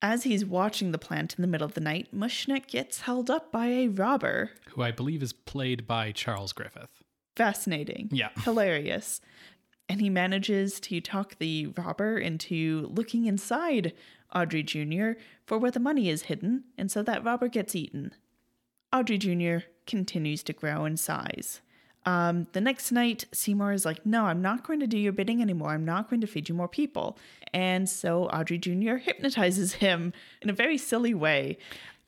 As 0.00 0.22
he's 0.22 0.44
watching 0.44 0.92
the 0.92 0.98
plant 0.98 1.34
in 1.34 1.42
the 1.42 1.48
middle 1.48 1.66
of 1.66 1.74
the 1.74 1.80
night, 1.80 2.14
Mushnick 2.14 2.68
gets 2.68 3.00
held 3.00 3.28
up 3.30 3.50
by 3.50 3.66
a 3.66 3.88
robber. 3.88 4.52
Who 4.70 4.82
I 4.82 4.92
believe 4.92 5.22
is 5.22 5.32
played 5.32 5.86
by 5.86 6.12
Charles 6.12 6.52
Griffith. 6.52 7.02
Fascinating. 7.34 8.08
Yeah. 8.12 8.30
Hilarious. 8.44 9.20
And 9.88 10.00
he 10.00 10.10
manages 10.10 10.80
to 10.80 11.00
talk 11.00 11.38
the 11.38 11.68
robber 11.68 12.18
into 12.18 12.90
looking 12.92 13.26
inside 13.26 13.94
Audrey 14.34 14.62
Jr. 14.62 15.12
for 15.46 15.58
where 15.58 15.70
the 15.70 15.80
money 15.80 16.08
is 16.10 16.22
hidden, 16.22 16.64
and 16.76 16.90
so 16.90 17.02
that 17.02 17.24
robber 17.24 17.48
gets 17.48 17.74
eaten. 17.74 18.12
Audrey 18.92 19.18
Jr. 19.18 19.66
continues 19.86 20.42
to 20.44 20.52
grow 20.52 20.84
in 20.84 20.96
size. 20.96 21.60
Um, 22.06 22.46
the 22.52 22.60
next 22.60 22.90
night, 22.90 23.24
Seymour 23.32 23.72
is 23.72 23.84
like, 23.84 24.06
No, 24.06 24.24
I'm 24.24 24.40
not 24.40 24.66
going 24.66 24.80
to 24.80 24.86
do 24.86 24.96
your 24.96 25.12
bidding 25.12 25.42
anymore. 25.42 25.70
I'm 25.70 25.84
not 25.84 26.08
going 26.08 26.20
to 26.22 26.26
feed 26.26 26.48
you 26.48 26.54
more 26.54 26.68
people. 26.68 27.18
And 27.52 27.88
so 27.88 28.24
Audrey 28.26 28.58
Jr. 28.58 28.96
hypnotizes 28.96 29.74
him 29.74 30.12
in 30.40 30.48
a 30.48 30.54
very 30.54 30.78
silly 30.78 31.14
way. 31.14 31.58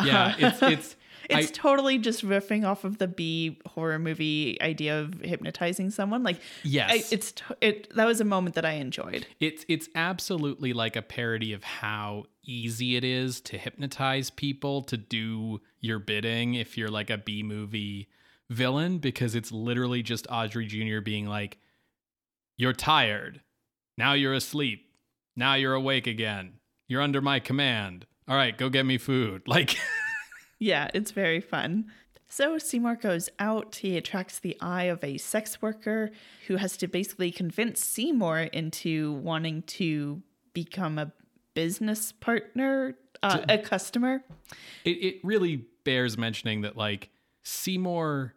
Yeah, 0.03 0.35
it's 0.39 0.63
it's 0.63 0.97
It's 1.29 1.49
I- 1.49 1.53
totally 1.53 1.99
just 1.99 2.25
riffing 2.25 2.67
off 2.67 2.85
of 2.85 2.99
the 2.99 3.07
B 3.09 3.59
horror 3.67 3.99
movie 3.99 4.61
idea 4.61 5.01
of 5.01 5.15
hypnotizing 5.21 5.91
someone. 5.91 6.23
Like, 6.23 6.41
Yes. 6.63 6.91
I, 6.91 7.15
it's 7.15 7.33
t- 7.33 7.45
it. 7.61 7.95
That 7.97 8.07
was 8.07 8.21
a 8.21 8.25
moment 8.25 8.55
that 8.55 8.65
I 8.65 8.73
enjoyed. 8.73 9.27
It's 9.41 9.65
it's 9.69 9.89
absolutely 9.95 10.73
like 10.73 10.97
a 10.97 11.03
parody 11.03 11.53
of 11.53 11.63
how 11.65 12.25
easy 12.45 12.97
it 12.97 13.05
is 13.05 13.41
to 13.43 13.59
hypnotize 13.59 14.31
people 14.31 14.83
to 14.83 14.97
do 14.97 15.61
your 15.81 15.99
bidding 15.99 16.55
if 16.55 16.77
you're 16.79 16.89
like 16.89 17.11
a 17.11 17.19
B 17.19 17.43
movie 17.43 18.09
villain 18.49 18.99
because 18.99 19.35
it's 19.35 19.53
literally 19.53 20.03
just 20.03 20.27
Audrey 20.31 20.67
Jr. 20.67 21.01
being 21.01 21.27
like 21.27 21.59
you're 22.57 22.73
tired. 22.73 23.41
Now 23.97 24.15
you're 24.15 24.35
asleep. 24.35 24.87
Now 25.37 25.55
you're 25.55 25.75
awake 25.75 26.07
again. 26.07 26.55
You're 26.89 27.03
under 27.03 27.21
my 27.21 27.39
command. 27.41 28.07
All 28.29 28.37
right, 28.37 28.57
go 28.57 28.69
get 28.69 28.85
me 28.87 28.99
food. 28.99 29.43
Like 29.47 29.77
Yeah, 30.61 30.89
it's 30.95 31.11
very 31.11 31.41
fun. 31.41 31.91
So 32.29 32.59
Seymour 32.59 32.95
goes 32.97 33.29
out. 33.41 33.75
He 33.77 33.97
attracts 33.97 34.39
the 34.39 34.57
eye 34.61 34.85
of 34.85 35.03
a 35.03 35.19
sex 35.19 35.61
worker 35.61 36.13
who 36.47 36.57
has 36.57 36.77
to 36.77 36.87
basically 36.87 37.33
convince 37.33 37.81
Seymour 37.83 38.39
into 38.53 39.15
wanting 39.15 39.63
to 39.63 40.23
become 40.55 40.97
a 40.99 41.13
business 41.55 42.13
partner, 42.13 42.95
uh, 43.25 43.41
a 43.49 43.59
customer. 43.59 44.23
it, 44.85 44.91
it 44.91 45.21
really 45.25 45.65
bears 45.85 46.17
mentioning 46.17 46.61
that 46.61 46.77
like 46.77 47.11
Seymour 47.43 48.35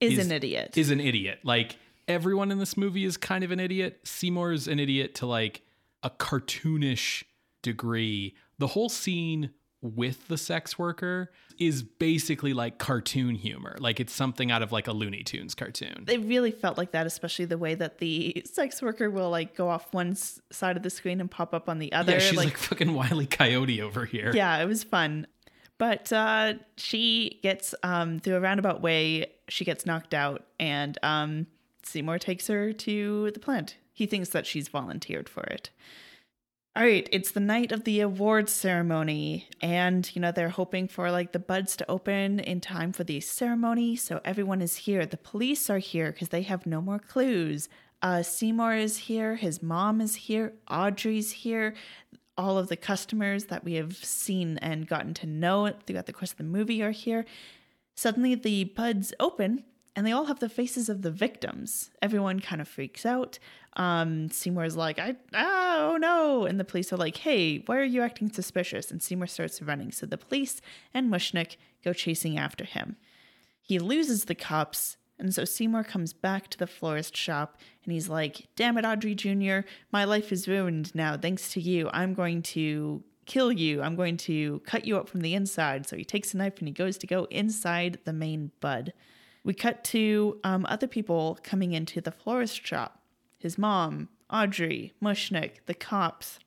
Is, 0.00 0.18
Is- 0.18 0.26
an 0.26 0.32
idiot. 0.32 0.76
is 0.76 0.90
an 0.90 1.00
idiot. 1.00 1.38
Like 1.42 1.76
everyone 2.08 2.50
in 2.50 2.58
this 2.58 2.76
movie 2.76 3.04
is 3.04 3.16
kind 3.16 3.44
of 3.44 3.50
an 3.50 3.60
idiot. 3.60 4.00
Seymour's 4.04 4.68
an 4.68 4.78
idiot 4.78 5.14
to 5.16 5.26
like 5.26 5.62
a 6.02 6.10
cartoonish 6.10 7.22
degree. 7.62 8.34
The 8.58 8.66
whole 8.66 8.88
scene 8.90 9.50
with 9.82 10.28
the 10.28 10.38
sex 10.38 10.78
worker 10.78 11.30
is 11.58 11.82
basically 11.82 12.54
like 12.54 12.78
cartoon 12.78 13.34
humor. 13.34 13.76
Like 13.80 13.98
it's 14.00 14.12
something 14.12 14.50
out 14.50 14.62
of 14.62 14.72
like 14.72 14.86
a 14.86 14.92
Looney 14.92 15.24
Tunes 15.24 15.54
cartoon. 15.54 16.04
it 16.08 16.20
really 16.20 16.52
felt 16.52 16.78
like 16.78 16.92
that, 16.92 17.06
especially 17.06 17.44
the 17.44 17.58
way 17.58 17.74
that 17.74 17.98
the 17.98 18.42
sex 18.46 18.80
worker 18.80 19.10
will 19.10 19.28
like 19.28 19.56
go 19.56 19.68
off 19.68 19.92
one 19.92 20.14
side 20.14 20.76
of 20.76 20.84
the 20.84 20.90
screen 20.90 21.20
and 21.20 21.30
pop 21.30 21.52
up 21.52 21.68
on 21.68 21.80
the 21.80 21.92
other. 21.92 22.12
Yeah, 22.12 22.18
she's 22.20 22.38
like, 22.38 22.56
fucking 22.56 22.94
Wiley 22.94 23.26
Coyote 23.26 23.82
over 23.82 24.04
here. 24.04 24.32
yeah, 24.34 24.62
it 24.62 24.66
was 24.66 24.84
fun. 24.84 25.26
But 25.78 26.12
uh, 26.12 26.54
she 26.76 27.40
gets 27.42 27.74
um, 27.82 28.20
through 28.20 28.36
a 28.36 28.40
roundabout 28.40 28.82
way. 28.82 29.32
She 29.48 29.64
gets 29.64 29.84
knocked 29.84 30.14
out, 30.14 30.46
and 30.60 30.96
um, 31.02 31.48
Seymour 31.82 32.20
takes 32.20 32.46
her 32.46 32.72
to 32.72 33.32
the 33.32 33.40
plant. 33.40 33.76
He 33.92 34.06
thinks 34.06 34.28
that 34.28 34.46
she's 34.46 34.68
volunteered 34.68 35.28
for 35.28 35.42
it. 35.42 35.70
All 36.74 36.82
right, 36.82 37.06
it's 37.12 37.32
the 37.32 37.40
night 37.40 37.70
of 37.70 37.84
the 37.84 38.00
awards 38.00 38.50
ceremony, 38.50 39.46
and 39.60 40.10
you 40.14 40.22
know 40.22 40.32
they're 40.32 40.48
hoping 40.48 40.88
for 40.88 41.10
like 41.10 41.32
the 41.32 41.38
buds 41.38 41.76
to 41.76 41.90
open 41.90 42.40
in 42.40 42.62
time 42.62 42.92
for 42.92 43.04
the 43.04 43.20
ceremony. 43.20 43.94
So 43.94 44.22
everyone 44.24 44.62
is 44.62 44.76
here. 44.76 45.04
The 45.04 45.18
police 45.18 45.68
are 45.68 45.76
here 45.76 46.12
because 46.12 46.30
they 46.30 46.40
have 46.40 46.64
no 46.64 46.80
more 46.80 46.98
clues. 46.98 47.68
Uh, 48.00 48.22
Seymour 48.22 48.74
is 48.74 48.96
here. 48.96 49.34
His 49.36 49.62
mom 49.62 50.00
is 50.00 50.14
here. 50.14 50.54
Audrey's 50.70 51.30
here. 51.30 51.74
All 52.38 52.56
of 52.56 52.68
the 52.68 52.76
customers 52.76 53.44
that 53.46 53.64
we 53.64 53.74
have 53.74 53.94
seen 53.94 54.56
and 54.62 54.88
gotten 54.88 55.12
to 55.12 55.26
know 55.26 55.74
throughout 55.86 56.06
the 56.06 56.14
course 56.14 56.32
of 56.32 56.38
the 56.38 56.44
movie 56.44 56.82
are 56.82 56.90
here. 56.90 57.26
Suddenly, 57.96 58.34
the 58.36 58.64
buds 58.64 59.12
open 59.20 59.64
and 59.94 60.06
they 60.06 60.12
all 60.12 60.24
have 60.24 60.40
the 60.40 60.48
faces 60.48 60.88
of 60.88 61.02
the 61.02 61.10
victims. 61.10 61.90
Everyone 62.00 62.40
kind 62.40 62.60
of 62.60 62.68
freaks 62.68 63.04
out. 63.04 63.38
Um, 63.74 64.30
Seymour's 64.30 64.76
like, 64.76 64.98
I, 64.98 65.16
oh 65.34 65.96
no. 66.00 66.44
And 66.44 66.60
the 66.60 66.64
police 66.64 66.92
are 66.92 66.96
like, 66.96 67.18
hey, 67.18 67.58
why 67.66 67.78
are 67.78 67.84
you 67.84 68.02
acting 68.02 68.30
suspicious? 68.30 68.90
And 68.90 69.02
Seymour 69.02 69.26
starts 69.26 69.62
running. 69.62 69.92
So 69.92 70.06
the 70.06 70.18
police 70.18 70.60
and 70.92 71.10
Mushnick 71.10 71.56
go 71.84 71.92
chasing 71.92 72.38
after 72.38 72.64
him. 72.64 72.96
He 73.60 73.78
loses 73.78 74.24
the 74.24 74.34
cops. 74.34 74.96
And 75.18 75.34
so 75.34 75.44
Seymour 75.44 75.84
comes 75.84 76.12
back 76.12 76.48
to 76.48 76.58
the 76.58 76.66
florist 76.66 77.16
shop 77.16 77.56
and 77.84 77.92
he's 77.92 78.08
like, 78.08 78.48
damn 78.56 78.76
it, 78.76 78.84
Audrey 78.84 79.14
Jr., 79.14 79.60
my 79.90 80.04
life 80.04 80.32
is 80.32 80.48
ruined 80.48 80.94
now. 80.94 81.16
Thanks 81.16 81.52
to 81.52 81.60
you. 81.60 81.88
I'm 81.92 82.12
going 82.12 82.42
to 82.42 83.04
kill 83.24 83.52
you. 83.52 83.82
I'm 83.82 83.94
going 83.94 84.16
to 84.18 84.60
cut 84.66 84.84
you 84.84 84.96
up 84.96 85.08
from 85.08 85.20
the 85.20 85.34
inside. 85.34 85.86
So 85.86 85.96
he 85.96 86.04
takes 86.04 86.34
a 86.34 86.36
knife 86.36 86.58
and 86.58 86.68
he 86.68 86.74
goes 86.74 86.98
to 86.98 87.06
go 87.06 87.24
inside 87.30 88.00
the 88.04 88.12
main 88.12 88.50
bud. 88.60 88.92
We 89.44 89.54
cut 89.54 89.84
to 89.84 90.38
um, 90.44 90.66
other 90.68 90.86
people 90.86 91.38
coming 91.42 91.72
into 91.72 92.00
the 92.00 92.12
florist 92.12 92.64
shop 92.66 93.01
his 93.42 93.58
mom, 93.58 94.08
Audrey, 94.30 94.92
Mushnick, 95.02 95.56
the 95.66 95.74
cops. 95.74 96.38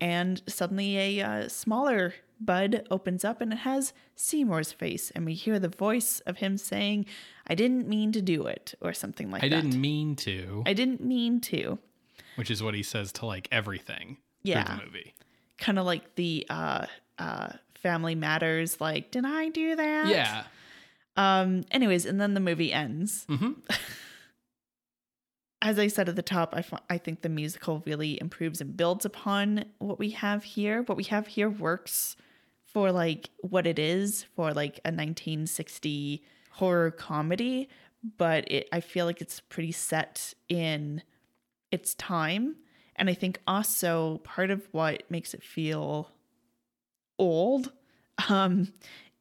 And 0.00 0.42
suddenly 0.48 0.98
a 0.98 1.22
uh, 1.22 1.48
smaller 1.48 2.14
bud 2.40 2.86
opens 2.90 3.24
up 3.24 3.40
and 3.40 3.52
it 3.52 3.58
has 3.60 3.92
Seymour's 4.16 4.72
face. 4.72 5.12
And 5.12 5.24
we 5.24 5.34
hear 5.34 5.58
the 5.60 5.68
voice 5.68 6.20
of 6.26 6.38
him 6.38 6.56
saying, 6.58 7.06
I 7.46 7.54
didn't 7.54 7.86
mean 7.88 8.10
to 8.12 8.20
do 8.22 8.46
it, 8.46 8.74
or 8.80 8.92
something 8.92 9.30
like 9.30 9.44
I 9.44 9.48
that. 9.48 9.56
I 9.58 9.60
didn't 9.60 9.80
mean 9.80 10.16
to, 10.16 10.62
I 10.66 10.72
didn't 10.72 11.04
mean 11.04 11.40
to. 11.42 11.78
which 12.36 12.50
is 12.50 12.62
what 12.62 12.74
he 12.74 12.82
says 12.82 13.12
to 13.12 13.26
like 13.26 13.46
everything 13.52 14.16
Yeah. 14.42 14.64
through 14.64 14.76
the 14.76 14.84
movie. 14.84 15.14
Kind 15.58 15.78
of 15.78 15.86
like 15.86 16.16
the 16.16 16.44
uh, 16.50 16.86
uh, 17.18 17.52
Family 17.76 18.14
Matters, 18.16 18.80
like, 18.80 19.10
did 19.12 19.24
I 19.24 19.48
do 19.50 19.76
that? 19.76 20.08
Yeah. 20.08 20.44
Um. 21.16 21.62
Anyways, 21.70 22.06
and 22.06 22.20
then 22.20 22.34
the 22.34 22.40
movie 22.40 22.72
ends. 22.72 23.24
hmm 23.28 23.52
As 25.62 25.78
I 25.78 25.86
said 25.86 26.08
at 26.08 26.16
the 26.16 26.22
top, 26.22 26.54
I, 26.54 26.58
f- 26.58 26.82
I 26.90 26.98
think 26.98 27.22
the 27.22 27.28
musical 27.28 27.82
really 27.86 28.20
improves 28.20 28.60
and 28.60 28.76
builds 28.76 29.04
upon 29.04 29.64
what 29.78 29.98
we 29.98 30.10
have 30.10 30.42
here. 30.44 30.82
What 30.82 30.96
we 30.98 31.04
have 31.04 31.28
here 31.28 31.48
works 31.48 32.16
for 32.64 32.90
like 32.90 33.30
what 33.42 33.66
it 33.66 33.78
is 33.78 34.24
for 34.34 34.52
like 34.52 34.80
a 34.84 34.90
1960 34.90 36.22
horror 36.50 36.90
comedy, 36.90 37.68
but 38.18 38.50
it 38.50 38.68
I 38.72 38.80
feel 38.80 39.06
like 39.06 39.20
it's 39.20 39.40
pretty 39.40 39.72
set 39.72 40.34
in 40.48 41.02
its 41.70 41.94
time 41.94 42.56
And 42.96 43.08
I 43.08 43.14
think 43.14 43.38
also 43.46 44.18
part 44.24 44.50
of 44.50 44.68
what 44.72 45.10
makes 45.10 45.32
it 45.34 45.42
feel 45.42 46.10
old 47.18 47.72
um, 48.28 48.72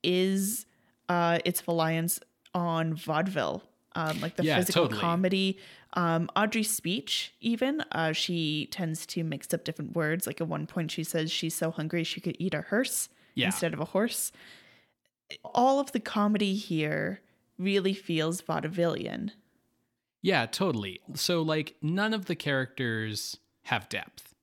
is 0.04 0.66
uh, 1.10 1.40
its 1.46 1.68
reliance 1.68 2.20
on 2.54 2.94
vaudeville, 2.96 3.64
um, 3.96 4.20
like 4.22 4.36
the 4.36 4.44
Yeah, 4.44 4.58
physical 4.58 4.84
totally. 4.84 5.02
comedy. 5.02 5.58
Um, 5.94 6.30
Audrey's 6.36 6.70
speech, 6.72 7.34
even, 7.42 7.82
uh, 7.92 8.14
she 8.14 8.68
tends 8.72 9.06
to 9.08 9.24
mix 9.24 9.54
up 9.54 9.64
different 9.66 9.96
words. 9.96 10.26
Like 10.26 10.40
at 10.42 10.48
one 10.48 10.66
point, 10.68 10.92
she 10.92 11.04
says 11.04 11.32
she's 11.32 11.54
so 11.54 11.70
hungry 11.72 12.04
she 12.04 12.22
could 12.22 12.36
eat 12.40 12.54
a 12.54 12.62
hearse 12.62 13.10
Yeah. 13.36 13.48
instead 13.48 13.74
of 13.74 13.80
a 13.80 13.86
horse. 13.86 14.32
All 15.44 15.80
of 15.80 15.92
the 15.92 16.00
comedy 16.00 16.56
here 16.56 17.22
really 17.58 17.94
feels 17.94 18.42
vaudevillian. 18.42 19.32
Yeah, 20.22 20.46
totally. 20.46 21.02
So 21.16 21.42
like 21.42 21.76
none 21.82 22.14
of 22.14 22.26
the 22.26 22.36
characters 22.36 23.38
have 23.64 23.90
depth. 23.90 24.34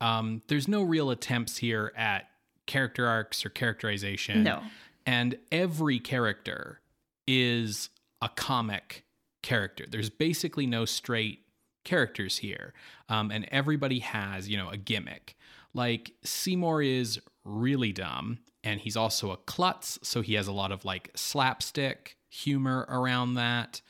Um, 0.00 0.42
there's 0.48 0.68
no 0.68 0.82
real 0.82 1.10
attempts 1.10 1.56
here 1.58 1.92
at 1.96 2.28
character 2.66 3.06
arcs 3.06 3.44
or 3.46 3.48
characterization. 3.50 4.42
No. 4.42 4.62
And 5.06 5.38
every 5.50 5.98
character 5.98 6.80
is 7.26 7.88
a 8.20 8.28
comic 8.28 9.04
character. 9.46 9.86
There's 9.88 10.10
basically 10.10 10.66
no 10.66 10.84
straight 10.84 11.38
characters 11.84 12.38
here. 12.38 12.74
Um, 13.08 13.30
and 13.30 13.46
everybody 13.52 14.00
has, 14.00 14.48
you 14.48 14.56
know, 14.58 14.68
a 14.68 14.76
gimmick. 14.76 15.36
Like 15.72 16.12
Seymour 16.24 16.82
is 16.82 17.20
really 17.44 17.92
dumb 17.92 18.40
and 18.64 18.80
he's 18.80 18.96
also 18.96 19.30
a 19.30 19.36
klutz, 19.36 20.00
so 20.02 20.20
he 20.20 20.34
has 20.34 20.48
a 20.48 20.52
lot 20.52 20.72
of 20.72 20.84
like 20.84 21.12
slapstick 21.14 22.16
humor 22.28 22.86
around 22.88 23.34
that. 23.34 23.80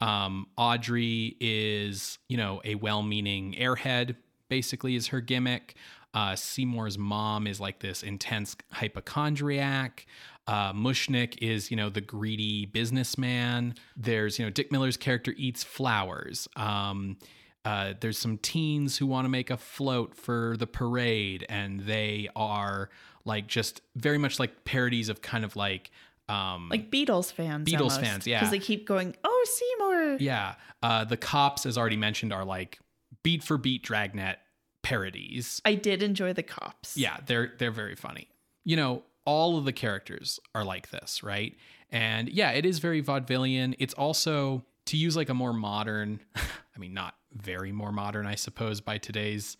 Um, 0.00 0.46
Audrey 0.56 1.36
is, 1.38 2.18
you 2.28 2.38
know, 2.38 2.62
a 2.64 2.74
well-meaning 2.76 3.54
airhead, 3.60 4.16
basically 4.48 4.96
is 4.96 5.08
her 5.08 5.20
gimmick. 5.20 5.76
Uh, 6.14 6.34
Seymour's 6.34 6.96
mom 6.96 7.46
is 7.46 7.60
like 7.60 7.80
this 7.80 8.02
intense 8.02 8.56
hypochondriac. 8.72 10.06
Uh, 10.46 10.72
Mushnick 10.72 11.38
is, 11.40 11.70
you 11.70 11.76
know, 11.76 11.88
the 11.88 12.00
greedy 12.00 12.66
businessman. 12.66 13.74
There's, 13.96 14.38
you 14.38 14.44
know, 14.44 14.50
Dick 14.50 14.72
Miller's 14.72 14.96
character 14.96 15.34
eats 15.36 15.62
flowers. 15.62 16.48
Um, 16.56 17.16
uh, 17.64 17.94
there's 18.00 18.18
some 18.18 18.38
teens 18.38 18.96
who 18.96 19.06
want 19.06 19.24
to 19.24 19.28
make 19.28 19.50
a 19.50 19.56
float 19.56 20.16
for 20.16 20.56
the 20.58 20.66
parade, 20.66 21.46
and 21.48 21.80
they 21.80 22.28
are 22.34 22.90
like 23.24 23.46
just 23.46 23.82
very 23.94 24.18
much 24.18 24.40
like 24.40 24.64
parodies 24.64 25.08
of 25.08 25.22
kind 25.22 25.44
of 25.44 25.54
like 25.54 25.92
um, 26.28 26.68
Like 26.70 26.90
Beatles 26.90 27.32
fans. 27.32 27.68
Beatles 27.68 28.00
fans, 28.00 28.26
yeah. 28.26 28.40
Because 28.40 28.50
they 28.50 28.58
keep 28.58 28.86
going, 28.86 29.14
oh, 29.22 29.46
Seymour. 29.48 30.16
Yeah. 30.18 30.54
Uh, 30.82 31.04
the 31.04 31.16
cops, 31.16 31.66
as 31.66 31.78
already 31.78 31.96
mentioned, 31.96 32.32
are 32.32 32.44
like 32.44 32.80
beat 33.22 33.44
for 33.44 33.58
beat 33.58 33.82
dragnet 33.82 34.38
parodies. 34.82 35.60
I 35.64 35.74
did 35.74 36.02
enjoy 36.02 36.32
the 36.32 36.42
cops. 36.42 36.96
Yeah, 36.96 37.18
they're 37.26 37.52
they're 37.58 37.70
very 37.70 37.94
funny. 37.94 38.28
You 38.64 38.76
know, 38.76 39.02
all 39.24 39.56
of 39.58 39.64
the 39.64 39.72
characters 39.72 40.40
are 40.54 40.64
like 40.64 40.90
this, 40.90 41.22
right? 41.22 41.54
And 41.90 42.28
yeah, 42.28 42.50
it 42.50 42.64
is 42.66 42.78
very 42.78 43.02
vaudevillian. 43.02 43.74
It's 43.78 43.94
also 43.94 44.64
to 44.86 44.96
use 44.96 45.16
like 45.16 45.28
a 45.28 45.34
more 45.34 45.52
modern, 45.52 46.20
I 46.36 46.78
mean, 46.78 46.94
not 46.94 47.14
very 47.32 47.72
more 47.72 47.92
modern, 47.92 48.26
I 48.26 48.34
suppose, 48.34 48.80
by 48.80 48.98
today's 48.98 49.56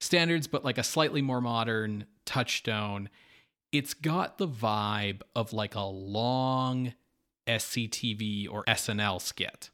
standards, 0.00 0.46
but 0.46 0.64
like 0.64 0.78
a 0.78 0.82
slightly 0.82 1.22
more 1.22 1.40
modern 1.40 2.06
touchstone. 2.24 3.08
It's 3.72 3.94
got 3.94 4.38
the 4.38 4.46
vibe 4.48 5.22
of 5.34 5.52
like 5.52 5.74
a 5.74 5.80
long 5.80 6.92
SCTV 7.48 8.48
or 8.50 8.64
SNL 8.64 9.20
skit, 9.20 9.70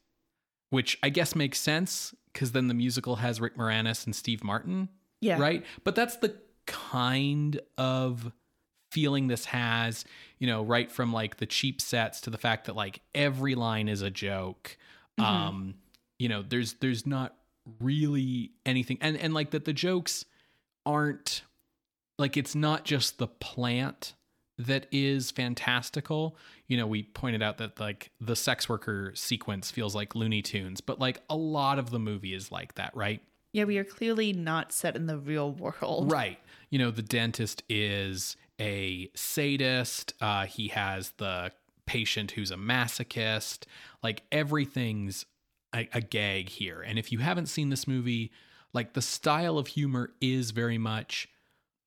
which 0.69 0.97
I 1.03 1.09
guess 1.09 1.35
makes 1.35 1.59
sense 1.59 2.13
because 2.31 2.51
then 2.51 2.67
the 2.67 2.73
musical 2.73 3.17
has 3.17 3.41
Rick 3.41 3.57
Moranis 3.57 4.05
and 4.05 4.15
Steve 4.15 4.43
Martin 4.43 4.89
Yeah. 5.21 5.39
right? 5.39 5.65
But 5.83 5.95
that's 5.95 6.15
the 6.17 6.35
kind 6.65 7.59
of 7.77 8.31
feeling 8.93 9.27
this 9.27 9.45
has, 9.45 10.05
you 10.37 10.45
know, 10.45 10.61
right 10.63 10.91
from 10.91 11.11
like 11.11 11.37
the 11.37 11.47
cheap 11.47 11.81
sets 11.81 12.21
to 12.21 12.29
the 12.29 12.37
fact 12.37 12.65
that 12.65 12.75
like 12.75 13.01
every 13.15 13.55
line 13.55 13.89
is 13.89 14.01
a 14.03 14.11
joke. 14.11 14.77
Um, 15.17 15.75
you 16.19 16.29
know, 16.29 16.43
there's 16.43 16.73
there's 16.73 17.05
not 17.05 17.35
really 17.79 18.51
anything 18.65 18.97
and 19.01 19.17
and 19.17 19.33
like 19.33 19.51
that 19.51 19.65
the 19.65 19.73
jokes 19.73 20.25
aren't 20.85 21.43
like 22.19 22.37
it's 22.37 22.55
not 22.55 22.85
just 22.85 23.17
the 23.17 23.27
plant 23.27 24.13
that 24.57 24.85
is 24.91 25.31
fantastical. 25.31 26.37
You 26.67 26.77
know, 26.77 26.85
we 26.85 27.03
pointed 27.03 27.41
out 27.41 27.57
that 27.57 27.79
like 27.79 28.11
the 28.21 28.35
sex 28.35 28.69
worker 28.69 29.11
sequence 29.15 29.71
feels 29.71 29.95
like 29.95 30.13
Looney 30.13 30.41
Tunes, 30.41 30.81
but 30.81 30.99
like 30.99 31.21
a 31.29 31.35
lot 31.35 31.79
of 31.79 31.89
the 31.89 31.99
movie 31.99 32.33
is 32.33 32.51
like 32.51 32.75
that, 32.75 32.95
right? 32.95 33.21
Yeah, 33.53 33.65
we 33.65 33.77
are 33.77 33.83
clearly 33.83 34.33
not 34.33 34.71
set 34.71 34.95
in 34.95 35.05
the 35.05 35.17
real 35.17 35.51
world. 35.51 36.11
Right. 36.11 36.39
You 36.69 36.79
know, 36.79 36.91
the 36.91 37.03
dentist 37.03 37.63
is 37.69 38.35
a 38.59 39.09
sadist. 39.15 40.13
Uh, 40.21 40.45
he 40.45 40.69
has 40.69 41.11
the 41.17 41.51
patient 41.85 42.31
who's 42.31 42.51
a 42.51 42.55
masochist. 42.55 43.65
Like 44.01 44.23
everything's 44.31 45.25
a, 45.73 45.87
a 45.93 46.01
gag 46.01 46.49
here. 46.49 46.81
And 46.81 46.97
if 46.97 47.11
you 47.11 47.19
haven't 47.19 47.47
seen 47.47 47.69
this 47.69 47.87
movie, 47.87 48.31
like 48.73 48.93
the 48.93 49.01
style 49.01 49.57
of 49.57 49.67
humor 49.67 50.11
is 50.21 50.51
very 50.51 50.77
much 50.77 51.27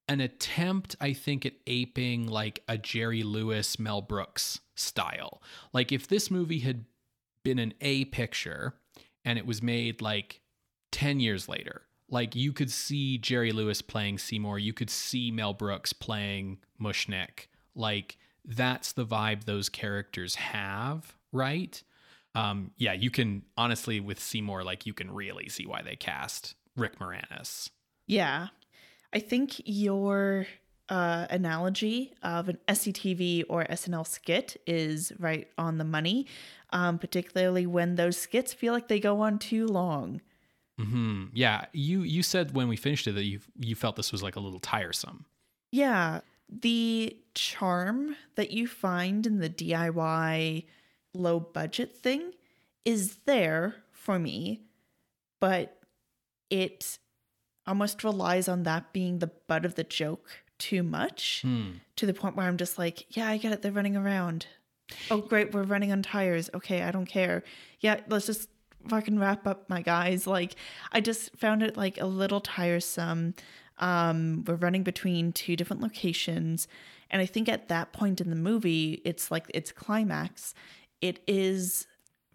an 0.08 0.20
attempt, 0.20 0.94
I 1.00 1.12
think, 1.12 1.44
at 1.44 1.54
aping 1.66 2.26
like 2.28 2.62
a 2.68 2.78
Jerry 2.78 3.22
Lewis, 3.22 3.78
Mel 3.78 4.02
Brooks 4.02 4.60
style. 4.74 5.42
Like 5.72 5.90
if 5.90 6.06
this 6.06 6.30
movie 6.30 6.60
had 6.60 6.84
been 7.42 7.58
an 7.58 7.74
A 7.80 8.04
picture 8.06 8.74
and 9.24 9.38
it 9.38 9.46
was 9.46 9.62
made 9.62 10.00
like 10.00 10.40
10 10.92 11.18
years 11.20 11.48
later, 11.48 11.82
like 12.08 12.36
you 12.36 12.52
could 12.52 12.70
see 12.70 13.18
Jerry 13.18 13.52
Lewis 13.52 13.82
playing 13.82 14.18
Seymour, 14.18 14.58
you 14.58 14.72
could 14.72 14.90
see 14.90 15.30
Mel 15.30 15.52
Brooks 15.52 15.92
playing 15.92 16.58
Mushnick. 16.80 17.46
Like 17.74 18.16
that's 18.44 18.92
the 18.92 19.04
vibe 19.04 19.44
those 19.44 19.68
characters 19.68 20.36
have, 20.36 21.16
right? 21.32 21.82
Um, 22.34 22.70
yeah, 22.76 22.92
you 22.92 23.10
can 23.10 23.42
honestly 23.56 23.98
with 23.98 24.20
Seymour, 24.20 24.62
like 24.62 24.86
you 24.86 24.92
can 24.92 25.10
really 25.10 25.48
see 25.48 25.66
why 25.66 25.82
they 25.82 25.96
cast 25.96 26.54
Rick 26.76 26.98
Moranis. 26.98 27.70
Yeah. 28.06 28.48
I 29.12 29.18
think 29.18 29.60
your 29.64 30.46
uh, 30.88 31.26
analogy 31.30 32.14
of 32.22 32.48
an 32.48 32.58
SCTV 32.68 33.44
or 33.48 33.64
SNL 33.64 34.06
skit 34.06 34.60
is 34.66 35.12
right 35.18 35.48
on 35.58 35.78
the 35.78 35.84
money, 35.84 36.26
um, 36.70 36.98
particularly 36.98 37.66
when 37.66 37.96
those 37.96 38.16
skits 38.16 38.52
feel 38.52 38.72
like 38.72 38.88
they 38.88 39.00
go 39.00 39.20
on 39.20 39.38
too 39.38 39.66
long. 39.66 40.20
Hmm 40.78 41.24
Yeah, 41.32 41.66
you 41.72 42.02
you 42.02 42.22
said 42.22 42.54
when 42.54 42.68
we 42.68 42.76
finished 42.76 43.06
it 43.06 43.12
that 43.12 43.24
you 43.24 43.40
you 43.58 43.74
felt 43.74 43.96
this 43.96 44.12
was 44.12 44.22
like 44.22 44.36
a 44.36 44.40
little 44.40 44.60
tiresome. 44.60 45.24
Yeah. 45.72 46.20
The 46.48 47.16
charm 47.34 48.14
that 48.36 48.50
you 48.52 48.68
find 48.68 49.26
in 49.26 49.40
the 49.40 49.48
DIY 49.50 50.64
low 51.14 51.40
budget 51.40 51.96
thing 51.96 52.32
is 52.84 53.16
there 53.26 53.76
for 53.90 54.18
me, 54.18 54.60
but 55.40 55.78
it 56.50 56.98
almost 57.66 58.04
relies 58.04 58.46
on 58.48 58.62
that 58.62 58.92
being 58.92 59.18
the 59.18 59.26
butt 59.48 59.64
of 59.64 59.74
the 59.74 59.82
joke 59.82 60.44
too 60.58 60.82
much 60.84 61.40
Hmm. 61.42 61.72
to 61.96 62.06
the 62.06 62.14
point 62.14 62.36
where 62.36 62.46
I'm 62.46 62.56
just 62.56 62.78
like, 62.78 63.16
yeah, 63.16 63.28
I 63.28 63.36
get 63.38 63.52
it. 63.52 63.62
They're 63.62 63.72
running 63.72 63.96
around. 63.96 64.46
Oh, 65.10 65.20
great. 65.20 65.52
We're 65.52 65.64
running 65.64 65.90
on 65.90 66.02
tires. 66.02 66.48
Okay. 66.54 66.82
I 66.82 66.92
don't 66.92 67.06
care. 67.06 67.42
Yeah. 67.80 68.00
Let's 68.08 68.26
just 68.26 68.48
fucking 68.88 69.18
wrap 69.18 69.46
up, 69.46 69.68
my 69.68 69.82
guys. 69.82 70.26
Like, 70.26 70.56
I 70.92 71.00
just 71.00 71.36
found 71.36 71.62
it 71.62 71.76
like 71.76 72.00
a 72.00 72.06
little 72.06 72.40
tiresome. 72.40 73.34
Um, 73.78 74.44
we're 74.46 74.54
running 74.54 74.82
between 74.82 75.32
two 75.32 75.56
different 75.56 75.82
locations. 75.82 76.68
And 77.10 77.22
I 77.22 77.26
think 77.26 77.48
at 77.48 77.68
that 77.68 77.92
point 77.92 78.20
in 78.20 78.30
the 78.30 78.36
movie, 78.36 79.00
it's 79.04 79.30
like 79.30 79.46
its 79.54 79.72
climax. 79.72 80.54
It 81.00 81.20
is 81.26 81.86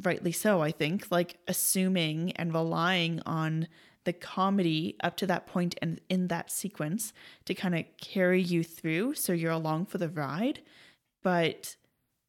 rightly 0.02 0.32
so, 0.32 0.62
I 0.62 0.72
think, 0.72 1.08
like 1.12 1.38
assuming 1.47 2.32
and 2.34 2.54
relying 2.54 3.22
on 3.26 3.68
the 4.04 4.14
comedy 4.14 4.95
up 5.04 5.16
to 5.18 5.28
that 5.28 5.45
point 5.45 5.76
and 5.82 6.02
in 6.10 6.28
that 6.28 6.49
sequence 6.49 7.14
to 7.45 7.54
kind 7.54 7.76
of 7.76 7.86
carry 7.97 8.41
you 8.41 8.64
through 8.64 9.14
so 9.14 9.32
you're 9.32 9.52
along 9.52 9.86
for 9.86 9.97
the 9.97 10.10
ride. 10.10 10.62
But 11.22 11.76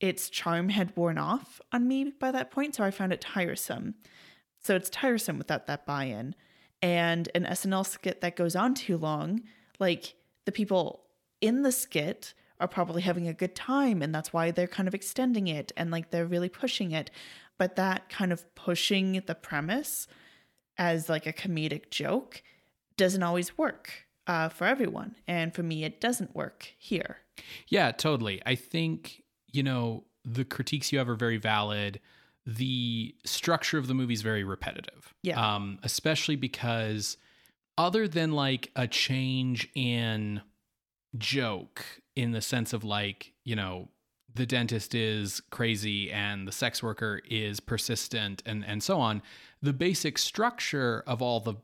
its 0.03 0.29
charm 0.29 0.69
had 0.69 0.95
worn 0.97 1.17
off 1.17 1.61
on 1.71 1.87
me 1.87 2.13
by 2.19 2.33
that 2.33 2.51
point, 2.51 2.75
so 2.75 2.83
I 2.83 2.91
found 2.91 3.13
it 3.13 3.21
tiresome. 3.21 3.95
So 4.61 4.75
it's 4.75 4.91
tiresome 4.91 5.39
without 5.39 5.69
that 5.69 5.87
buy 5.87 6.05
in. 6.05 6.35
And 6.83 7.29
an 7.37 7.45
SNL 7.45 7.87
skit 7.87 8.21
that 8.21 8.35
goes 8.35 8.57
on 8.57 8.75
too 8.75 8.99
long, 8.99 9.43
like 9.79 10.15
the 10.45 10.51
people 10.51 11.05
in 11.41 11.63
the 11.63 11.71
skit 11.71 12.35
are 12.59 12.67
probably 12.67 13.03
having 13.03 13.29
a 13.29 13.33
good 13.33 13.55
time, 13.55 14.03
and 14.03 14.13
that's 14.13 14.33
why 14.33 14.51
they're 14.51 14.67
kind 14.67 14.89
of 14.89 14.95
extending 14.95 15.47
it 15.47 15.71
and 15.77 15.93
like 15.93 16.11
they're 16.11 16.27
really 16.27 16.49
pushing 16.49 16.91
it. 16.91 17.13
But 17.57 17.77
that 17.77 18.09
kind 18.09 18.33
of 18.33 18.53
pushing 18.57 19.23
the 19.27 19.37
premise 19.37 20.09
as 20.79 21.09
like 21.09 21.27
a 21.27 21.33
comedic 21.33 21.91
joke 21.91 22.43
doesn't 22.97 23.23
always 23.23 23.57
work 23.57 24.07
uh, 24.27 24.49
for 24.49 24.67
everyone. 24.67 25.15
And 25.29 25.55
for 25.55 25.63
me, 25.63 25.85
it 25.85 26.01
doesn't 26.01 26.35
work 26.35 26.73
here. 26.77 27.19
Yeah, 27.69 27.93
totally. 27.93 28.43
I 28.45 28.57
think, 28.57 29.22
you 29.53 29.63
know, 29.63 30.05
the 30.25 30.45
critiques 30.45 30.93
you 30.93 30.99
have 30.99 31.09
are 31.09 31.15
very 31.15 31.37
valid. 31.37 32.01
The 32.47 33.15
structure 33.25 33.79
of 33.79 33.87
the 33.87 33.95
movie 33.95 34.15
is 34.15 34.23
very 34.23 34.45
repetitive. 34.45 35.15
Yeah. 35.23 35.41
Um, 35.41 35.79
especially 35.83 36.37
because 36.37 37.17
other 37.79 38.09
than 38.09 38.33
like 38.33 38.71
a 38.77 38.87
change 38.87 39.69
in 39.75 40.43
joke 41.19 41.85
in 42.17 42.33
the 42.33 42.41
sense 42.41 42.73
of 42.73 42.85
like, 42.85 43.33
you 43.45 43.57
know, 43.57 43.89
the 44.35 44.47
dentist 44.47 44.95
is 44.95 45.41
crazy 45.51 46.11
and 46.11 46.49
the 46.49 46.53
sex 46.53 46.83
worker 46.83 47.21
is 47.29 47.61
persistent 47.61 48.43
and 48.47 48.65
and 48.65 48.83
so 48.83 48.99
on, 48.99 49.23
the 49.61 49.73
basic 49.73 50.19
structure 50.19 51.05
of 51.07 51.21
all 51.21 51.41
the 51.41 51.55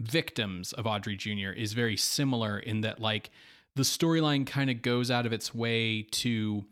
victims 0.00 0.72
of 0.72 0.86
Audrey 0.86 1.16
Jr. 1.16 1.50
is 1.54 1.72
very 1.72 1.96
similar 1.96 2.58
in 2.58 2.80
that 2.80 3.00
like 3.00 3.30
the 3.76 3.82
storyline 3.82 4.46
kind 4.46 4.70
of 4.70 4.82
goes 4.82 5.10
out 5.10 5.26
of 5.26 5.32
its 5.32 5.54
way 5.54 6.02
to 6.02 6.64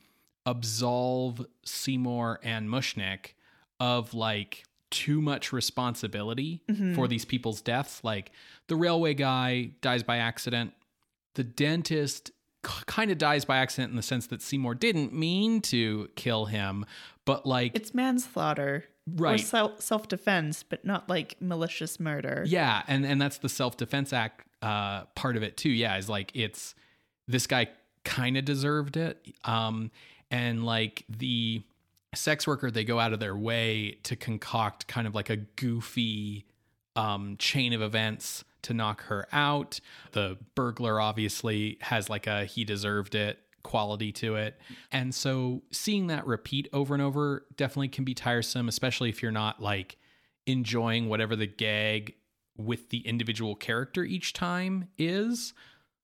absolve 0.46 1.44
Seymour 1.64 2.40
and 2.42 2.68
Mushnick 2.68 3.34
of 3.80 4.14
like 4.14 4.64
too 4.90 5.22
much 5.22 5.52
responsibility 5.52 6.62
for 6.94 7.08
these 7.08 7.24
people's 7.24 7.60
deaths. 7.62 8.02
Like 8.04 8.32
the 8.68 8.76
railway 8.76 9.14
guy 9.14 9.70
dies 9.80 10.02
by 10.02 10.18
accident. 10.18 10.72
The 11.34 11.44
dentist 11.44 12.30
kind 12.62 13.10
of 13.10 13.18
dies 13.18 13.44
by 13.44 13.56
accident 13.58 13.90
in 13.90 13.96
the 13.96 14.02
sense 14.02 14.26
that 14.28 14.42
Seymour 14.42 14.74
didn't 14.74 15.12
mean 15.12 15.60
to 15.62 16.08
kill 16.14 16.44
him, 16.46 16.84
but 17.24 17.46
like 17.46 17.74
It's 17.74 17.94
manslaughter. 17.94 18.84
Or 19.20 19.36
self 19.36 20.06
defense, 20.06 20.62
but 20.62 20.84
not 20.84 21.08
like 21.08 21.36
malicious 21.40 21.98
murder. 21.98 22.44
Yeah, 22.46 22.82
and 22.86 23.04
and 23.04 23.20
that's 23.20 23.38
the 23.38 23.48
self 23.48 23.76
defense 23.76 24.12
act 24.12 24.46
uh, 24.62 25.06
part 25.16 25.36
of 25.36 25.42
it 25.42 25.56
too. 25.56 25.70
Yeah, 25.70 25.96
is 25.96 26.08
like 26.08 26.30
it's 26.34 26.76
this 27.26 27.48
guy 27.48 27.68
kind 28.04 28.36
of 28.36 28.44
deserved 28.44 28.96
it, 28.96 29.26
um, 29.44 29.90
and 30.32 30.64
like 30.64 31.04
the 31.08 31.62
sex 32.14 32.46
worker, 32.46 32.70
they 32.70 32.84
go 32.84 32.98
out 32.98 33.12
of 33.12 33.20
their 33.20 33.36
way 33.36 33.98
to 34.02 34.16
concoct 34.16 34.88
kind 34.88 35.06
of 35.06 35.14
like 35.14 35.30
a 35.30 35.36
goofy 35.36 36.46
um, 36.96 37.36
chain 37.38 37.72
of 37.72 37.82
events 37.82 38.42
to 38.62 38.74
knock 38.74 39.02
her 39.04 39.28
out. 39.30 39.78
The 40.12 40.38
burglar 40.54 41.00
obviously 41.00 41.78
has 41.82 42.08
like 42.08 42.26
a 42.26 42.46
he 42.46 42.64
deserved 42.64 43.14
it 43.14 43.38
quality 43.62 44.10
to 44.10 44.34
it. 44.34 44.58
And 44.90 45.14
so 45.14 45.62
seeing 45.70 46.08
that 46.08 46.26
repeat 46.26 46.68
over 46.72 46.94
and 46.94 47.02
over 47.02 47.46
definitely 47.56 47.88
can 47.88 48.04
be 48.04 48.14
tiresome, 48.14 48.68
especially 48.68 49.08
if 49.08 49.22
you're 49.22 49.30
not 49.30 49.62
like 49.62 49.98
enjoying 50.46 51.08
whatever 51.08 51.36
the 51.36 51.46
gag 51.46 52.14
with 52.56 52.88
the 52.88 52.98
individual 53.06 53.54
character 53.54 54.02
each 54.02 54.32
time 54.32 54.88
is. 54.98 55.54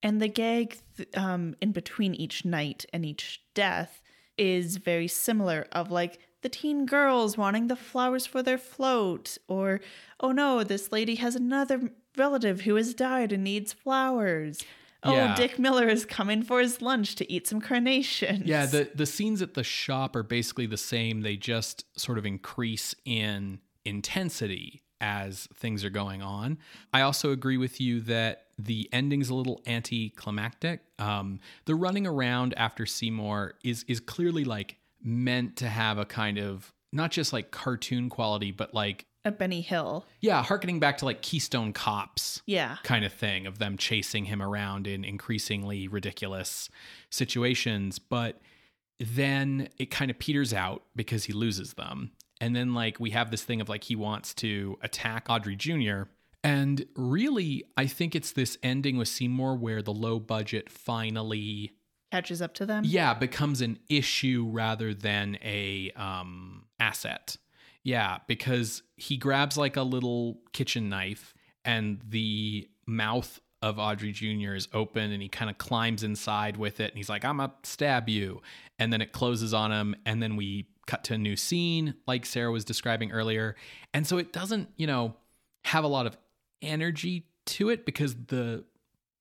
And 0.02 0.22
the 0.22 0.28
gag 0.28 0.78
um, 1.14 1.56
in 1.60 1.72
between 1.72 2.14
each 2.14 2.44
night 2.44 2.86
and 2.92 3.04
each 3.04 3.42
death 3.54 4.02
is 4.39 4.76
very 4.78 5.09
similar 5.09 5.66
of 5.72 5.91
like 5.91 6.18
the 6.43 6.49
teen 6.49 6.86
girls 6.86 7.36
wanting 7.36 7.66
the 7.66 7.76
flowers 7.76 8.24
for 8.26 8.43
their 8.43 8.59
float 8.59 9.36
or 9.49 9.80
oh 10.20 10.30
no 10.32 10.62
this 10.62 10.93
lady 10.93 11.16
has 11.16 11.34
another 11.34 11.91
relative 12.16 12.62
who 12.62 12.76
has 12.76 12.95
died 12.95 13.32
and 13.32 13.43
needs 13.45 13.72
flowers 13.72 14.61
oh 15.03 15.12
Yeah. 15.12 15.34
dick 15.34 15.59
miller 15.59 15.89
is 15.89 16.05
coming 16.05 16.43
for 16.43 16.61
his 16.61 16.80
lunch 16.80 17.16
to 17.16 17.32
eat 17.32 17.47
some 17.49 17.61
carnations 17.61 18.47
Yeah, 18.47 18.66
the 18.66 18.89
the 18.95 19.07
scenes 19.07 19.43
at 19.43 19.55
the 19.55 19.64
shop 19.64 20.14
are 20.16 20.22
basically 20.22 20.66
the 20.66 20.76
same. 20.76 21.20
They 21.22 21.36
just 21.36 21.84
sort 21.99 22.18
of 22.18 22.24
increase 22.26 22.95
in 23.05 23.59
intensity 23.84 24.82
as 25.01 25.47
things 25.55 25.84
are 25.84 25.91
going 25.91 26.22
on. 26.22 26.59
I 26.93 27.03
also 27.03 27.30
agree 27.30 27.57
with 27.57 27.80
you 27.80 28.01
that 28.03 28.47
the 28.59 28.88
ending's 28.92 29.30
a 29.30 29.34
little 29.34 29.62
anticlimactic. 29.66 30.80
Um, 30.98 31.40
the 31.64 31.74
running 31.74 32.06
around 32.06 32.54
after 32.56 32.86
Seymour 32.86 33.54
is 33.62 33.84
is 33.88 34.00
clearly 34.00 34.44
like 34.44 34.76
meant 35.02 35.56
to 35.56 35.68
have 35.68 35.98
a 35.98 36.04
kind 36.04 36.38
of 36.38 36.72
not 36.92 37.11
just 37.11 37.32
like 37.32 37.50
cartoon 37.50 38.09
quality, 38.09 38.50
but 38.50 38.74
like 38.74 39.06
a 39.24 39.30
benny 39.30 39.61
hill 39.61 40.06
yeah, 40.20 40.42
harkening 40.42 40.80
back 40.80 40.98
to 40.98 41.04
like 41.04 41.22
Keystone 41.22 41.72
Cops 41.72 42.42
yeah 42.46 42.78
kind 42.82 43.04
of 43.04 43.12
thing 43.12 43.46
of 43.46 43.59
them 43.59 43.76
chasing 43.76 44.24
him 44.24 44.42
around 44.42 44.86
in 44.86 45.04
increasingly 45.04 45.86
ridiculous 45.86 46.68
situations. 47.11 47.98
But 47.98 48.40
then 48.98 49.68
it 49.78 49.90
kind 49.90 50.11
of 50.11 50.18
peters 50.18 50.52
out 50.52 50.82
because 50.96 51.24
he 51.24 51.32
loses 51.32 51.74
them. 51.74 52.12
And 52.40 52.54
then, 52.54 52.72
like, 52.72 53.00
we 53.00 53.11
have 53.11 53.30
this 53.30 53.42
thing 53.42 53.61
of 53.61 53.68
like 53.68 53.84
he 53.84 53.96
wants 53.96 54.32
to 54.34 54.78
attack 54.82 55.26
Audrey 55.28 55.56
Jr. 55.56 56.02
And 56.45 56.86
really, 56.95 57.64
I 57.76 57.86
think 57.86 58.14
it's 58.14 58.32
this 58.32 58.59
ending 58.62 58.97
with 58.97 59.09
Seymour 59.09 59.57
where 59.57 59.82
the 59.82 59.93
low 59.93 60.20
budget 60.20 60.70
finally, 60.70 61.72
catches 62.11 62.41
up 62.41 62.55
to 62.55 62.66
them 62.66 62.84
yeah, 62.86 63.14
becomes 63.14 63.61
an 63.61 63.78
issue 63.89 64.49
rather 64.51 64.95
than 64.95 65.39
a 65.43 65.91
um, 65.97 66.64
asset. 66.80 67.36
Yeah, 67.82 68.18
because 68.26 68.82
he 68.97 69.16
grabs 69.16 69.57
like 69.57 69.76
a 69.76 69.82
little 69.82 70.41
kitchen 70.53 70.89
knife 70.89 71.34
and 71.64 72.01
the 72.07 72.68
mouth 72.86 73.41
of 73.61 73.78
Audrey 73.78 74.12
Jr. 74.12 74.55
is 74.55 74.68
open 74.72 75.12
and 75.12 75.20
he 75.22 75.28
kind 75.28 75.51
of 75.51 75.59
climbs 75.59 76.03
inside 76.03 76.57
with 76.57 76.80
it 76.80 76.91
and 76.91 76.97
he's 76.97 77.09
like, 77.09 77.24
I'm 77.24 77.39
gonna 77.39 77.53
stab 77.62 78.09
you. 78.09 78.41
And 78.78 78.93
then 78.93 79.01
it 79.01 79.12
closes 79.12 79.53
on 79.53 79.72
him 79.72 79.97
and 80.07 80.22
then 80.22 80.36
we 80.36 80.68
cut 80.86 81.05
to 81.05 81.14
a 81.14 81.18
new 81.18 81.36
scene, 81.36 81.95
like 82.07 82.24
Sarah 82.24 82.51
was 82.51 82.64
describing 82.64 83.12
earlier. 83.12 83.57
And 83.93 84.07
so 84.07 84.18
it 84.18 84.32
doesn't, 84.32 84.68
you 84.76 84.86
know, 84.86 85.14
have 85.64 85.84
a 85.84 85.89
lot 85.89 86.07
of 86.07 86.16
energy 86.62 87.26
to 87.46 87.70
it 87.70 87.84
because 87.86 88.14
the 88.26 88.64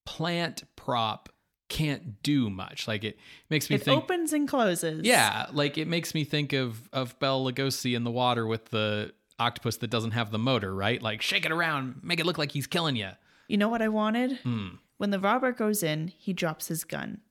plant 0.06 0.64
prop 0.76 1.30
can't 1.70 2.22
do 2.24 2.50
much. 2.50 2.88
Like 2.88 3.04
it 3.04 3.18
makes 3.50 3.70
me 3.70 3.78
think 3.78 3.82
it 3.82 3.86
think 3.86 4.04
opens 4.04 4.34
and 4.34 4.48
closes 4.48 5.06
yeah, 5.06 5.48
like 5.52 5.78
it 5.78 5.88
makes 5.88 6.14
me 6.14 6.24
think 6.24 6.54
of 6.54 6.90
of 6.94 7.18
Bela 7.20 7.52
Lugosi 7.52 7.96
in 7.96 8.04
the 8.04 8.12
water 8.12 8.46
with 8.48 8.66
the 8.66 9.14
octopus 9.40 9.78
that 9.78 9.90
doesn't 9.90 10.12
have 10.12 10.32
the 10.32 10.40
motor, 10.40 10.74
right? 10.74 11.02
Like 11.02 11.22
shake 11.22 11.46
it 11.46 11.52
around, 11.52 12.02
make 12.04 12.20
it 12.20 12.26
look 12.26 12.38
like 12.38 12.52
he's 12.52 12.68
killing 12.68 12.96
you. 12.96 13.10
You 13.48 13.58
know 13.58 13.70
what 13.70 13.82
I 13.82 13.90
wanted? 13.90 14.40
Hmm. 14.40 14.68
When 14.98 15.12
the 15.12 15.20
robber 15.20 15.52
goes 15.52 15.84
in, 15.84 16.08
he 16.08 16.34
drops 16.34 16.68
his 16.68 16.84
gun. 16.84 17.22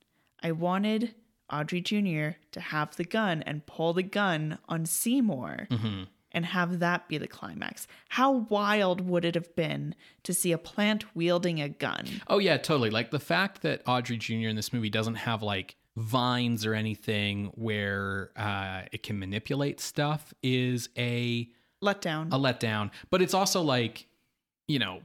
I 0.43 0.53
wanted 0.53 1.15
Audrey 1.53 1.81
Jr. 1.81 2.39
to 2.53 2.61
have 2.61 2.97
the 2.97 3.05
gun 3.05 3.43
and 3.43 3.67
pull 3.67 3.93
the 3.93 4.03
gun 4.03 4.59
on 4.69 4.87
Seymour 4.87 5.67
Mm-hmm. 5.71 6.05
And 6.33 6.45
have 6.47 6.81
that 6.81 7.09
be 7.09 7.19
the 7.19 7.29
climax. 7.29 7.87
How 8.11 8.31
wild 8.33 9.01
would 9.09 9.25
it 9.25 9.35
have 9.35 9.55
been 9.57 9.95
to 10.25 10.35
see 10.35 10.53
a 10.53 10.59
plant 10.59 11.15
wielding 11.17 11.61
a 11.61 11.69
gun? 11.69 12.07
Oh 12.29 12.39
yeah, 12.39 12.57
totally. 12.57 12.91
Like 12.91 13.11
the 13.11 13.21
fact 13.21 13.63
that 13.63 13.83
Audrey 13.87 14.17
Jr. 14.17 14.49
in 14.49 14.57
this 14.57 14.73
movie 14.73 14.91
doesn't 14.91 15.15
have 15.17 15.43
like 15.43 15.77
vines 15.97 16.67
or 16.67 16.75
anything 16.75 17.47
where 17.55 18.31
uh, 18.37 18.83
it 18.93 19.03
can 19.03 19.19
manipulate 19.19 19.81
stuff 19.81 20.35
is 20.43 20.89
a 20.99 21.49
letdown. 21.83 22.27
a 22.33 22.39
letdown. 22.39 22.91
But 23.11 23.23
it's 23.23 23.33
also 23.35 23.63
like, 23.63 24.07
you 24.69 24.79
know, 24.79 25.01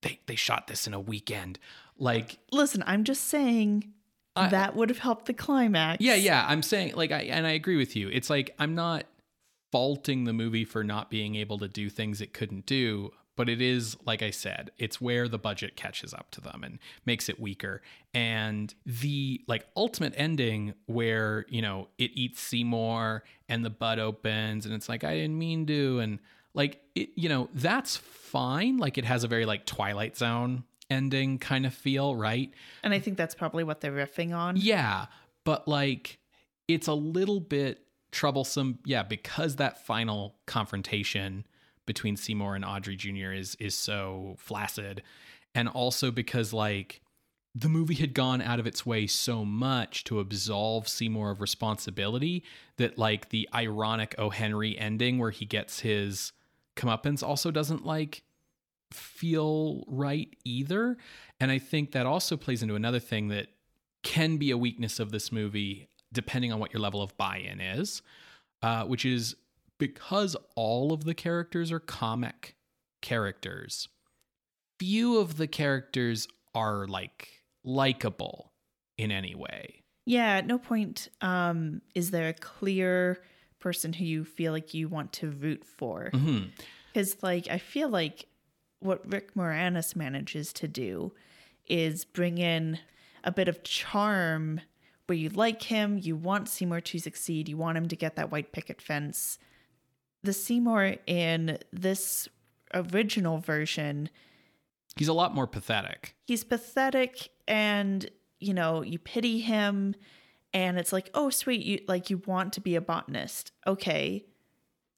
they 0.00 0.20
they 0.26 0.36
shot 0.36 0.68
this 0.68 0.86
in 0.86 0.94
a 0.94 1.00
weekend. 1.00 1.58
Like 1.98 2.38
Listen, 2.50 2.82
I'm 2.86 3.04
just 3.04 3.24
saying 3.24 3.92
I- 4.34 4.48
that 4.48 4.74
would 4.74 4.88
have 4.88 4.98
helped 4.98 5.26
the 5.26 5.34
climax. 5.34 6.02
Yeah, 6.02 6.14
yeah. 6.14 6.46
I'm 6.48 6.62
saying 6.62 6.94
like 6.94 7.12
I 7.12 7.22
and 7.24 7.46
I 7.46 7.50
agree 7.50 7.76
with 7.76 7.94
you. 7.94 8.08
It's 8.08 8.30
like 8.30 8.54
I'm 8.58 8.74
not 8.74 9.04
faulting 9.72 10.24
the 10.24 10.32
movie 10.32 10.64
for 10.64 10.84
not 10.84 11.10
being 11.10 11.34
able 11.34 11.58
to 11.58 11.66
do 11.66 11.90
things 11.90 12.20
it 12.20 12.32
couldn't 12.32 12.66
do, 12.66 13.10
but 13.34 13.48
it 13.48 13.62
is 13.62 13.96
like 14.04 14.22
I 14.22 14.30
said, 14.30 14.70
it's 14.78 15.00
where 15.00 15.26
the 15.26 15.38
budget 15.38 15.74
catches 15.74 16.12
up 16.12 16.30
to 16.32 16.40
them 16.40 16.62
and 16.62 16.78
makes 17.06 17.28
it 17.28 17.40
weaker. 17.40 17.80
And 18.12 18.72
the 18.84 19.40
like 19.48 19.66
ultimate 19.74 20.12
ending 20.16 20.74
where, 20.86 21.46
you 21.48 21.62
know, 21.62 21.88
it 21.98 22.10
eats 22.14 22.40
Seymour 22.40 23.24
and 23.48 23.64
the 23.64 23.70
butt 23.70 23.98
opens 23.98 24.66
and 24.66 24.74
it's 24.74 24.88
like 24.88 25.02
I 25.02 25.14
didn't 25.14 25.38
mean 25.38 25.66
to 25.66 25.98
and 26.00 26.18
like 26.54 26.82
it, 26.94 27.08
you 27.16 27.30
know, 27.30 27.48
that's 27.54 27.96
fine. 27.96 28.76
Like 28.76 28.98
it 28.98 29.06
has 29.06 29.24
a 29.24 29.28
very 29.28 29.46
like 29.46 29.64
Twilight 29.64 30.16
Zone 30.16 30.64
ending 30.90 31.38
kind 31.38 31.64
of 31.64 31.72
feel, 31.72 32.14
right? 32.14 32.52
And 32.82 32.92
I 32.92 32.98
think 32.98 33.16
that's 33.16 33.34
probably 33.34 33.64
what 33.64 33.80
they're 33.80 33.92
riffing 33.92 34.36
on. 34.36 34.56
Yeah, 34.58 35.06
but 35.44 35.66
like 35.66 36.18
it's 36.68 36.86
a 36.86 36.94
little 36.94 37.40
bit 37.40 37.86
troublesome. 38.12 38.78
Yeah, 38.84 39.02
because 39.02 39.56
that 39.56 39.84
final 39.84 40.36
confrontation 40.46 41.46
between 41.86 42.16
Seymour 42.16 42.54
and 42.54 42.64
Audrey 42.64 42.96
Jr. 42.96 43.32
is 43.32 43.56
is 43.56 43.74
so 43.74 44.36
flaccid, 44.38 45.02
and 45.54 45.68
also 45.68 46.10
because 46.10 46.52
like 46.52 47.00
the 47.54 47.68
movie 47.68 47.94
had 47.94 48.14
gone 48.14 48.40
out 48.40 48.58
of 48.58 48.66
its 48.66 48.86
way 48.86 49.06
so 49.06 49.44
much 49.44 50.04
to 50.04 50.20
absolve 50.20 50.88
Seymour 50.88 51.30
of 51.30 51.40
responsibility 51.40 52.44
that 52.78 52.96
like 52.96 53.28
the 53.28 53.48
ironic 53.54 54.14
O. 54.16 54.30
Henry 54.30 54.78
ending 54.78 55.18
where 55.18 55.30
he 55.30 55.44
gets 55.44 55.80
his 55.80 56.32
comeuppance 56.76 57.22
also 57.22 57.50
doesn't 57.50 57.84
like 57.84 58.22
feel 58.90 59.84
right 59.86 60.34
either. 60.44 60.96
And 61.40 61.50
I 61.50 61.58
think 61.58 61.92
that 61.92 62.06
also 62.06 62.36
plays 62.36 62.62
into 62.62 62.74
another 62.74 63.00
thing 63.00 63.28
that 63.28 63.48
can 64.02 64.36
be 64.38 64.50
a 64.50 64.56
weakness 64.56 64.98
of 64.98 65.10
this 65.10 65.30
movie, 65.30 65.88
depending 66.12 66.52
on 66.52 66.58
what 66.60 66.72
your 66.72 66.80
level 66.80 67.02
of 67.02 67.16
buy 67.16 67.38
in 67.38 67.60
is, 67.60 68.02
uh, 68.62 68.84
which 68.84 69.04
is 69.04 69.34
because 69.78 70.36
all 70.54 70.92
of 70.92 71.04
the 71.04 71.14
characters 71.14 71.72
are 71.72 71.80
comic 71.80 72.54
characters, 73.00 73.88
few 74.78 75.18
of 75.18 75.36
the 75.36 75.46
characters 75.46 76.28
are 76.54 76.86
like 76.86 77.28
likable 77.64 78.52
in 78.98 79.10
any 79.10 79.34
way. 79.34 79.82
Yeah, 80.04 80.36
at 80.36 80.46
no 80.46 80.58
point 80.58 81.08
um, 81.20 81.80
is 81.94 82.10
there 82.10 82.28
a 82.28 82.34
clear 82.34 83.22
person 83.62 83.92
who 83.92 84.04
you 84.04 84.24
feel 84.24 84.52
like 84.52 84.74
you 84.74 84.88
want 84.88 85.12
to 85.14 85.30
root 85.30 85.64
for. 85.64 86.10
Because, 86.92 87.22
like, 87.22 87.48
I 87.48 87.58
feel 87.58 87.88
like 87.88 88.26
what 88.80 89.10
Rick 89.10 89.34
Moranis 89.34 89.96
manages 89.96 90.52
to 90.54 90.68
do 90.68 91.12
is 91.68 92.04
bring 92.04 92.38
in 92.38 92.80
a 93.24 93.30
bit 93.30 93.48
of 93.48 93.62
charm 93.62 94.60
where 95.12 95.18
you 95.18 95.28
like 95.28 95.64
him, 95.64 95.98
you 96.00 96.16
want 96.16 96.48
Seymour 96.48 96.80
to 96.80 96.98
succeed, 96.98 97.46
you 97.46 97.58
want 97.58 97.76
him 97.76 97.86
to 97.88 97.94
get 97.96 98.16
that 98.16 98.32
white 98.32 98.50
picket 98.50 98.80
fence. 98.80 99.38
The 100.22 100.32
Seymour 100.32 100.96
in 101.06 101.58
this 101.70 102.30
original 102.72 103.36
version, 103.36 104.08
He's 104.96 105.08
a 105.08 105.12
lot 105.12 105.34
more 105.34 105.46
pathetic. 105.46 106.14
he's 106.26 106.44
pathetic 106.44 107.28
and, 107.46 108.10
you 108.40 108.54
know, 108.54 108.80
you 108.82 108.98
pity 108.98 109.40
him 109.40 109.94
and 110.54 110.78
it's 110.78 110.94
like, 110.94 111.10
"Oh, 111.12 111.28
sweet, 111.28 111.62
you 111.62 111.80
like 111.88 112.08
you 112.08 112.22
want 112.26 112.54
to 112.54 112.60
be 112.62 112.74
a 112.74 112.80
botanist." 112.80 113.52
Okay. 113.66 114.24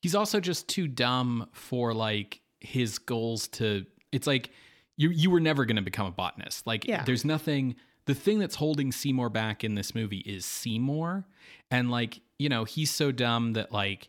He's 0.00 0.14
also 0.14 0.38
just 0.38 0.68
too 0.68 0.86
dumb 0.86 1.48
for 1.52 1.92
like 1.92 2.40
his 2.60 2.98
goals 2.98 3.48
to 3.48 3.84
it's 4.12 4.26
like 4.28 4.50
you 4.96 5.10
you 5.10 5.28
were 5.30 5.40
never 5.40 5.64
going 5.64 5.76
to 5.76 5.82
become 5.82 6.06
a 6.06 6.10
botanist. 6.12 6.66
Like 6.68 6.86
Yeah. 6.86 7.02
there's 7.04 7.24
nothing 7.24 7.74
the 8.06 8.14
thing 8.14 8.38
that's 8.38 8.56
holding 8.56 8.92
Seymour 8.92 9.30
back 9.30 9.64
in 9.64 9.74
this 9.74 9.94
movie 9.94 10.18
is 10.18 10.44
Seymour 10.44 11.24
and 11.70 11.90
like, 11.90 12.20
you 12.38 12.48
know, 12.48 12.64
he's 12.64 12.90
so 12.90 13.10
dumb 13.12 13.54
that 13.54 13.72
like 13.72 14.08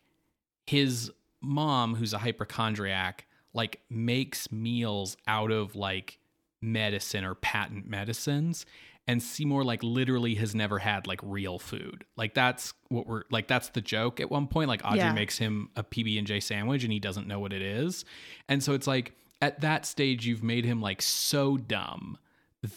his 0.68 1.12
mom 1.42 1.96
who's 1.96 2.14
a 2.14 2.18
hypochondriac 2.18 3.28
like 3.54 3.80
makes 3.90 4.52
meals 4.52 5.16
out 5.28 5.52
of 5.52 5.76
like 5.76 6.18
medicine 6.62 7.24
or 7.24 7.36
patent 7.36 7.88
medicines 7.88 8.66
and 9.08 9.22
Seymour 9.22 9.64
like 9.64 9.84
literally 9.84 10.34
has 10.36 10.56
never 10.56 10.80
had 10.80 11.06
like 11.06 11.20
real 11.22 11.60
food. 11.60 12.04
Like 12.18 12.34
that's 12.34 12.74
what 12.90 13.06
we're 13.06 13.22
like 13.30 13.48
that's 13.48 13.70
the 13.70 13.82
joke 13.82 14.20
at 14.20 14.32
one 14.32 14.48
point 14.48 14.68
like 14.68 14.82
Audrey 14.84 14.98
Yeah. 15.00 15.14
makes 15.14 15.38
him 15.38 15.70
a 15.76 15.84
PB&J 15.84 16.40
sandwich 16.40 16.84
and 16.84 16.92
he 16.92 17.00
doesn't 17.00 17.28
know 17.28 17.40
what 17.40 17.54
it 17.54 17.62
is. 17.62 18.04
And 18.50 18.64
so 18.64 18.74
it's 18.74 18.88
like 18.88 19.14
at 19.42 19.62
that 19.62 19.86
stage 19.86 20.26
you've 20.26 20.44
made 20.44 20.66
him 20.66 20.82
like 20.82 21.02
so 21.04 21.56
dumb 21.56 22.18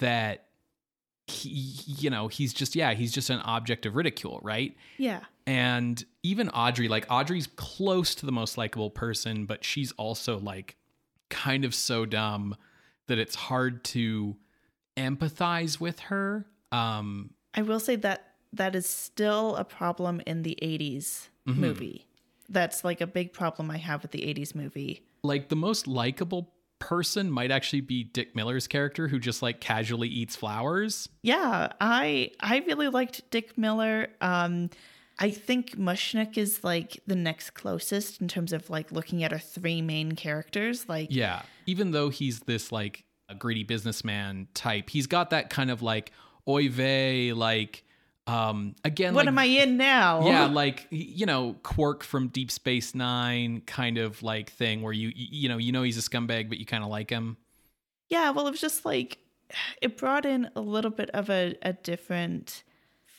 that 0.01 0.48
he 1.31 1.75
you 1.87 2.11
know, 2.11 2.29
he's 2.29 2.53
just 2.53 2.75
yeah, 2.77 2.95
he's 2.95 3.13
just 3.13 3.31
an 3.31 3.41
object 3.41 3.87
of 3.87 3.97
ridicule, 3.97 4.41
right? 4.43 4.77
Yeah. 4.97 5.21
And 5.47 6.05
even 6.23 6.49
Audrey, 6.51 6.89
like 6.89 7.07
Audrey's 7.11 7.47
close 7.47 8.15
to 8.17 8.27
the 8.27 8.33
most 8.33 8.59
likable 8.59 8.91
person, 8.91 9.47
but 9.47 9.65
she's 9.65 9.93
also 9.93 10.39
like 10.39 10.77
kind 11.31 11.65
of 11.65 11.75
so 11.75 12.05
dumb 12.07 12.57
that 13.07 13.19
it's 13.19 13.35
hard 13.35 13.85
to 13.85 14.37
empathize 14.97 15.81
with 15.81 15.99
her. 16.01 16.47
Um 16.73 17.31
I 17.55 17.63
will 17.63 17.81
say 17.81 17.97
that 17.97 18.25
that 18.53 18.75
is 18.75 18.87
still 18.87 19.57
a 19.57 19.65
problem 19.65 20.21
in 20.27 20.43
the 20.43 20.59
80s 20.63 21.29
movie. 21.45 22.07
That's 22.49 22.85
like 22.85 23.01
a 23.01 23.07
big 23.07 23.33
problem 23.33 23.71
I 23.71 23.79
have 23.79 24.03
with 24.03 24.11
the 24.11 24.21
80s 24.21 24.55
movie. 24.55 25.03
like 25.23 25.49
the 25.49 25.57
most 25.57 25.87
likable 25.87 26.53
person 26.79 27.31
might 27.31 27.51
actually 27.51 27.81
be 27.81 28.05
Dick 28.05 28.35
Miller's 28.35 28.67
character 28.67 29.09
who 29.09 29.19
just 29.19 29.43
like 29.43 29.61
casually 29.61 30.09
eats 30.09 30.37
flowers. 30.37 31.09
Yeah, 31.23 31.73
I 31.81 32.31
I 32.41 32.59
really 32.67 32.89
liked 32.89 33.31
Dick 33.31 33.57
Miller. 33.59 34.09
Um 34.21 34.71
I 35.19 35.31
think 35.31 35.77
Mushnick 35.77 36.39
is 36.39 36.63
like 36.63 37.01
the 37.07 37.17
next 37.17 37.51
closest 37.51 38.21
in 38.21 38.29
terms 38.29 38.53
of 38.53 38.71
like 38.71 38.93
looking 38.93 39.25
at 39.25 39.33
our 39.33 39.39
three 39.39 39.83
main 39.83 40.13
characters. 40.13 40.89
Like 40.89 41.09
Yeah. 41.11 41.43
Even 41.67 41.91
though 41.91 42.09
he's 42.09 42.41
this 42.41 42.71
like 42.71 43.05
a 43.29 43.35
greedy 43.35 43.65
businessman 43.65 44.49
type, 44.55 44.91
he's 44.91 45.07
got 45.07 45.31
that 45.31 45.51
kind 45.51 45.71
of 45.71 45.83
like 45.83 46.13
oy 46.47 46.69
vey, 46.69 47.33
like 47.33 47.85
um 48.29 48.75
again 48.85 49.15
what 49.15 49.27
like, 49.27 49.29
am 49.29 49.39
I 49.39 49.45
in 49.45 49.77
now? 49.77 50.27
yeah 50.27 50.45
like 50.47 50.87
you 50.91 51.27
know 51.27 51.57
Quark 51.63 52.05
from 52.05 52.29
deep 52.29 52.51
space 52.51 52.95
nine 52.95 53.63
kind 53.67 53.99
of 53.99 54.23
like 54.23 54.51
thing 54.51 54.83
where 54.83 54.93
you 54.93 55.13
you 55.15 55.49
know 55.49 55.57
you 55.59 55.73
know 55.73 55.83
he's 55.83 55.99
a 55.99 56.03
scumbag 56.09 56.49
but 56.49 56.59
you 56.59 56.67
kind 56.67 56.85
of 56.85 56.91
like 56.91 57.11
him 57.11 57.37
Yeah, 58.11 58.31
well, 58.31 58.47
it 58.47 58.51
was 58.51 58.61
just 58.61 58.85
like 58.85 59.19
it 59.81 59.97
brought 59.97 60.27
in 60.27 60.51
a 60.55 60.61
little 60.61 60.91
bit 60.91 61.11
of 61.11 61.31
a, 61.31 61.57
a 61.63 61.73
different 61.73 62.63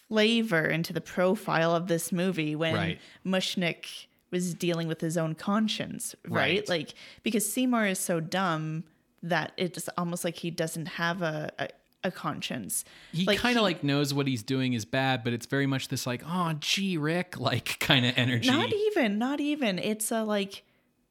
flavor 0.07 0.65
into 0.65 0.93
the 0.93 1.01
profile 1.01 1.75
of 1.75 1.87
this 1.87 2.11
movie 2.11 2.55
when 2.55 2.75
Right. 2.75 2.99
Mushnick 3.25 4.07
was 4.31 4.53
dealing 4.53 4.87
with 4.87 5.01
his 5.01 5.17
own 5.17 5.33
conscience, 5.35 6.15
right? 6.27 6.59
Right. 6.59 6.69
Like 6.69 6.93
because 7.23 7.51
Seymour 7.51 7.85
is 7.87 7.99
so 7.99 8.19
dumb 8.19 8.83
that 9.23 9.51
it's 9.57 9.89
almost 9.97 10.23
like 10.23 10.37
he 10.37 10.51
doesn't 10.51 10.87
have 10.87 11.21
a 11.21 11.51
a, 11.59 11.69
a 12.03 12.11
conscience. 12.11 12.85
he 13.11 13.25
Like, 13.25 13.39
kind 13.39 13.57
of 13.57 13.63
like 13.63 13.83
knows 13.83 14.13
what 14.13 14.27
he's 14.27 14.43
doing 14.43 14.73
is 14.73 14.85
bad 14.85 15.23
but 15.23 15.33
it's 15.33 15.45
very 15.45 15.65
much 15.65 15.89
this 15.89 16.07
like 16.07 16.23
oh 16.25 16.53
gee 16.59 16.97
rick 16.97 17.37
like 17.39 17.79
kind 17.79 18.05
of 18.05 18.13
energy 18.17 18.49
Not 18.49 18.71
even, 18.73 19.17
not 19.17 19.39
even. 19.39 19.79
It's 19.79 20.11
a 20.11 20.23
like, 20.23 20.63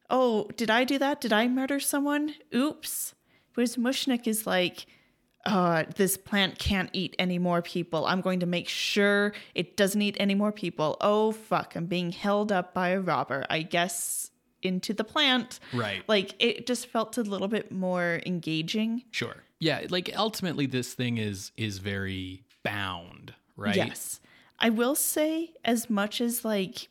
oh, 0.09 0.49
did 0.55 0.69
I 0.69 0.83
do 0.83 0.97
that? 0.99 1.21
Did 1.21 1.33
I 1.33 1.47
murder 1.47 1.79
someone? 1.79 2.33
Oops. 2.53 3.13
Whereas 3.53 3.75
Mushnick 3.75 4.27
is 4.27 4.45
like, 4.47 4.85
uh, 5.45 5.83
this 5.95 6.17
plant 6.17 6.59
can't 6.59 6.89
eat 6.93 7.15
any 7.17 7.39
more 7.39 7.61
people. 7.61 8.05
I'm 8.05 8.21
going 8.21 8.41
to 8.41 8.45
make 8.45 8.67
sure 8.67 9.33
it 9.55 9.77
doesn't 9.77 10.01
eat 10.01 10.17
any 10.19 10.35
more 10.35 10.51
people. 10.51 10.97
Oh 11.01 11.31
fuck, 11.31 11.75
I'm 11.75 11.85
being 11.85 12.11
held 12.11 12.51
up 12.51 12.73
by 12.73 12.89
a 12.89 12.99
robber. 12.99 13.45
I 13.49 13.61
guess 13.61 14.31
into 14.61 14.93
the 14.93 15.03
plant. 15.03 15.59
Right. 15.73 16.03
Like 16.07 16.35
it 16.39 16.67
just 16.67 16.87
felt 16.87 17.17
a 17.17 17.21
little 17.23 17.47
bit 17.47 17.71
more 17.71 18.21
engaging. 18.25 19.03
sure 19.11 19.43
yeah 19.61 19.85
like 19.89 20.09
ultimately 20.17 20.65
this 20.67 20.93
thing 20.93 21.17
is 21.17 21.51
is 21.57 21.79
very 21.79 22.43
bound 22.63 23.33
right 23.57 23.75
Yes. 23.75 24.19
I 24.61 24.69
will 24.69 24.95
say, 24.95 25.53
as 25.63 25.89
much 25.89 26.19
as 26.21 26.43
like 26.45 26.87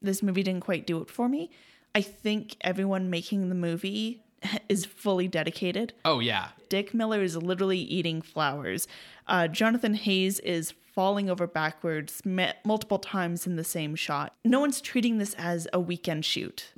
this 0.00 0.22
movie 0.22 0.42
didn't 0.42 0.62
quite 0.64 0.86
do 0.86 1.00
it 1.00 1.08
for 1.10 1.28
me, 1.28 1.50
I 1.94 2.00
think 2.02 2.56
everyone 2.62 3.10
making 3.10 3.48
the 3.48 3.54
movie 3.54 4.22
is 4.68 4.84
fully 4.86 5.28
dedicated. 5.28 5.92
oh 6.04 6.18
yeah 6.20 6.48
Dick 6.68 6.94
Miller 6.94 7.22
is 7.22 7.36
literally 7.36 7.78
eating 7.78 8.22
flowers. 8.22 8.88
Uh, 9.26 9.46
Jonathan 9.48 9.94
Haze 9.94 10.38
is 10.40 10.72
falling 10.92 11.30
over 11.30 11.46
backwards 11.46 12.22
multiple 12.24 12.98
times 12.98 13.46
in 13.46 13.56
the 13.56 13.64
same 13.64 13.94
shot. 13.94 14.34
No 14.44 14.60
one's 14.60 14.80
treating 14.80 15.18
this 15.18 15.34
as 15.34 15.66
a 15.72 15.80
weekend 15.80 16.24
shoot. 16.24 16.72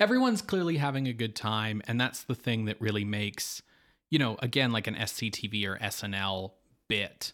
everyone's 0.00 0.42
clearly 0.42 0.76
having 0.76 1.06
a 1.06 1.12
good 1.12 1.34
time 1.36 1.82
and 1.86 2.00
that's 2.00 2.22
the 2.24 2.34
thing 2.34 2.64
that 2.66 2.80
really 2.80 3.04
makes 3.04 3.62
you 4.10 4.18
know 4.18 4.36
again 4.40 4.72
like 4.72 4.86
an 4.86 4.94
sctv 4.94 5.66
or 5.66 5.76
snl 5.78 6.52
bit 6.88 7.32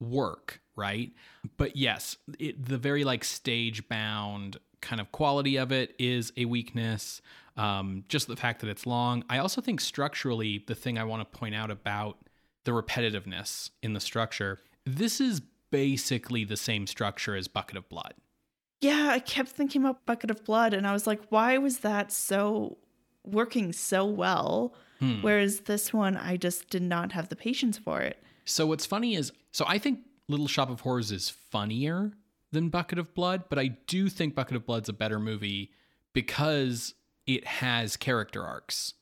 work 0.00 0.60
right 0.76 1.12
but 1.56 1.76
yes 1.76 2.16
it, 2.38 2.64
the 2.64 2.78
very 2.78 3.04
like 3.04 3.24
stage 3.24 3.88
bound 3.88 4.56
kind 4.80 5.00
of 5.00 5.10
quality 5.12 5.56
of 5.56 5.72
it 5.72 5.94
is 5.98 6.32
a 6.36 6.44
weakness 6.44 7.20
um, 7.56 8.04
just 8.08 8.28
the 8.28 8.36
fact 8.36 8.60
that 8.60 8.68
it's 8.68 8.86
long 8.86 9.24
i 9.28 9.38
also 9.38 9.60
think 9.60 9.80
structurally 9.80 10.64
the 10.66 10.74
thing 10.74 10.98
i 10.98 11.04
want 11.04 11.20
to 11.20 11.38
point 11.38 11.54
out 11.54 11.70
about 11.70 12.18
the 12.64 12.72
repetitiveness 12.72 13.70
in 13.82 13.92
the 13.92 14.00
structure 14.00 14.58
this 14.96 15.20
is 15.20 15.40
basically 15.70 16.44
the 16.44 16.56
same 16.56 16.86
structure 16.86 17.36
as 17.36 17.46
bucket 17.48 17.76
of 17.76 17.88
blood 17.88 18.14
Yeah, 18.80 19.08
I 19.10 19.18
kept 19.18 19.50
thinking 19.50 19.82
about 19.82 20.06
Bucket 20.06 20.30
of 20.30 20.44
Blood, 20.44 20.72
and 20.72 20.86
I 20.86 20.92
was 20.92 21.06
like, 21.06 21.20
why 21.30 21.58
was 21.58 21.78
that 21.78 22.12
so 22.12 22.78
working 23.24 23.72
so 23.72 24.06
well? 24.06 24.72
Hmm. 25.00 25.20
Whereas 25.20 25.60
this 25.60 25.92
one, 25.92 26.16
I 26.16 26.36
just 26.36 26.70
did 26.70 26.82
not 26.82 27.12
have 27.12 27.28
the 27.28 27.36
patience 27.36 27.76
for 27.76 28.00
it. 28.00 28.22
So 28.44 28.66
what's 28.66 28.86
funny 28.86 29.14
is, 29.14 29.32
so 29.52 29.64
I 29.68 29.78
think 29.78 30.00
Little 30.28 30.48
Shop 30.48 30.70
of 30.70 30.80
Horrors 30.80 31.10
is 31.12 31.28
funnier 31.28 32.12
than 32.52 32.68
Bucket 32.68 32.98
of 32.98 33.14
Blood, 33.14 33.44
but 33.48 33.58
I 33.58 33.68
do 33.86 34.08
think 34.08 34.34
Bucket 34.34 34.56
of 34.56 34.64
Blood's 34.64 34.88
a 34.88 34.92
better 34.92 35.18
movie 35.18 35.72
because 36.12 36.94
it 37.26 37.46
has 37.46 37.96
character 37.96 38.44
arcs. 38.44 38.94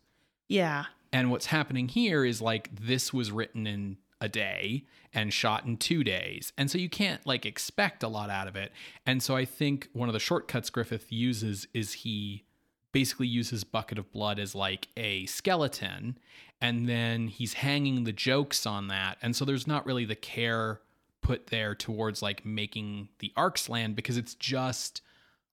Yeah. 0.49 0.87
And 1.13 1.31
what's 1.31 1.47
happening 1.47 1.89
here 1.89 2.25
is 2.25 2.43
like 2.43 2.75
this 2.75 3.13
was 3.13 3.31
written 3.31 3.67
in 3.67 3.99
a 4.21 4.29
day 4.29 4.85
and 5.13 5.33
shot 5.33 5.65
in 5.65 5.77
two 5.77 6.03
days. 6.03 6.53
And 6.57 6.71
so 6.71 6.79
you 6.79 6.89
can't 6.89 7.25
like 7.27 7.45
expect 7.45 8.03
a 8.03 8.09
lot 8.09 8.31
out 8.31 8.49
of 8.49 8.57
it. 8.57 8.73
And 9.05 9.23
so 9.23 9.37
I 9.37 9.45
think 9.45 9.89
one 9.93 10.09
of 10.09 10.13
the 10.13 10.21
shortcuts 10.21 10.71
Griffith 10.71 11.11
uses 11.11 11.67
is 11.75 11.93
he 11.93 12.45
basically 12.93 13.27
uses 13.27 13.65
Bucket 13.65 13.99
of 13.99 14.11
Blood 14.13 14.39
as 14.39 14.55
like 14.55 14.89
a 14.97 15.27
skeleton. 15.27 16.19
And 16.61 16.89
then 16.89 17.29
he's 17.29 17.55
hanging 17.55 18.05
the 18.05 18.13
jokes 18.13 18.65
on 18.65 18.89
that. 18.89 19.19
And 19.21 19.37
so 19.37 19.45
there's 19.45 19.67
not 19.67 19.85
really 19.85 20.07
the 20.07 20.15
care 20.15 20.81
put 21.21 21.49
there 21.49 21.75
towards 21.75 22.23
like 22.23 22.47
making 22.47 23.09
the 23.19 23.33
arcs 23.37 23.69
land 23.69 23.97
because 23.97 24.17
it's 24.17 24.35
just 24.35 25.03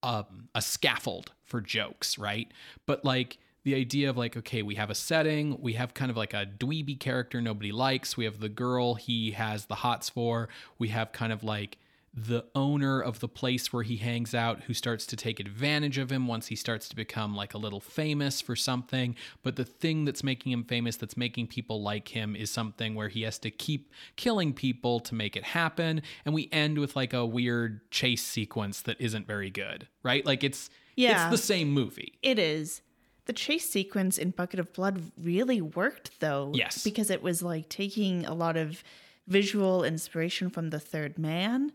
um, 0.03 0.49
a 0.53 0.61
scaffold 0.61 1.31
for 1.43 1.59
jokes, 1.61 2.17
right? 2.17 2.51
But 2.85 3.03
like 3.03 3.39
the 3.63 3.75
idea 3.75 4.09
of 4.09 4.17
like, 4.17 4.35
okay, 4.37 4.61
we 4.61 4.75
have 4.75 4.89
a 4.89 4.95
setting, 4.95 5.57
we 5.61 5.73
have 5.73 5.93
kind 5.93 6.11
of 6.11 6.17
like 6.17 6.33
a 6.33 6.45
dweeby 6.45 6.99
character 6.99 7.41
nobody 7.41 7.71
likes, 7.71 8.17
we 8.17 8.25
have 8.25 8.39
the 8.39 8.49
girl 8.49 8.95
he 8.95 9.31
has 9.31 9.65
the 9.65 9.75
hots 9.75 10.09
for, 10.09 10.49
we 10.77 10.89
have 10.89 11.11
kind 11.11 11.31
of 11.31 11.43
like 11.43 11.77
the 12.15 12.45
owner 12.53 13.01
of 13.01 13.21
the 13.21 13.27
place 13.27 13.73
where 13.73 13.81
he 13.81 13.97
hangs 13.97 14.35
out 14.35 14.61
who 14.63 14.73
starts 14.73 15.07
to 15.07 15.15
take 15.15 15.39
advantage 15.39 15.97
of 15.97 16.11
him 16.11 16.27
once 16.27 16.45
he 16.45 16.55
starts 16.55 16.87
to 16.87 16.95
become 16.95 17.35
like 17.35 17.55
a 17.55 17.57
little 17.57 17.79
famous 17.79 18.39
for 18.39 18.55
something. 18.55 19.15
But 19.41 19.55
the 19.55 19.65
thing 19.65 20.05
that's 20.05 20.23
making 20.23 20.51
him 20.51 20.63
famous, 20.63 20.95
that's 20.95 21.17
making 21.17 21.47
people 21.47 21.81
like 21.81 22.09
him, 22.09 22.35
is 22.35 22.51
something 22.51 22.93
where 22.93 23.09
he 23.09 23.23
has 23.23 23.39
to 23.39 23.49
keep 23.49 23.91
killing 24.15 24.53
people 24.53 24.99
to 24.99 25.15
make 25.15 25.35
it 25.35 25.43
happen. 25.43 26.03
And 26.23 26.35
we 26.35 26.49
end 26.51 26.77
with 26.77 26.95
like 26.95 27.13
a 27.13 27.25
weird 27.25 27.89
chase 27.89 28.21
sequence 28.23 28.81
that 28.81 29.01
isn't 29.01 29.25
very 29.25 29.49
good, 29.49 29.87
right? 30.03 30.23
Like 30.23 30.43
it's 30.43 30.69
Yeah. 30.95 31.31
it's 31.31 31.31
the 31.41 31.43
same 31.43 31.71
movie. 31.71 32.19
It 32.21 32.37
is. 32.37 32.83
The 33.25 33.33
chase 33.33 33.69
sequence 33.69 34.17
in 34.17 34.31
Bucket 34.31 34.59
of 34.59 34.73
Blood 34.73 35.11
really 35.21 35.61
worked 35.61 36.19
though. 36.19 36.51
Yes. 36.53 36.83
Because 36.83 37.09
it 37.09 37.21
was 37.23 37.41
like 37.41 37.69
taking 37.69 38.25
a 38.25 38.33
lot 38.33 38.57
of 38.57 38.83
visual 39.27 39.83
inspiration 39.83 40.49
from 40.49 40.69
The 40.69 40.79
Third 40.79 41.17
Man. 41.17 41.71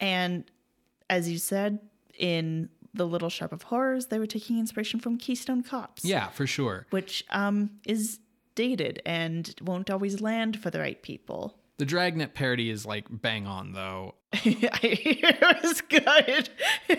And 0.00 0.44
as 1.08 1.30
you 1.30 1.38
said, 1.38 1.78
in 2.18 2.68
The 2.94 3.06
Little 3.06 3.30
Shop 3.30 3.52
of 3.52 3.62
Horrors, 3.62 4.06
they 4.06 4.18
were 4.18 4.26
taking 4.26 4.58
inspiration 4.58 4.98
from 4.98 5.18
Keystone 5.18 5.62
Cops. 5.62 6.04
Yeah, 6.04 6.28
for 6.28 6.46
sure. 6.46 6.86
Which 6.90 7.24
um 7.30 7.70
is 7.86 8.18
dated 8.54 9.00
and 9.06 9.54
won't 9.62 9.88
always 9.88 10.20
land 10.20 10.60
for 10.60 10.70
the 10.70 10.80
right 10.80 11.00
people. 11.00 11.57
The 11.78 11.86
Dragnet 11.86 12.34
parody 12.34 12.70
is 12.70 12.84
like 12.84 13.06
bang 13.08 13.46
on 13.46 13.72
though. 13.72 14.16
It 14.44 15.62
was 15.62 15.80
good. 15.80 16.50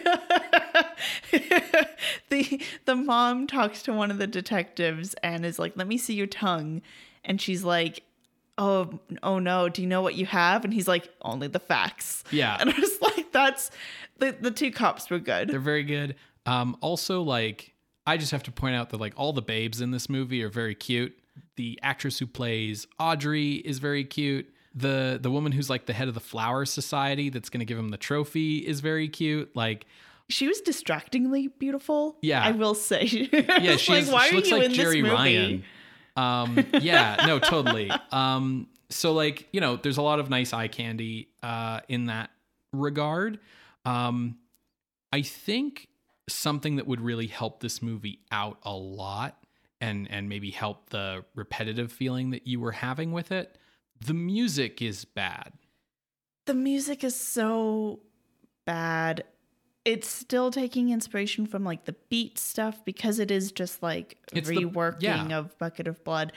the 2.30 2.62
the 2.86 2.96
mom 2.96 3.46
talks 3.46 3.84
to 3.84 3.94
one 3.94 4.10
of 4.10 4.18
the 4.18 4.28
detectives 4.28 5.16
and 5.22 5.46
is 5.46 5.60
like, 5.60 5.74
"Let 5.76 5.88
me 5.88 5.98
see 5.98 6.14
your 6.14 6.28
tongue," 6.28 6.82
and 7.24 7.42
she's 7.42 7.64
like, 7.64 8.04
"Oh, 8.58 9.00
oh 9.22 9.40
no! 9.40 9.70
Do 9.70 9.82
you 9.82 9.88
know 9.88 10.02
what 10.02 10.16
you 10.16 10.26
have?" 10.26 10.64
And 10.64 10.74
he's 10.74 10.88
like, 10.88 11.10
"Only 11.22 11.48
the 11.48 11.60
facts." 11.60 12.24
Yeah. 12.32 12.58
and 12.60 12.70
I 12.70 12.80
was 12.80 13.02
like, 13.02 13.32
"That's 13.34 13.72
the 14.18 14.36
the 14.40 14.52
two 14.52 14.72
cops 14.72 15.10
were 15.10 15.20
good." 15.20 15.50
They're 15.50 15.60
very 15.60 15.84
good. 15.84 16.16
Um, 16.46 16.78
also, 16.82 17.22
like, 17.22 17.74
I 18.08 18.18
just 18.18 18.32
have 18.32 18.44
to 18.44 18.52
point 18.52 18.76
out 18.76 18.92
that 18.92 19.00
like 19.00 19.14
all 19.18 19.34
the 19.34 19.42
babes 19.42 19.82
in 19.82 19.92
this 19.92 20.10
movie 20.10 20.42
are 20.42 20.50
very 20.50 20.76
cute. 20.76 21.18
The 21.58 21.78
actress 21.84 22.20
who 22.20 22.28
plays 22.28 22.88
Audrey 22.98 23.56
is 23.56 23.80
very 23.80 24.06
cute. 24.06 24.50
The 24.80 25.20
the 25.22 25.32
woman 25.32 25.52
who's 25.52 25.70
like 25.70 25.86
the 25.86 25.94
head 25.94 26.08
of 26.08 26.14
the 26.14 26.20
flower 26.20 26.66
society 26.66 27.30
that's 27.30 27.50
going 27.50 27.60
to 27.60 27.66
give 27.66 27.78
him 27.78 27.90
the 27.90 27.98
trophy 27.98 28.58
is 28.60 28.80
very 28.80 29.10
cute. 29.10 29.56
Like, 29.56 29.86
She 30.30 30.48
was 30.48 30.62
distractingly 30.62 31.48
beautiful. 31.48 32.18
Yeah. 32.22 32.44
I 32.44 32.52
will 32.52 32.76
say. 32.76 33.04
yeah, 33.34 33.76
she, 33.78 33.94
like, 33.94 34.12
why 34.12 34.28
she 34.28 34.32
are 34.32 34.36
looks 34.36 34.50
you 34.50 34.58
like 34.58 34.66
in 34.66 34.74
Jerry 34.74 35.02
this 35.02 35.12
movie? 35.12 35.16
Ryan. 35.16 35.64
Um, 36.16 36.66
yeah, 36.82 37.24
no, 37.28 37.40
totally. 37.40 37.92
Um, 38.12 38.68
so 38.90 39.14
like, 39.14 39.48
you 39.52 39.62
know, 39.62 39.76
there's 39.76 39.98
a 39.98 40.02
lot 40.02 40.20
of 40.20 40.30
nice 40.30 40.54
eye 40.54 40.68
candy 40.68 41.30
uh, 41.44 41.82
in 41.88 42.06
that 42.06 42.30
regard. 42.74 43.40
Um, 43.86 44.38
I 45.12 45.22
think 45.22 45.88
something 46.28 46.76
that 46.76 46.88
would 46.88 47.02
really 47.02 47.28
help 47.28 47.60
this 47.60 47.82
movie 47.82 48.20
out 48.32 48.60
a 48.64 48.74
lot 48.74 49.36
and 49.82 50.08
and 50.12 50.28
maybe 50.28 50.52
help 50.52 50.90
the 50.90 51.24
repetitive 51.36 51.92
feeling 51.92 52.32
that 52.32 52.46
you 52.46 52.60
were 52.60 52.74
having 52.74 53.12
with 53.12 53.32
it. 53.32 53.58
The 54.02 54.14
music 54.14 54.82
is 54.82 55.06
bad. 55.06 55.54
the 56.46 56.54
music 56.56 57.04
is 57.04 57.16
so 57.16 58.00
bad. 58.66 59.24
It's 59.86 60.08
still 60.08 60.50
taking 60.50 60.90
inspiration 60.90 61.46
from 61.46 61.64
like 61.64 61.86
the 61.86 61.96
beat 62.10 62.40
stuff 62.40 62.84
because 62.86 63.20
it 63.20 63.30
is 63.30 63.52
just 63.52 63.84
like 63.84 64.18
It's 64.34 64.50
the- 64.50 64.56
reworking 64.56 65.02
yeah. 65.30 65.38
of 65.38 65.56
Bucket 65.60 65.88
of 65.88 66.04
Blood. 66.04 66.34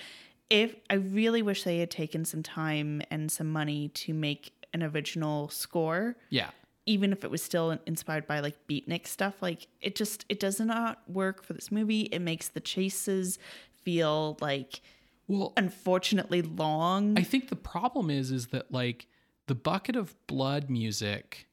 If 0.50 0.74
I 0.90 0.94
really 0.94 1.40
wish 1.40 1.62
they 1.62 1.78
had 1.78 1.90
taken 1.90 2.26
some 2.26 2.42
time 2.42 3.00
and 3.10 3.32
some 3.32 3.50
money 3.50 3.88
to 3.88 4.12
make 4.12 4.52
an 4.74 4.82
original 4.82 5.48
score, 5.48 6.16
Yeah. 6.28 6.50
even 6.84 7.10
if 7.10 7.24
it 7.24 7.30
was 7.30 7.42
still 7.42 7.78
inspired 7.86 8.26
by 8.26 8.40
like 8.40 8.66
beatnik 8.68 9.06
stuff, 9.06 9.40
like 9.40 9.66
it 9.80 9.94
just 9.96 10.26
it 10.28 10.38
does 10.40 10.60
not 10.60 11.08
work 11.08 11.42
for 11.42 11.54
this 11.54 11.72
movie. 11.72 12.02
It 12.02 12.18
makes 12.20 12.48
the 12.48 12.60
chases 12.60 13.38
feel 13.82 14.36
like 14.42 14.82
Well, 15.28 15.52
unfortunately 15.56 16.42
long. 16.42 17.18
I 17.18 17.22
think 17.22 17.48
the 17.48 17.56
problem 17.56 18.10
is 18.10 18.30
is 18.30 18.48
that 18.48 18.72
like 18.72 19.06
the 19.46 19.54
bucket 19.54 19.96
of 19.96 20.14
blood 20.26 20.68
music, 20.68 21.46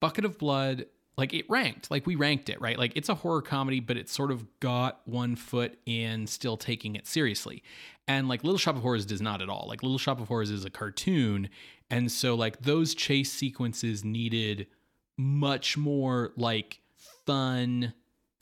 bucket 0.00 0.24
of 0.24 0.38
blood, 0.38 0.86
like 1.16 1.32
it 1.32 1.48
ranked, 1.48 1.90
like 1.90 2.06
we 2.06 2.16
ranked 2.16 2.48
it, 2.48 2.60
right? 2.60 2.78
Like 2.78 2.92
it's 2.96 3.08
a 3.08 3.14
horror 3.14 3.42
comedy, 3.42 3.80
but 3.80 3.96
it 3.96 4.08
sort 4.08 4.30
of 4.30 4.46
got 4.60 5.00
one 5.04 5.36
foot 5.36 5.78
in 5.86 6.26
still 6.26 6.56
taking 6.56 6.96
it 6.96 7.06
seriously. 7.06 7.62
And 8.08 8.28
like 8.28 8.44
Little 8.44 8.58
Shop 8.58 8.76
of 8.76 8.82
Horrors 8.82 9.06
does 9.06 9.22
not 9.22 9.40
at 9.40 9.48
all. 9.48 9.66
Like 9.68 9.82
Little 9.82 9.98
Shop 9.98 10.20
of 10.20 10.28
Horrors 10.28 10.50
is 10.50 10.64
a 10.64 10.70
cartoon. 10.70 11.48
And 11.90 12.10
so 12.10 12.34
like 12.34 12.62
those 12.62 12.94
chase 12.94 13.32
sequences 13.32 14.04
needed 14.04 14.66
much 15.16 15.76
more 15.76 16.32
like 16.36 16.80
fun, 17.26 17.94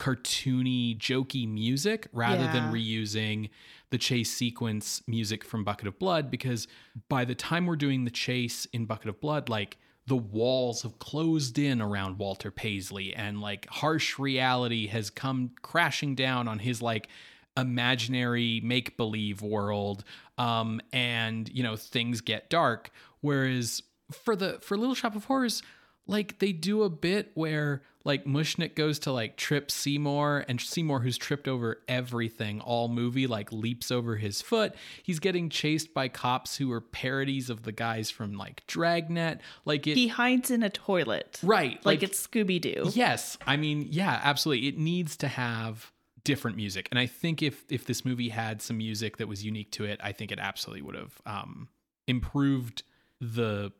cartoony, 0.03 0.97
jokey 0.97 1.47
music 1.47 2.09
rather 2.11 2.43
than 2.51 2.73
reusing 2.73 3.49
the 3.89 3.97
chase 3.97 4.29
sequence 4.29 5.01
music 5.07 5.45
from 5.45 5.63
Bucket 5.63 5.87
of 5.87 5.97
Blood 5.97 6.29
because 6.29 6.67
by 7.07 7.23
the 7.23 7.35
time 7.35 7.65
we're 7.65 7.77
doing 7.77 8.03
the 8.03 8.11
chase 8.11 8.65
in 8.73 8.85
Bucket 8.85 9.07
of 9.07 9.21
Blood, 9.21 9.47
like 9.47 9.77
the 10.05 10.17
walls 10.17 10.81
have 10.81 10.99
closed 10.99 11.57
in 11.57 11.81
around 11.81 12.17
Walter 12.17 12.51
Paisley 12.51 13.15
and 13.15 13.39
like 13.39 13.65
harsh 13.69 14.19
reality 14.19 14.87
has 14.87 15.09
come 15.09 15.51
crashing 15.61 16.15
down 16.15 16.49
on 16.49 16.59
his 16.59 16.81
like 16.81 17.07
imaginary 17.55 18.59
make 18.61 18.97
believe 18.97 19.43
world 19.43 20.03
um 20.39 20.81
and 20.91 21.47
you 21.53 21.63
know 21.63 21.77
things 21.77 22.19
get 22.19 22.49
dark. 22.49 22.91
Whereas 23.21 23.81
for 24.11 24.35
the 24.35 24.59
for 24.59 24.75
Little 24.75 24.95
Shop 24.95 25.15
of 25.15 25.25
Horrors 25.25 25.63
like 26.07 26.39
they 26.39 26.51
do 26.51 26.83
a 26.83 26.89
bit 26.89 27.31
where 27.33 27.81
like 28.05 28.25
Mushnick 28.25 28.75
goes 28.75 28.99
to 28.99 29.11
like 29.11 29.37
trip 29.37 29.71
Seymour 29.71 30.45
and 30.47 30.59
Seymour 30.59 30.99
who's 30.99 31.17
tripped 31.17 31.47
over 31.47 31.81
everything 31.87 32.59
all 32.61 32.89
movie 32.89 33.27
like 33.27 33.51
leaps 33.51 33.91
over 33.91 34.17
his 34.17 34.41
foot. 34.41 34.75
He's 35.01 35.19
getting 35.19 35.49
chased 35.49 35.93
by 35.93 36.09
cops 36.09 36.57
who 36.57 36.71
are 36.71 36.81
parodies 36.81 37.49
of 37.49 37.63
the 37.63 37.71
guys 37.71 38.11
from 38.11 38.33
like 38.33 38.65
Dragnet. 38.67 39.39
Like 39.65 39.87
it 39.87 39.95
he 39.95 40.09
hides 40.09 40.51
in 40.51 40.63
a 40.63 40.69
toilet. 40.69 41.39
right 41.43 41.83
Like, 41.85 42.03
it's 42.03 42.25
Scooby 42.25 42.59
Doo. 42.59 42.91
Yes, 42.93 43.37
I 43.47 43.57
mean, 43.57 43.87
yeah, 43.89 44.19
absolutely. 44.23 44.67
It 44.67 44.77
needs 44.77 45.15
to 45.17 45.27
have 45.27 45.91
different 46.25 46.57
music, 46.57 46.87
and 46.91 46.99
I 46.99 47.05
think 47.05 47.41
if 47.41 47.63
if 47.69 47.85
this 47.85 48.03
movie 48.03 48.29
had 48.29 48.61
some 48.61 48.77
music 48.77 49.17
that 49.17 49.27
was 49.27 49.45
unique 49.45 49.71
to 49.71 49.85
it, 49.85 49.99
I 50.03 50.11
think 50.11 50.31
it 50.31 50.39
absolutely 50.39 50.81
would 50.81 50.95
have 50.95 51.21
um, 51.25 51.69
improved 52.07 52.83
the 53.21 53.71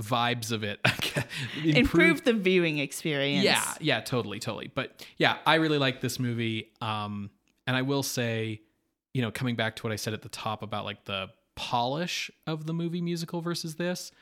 vibes 0.00 0.52
of 0.52 0.64
it. 0.64 0.80
Improve 1.64 2.24
the 2.24 2.32
viewing 2.32 2.78
experience. 2.78 3.44
Yeah, 3.44 3.74
yeah, 3.80 4.00
totally, 4.00 4.38
totally. 4.38 4.70
But 4.74 5.06
yeah, 5.16 5.38
I 5.46 5.56
really 5.56 5.78
like 5.78 6.00
this 6.00 6.18
movie. 6.18 6.72
Um, 6.80 7.30
and 7.66 7.76
I 7.76 7.82
will 7.82 8.02
say, 8.02 8.60
you 9.14 9.22
know, 9.22 9.30
coming 9.30 9.56
back 9.56 9.76
to 9.76 9.82
what 9.82 9.92
I 9.92 9.96
said 9.96 10.14
at 10.14 10.22
the 10.22 10.28
top 10.28 10.62
about 10.62 10.84
like 10.84 11.04
the 11.04 11.30
polish 11.54 12.30
of 12.46 12.66
the 12.66 12.72
movie 12.72 13.02
musical 13.02 13.40
versus 13.40 13.76
this, 13.76 14.12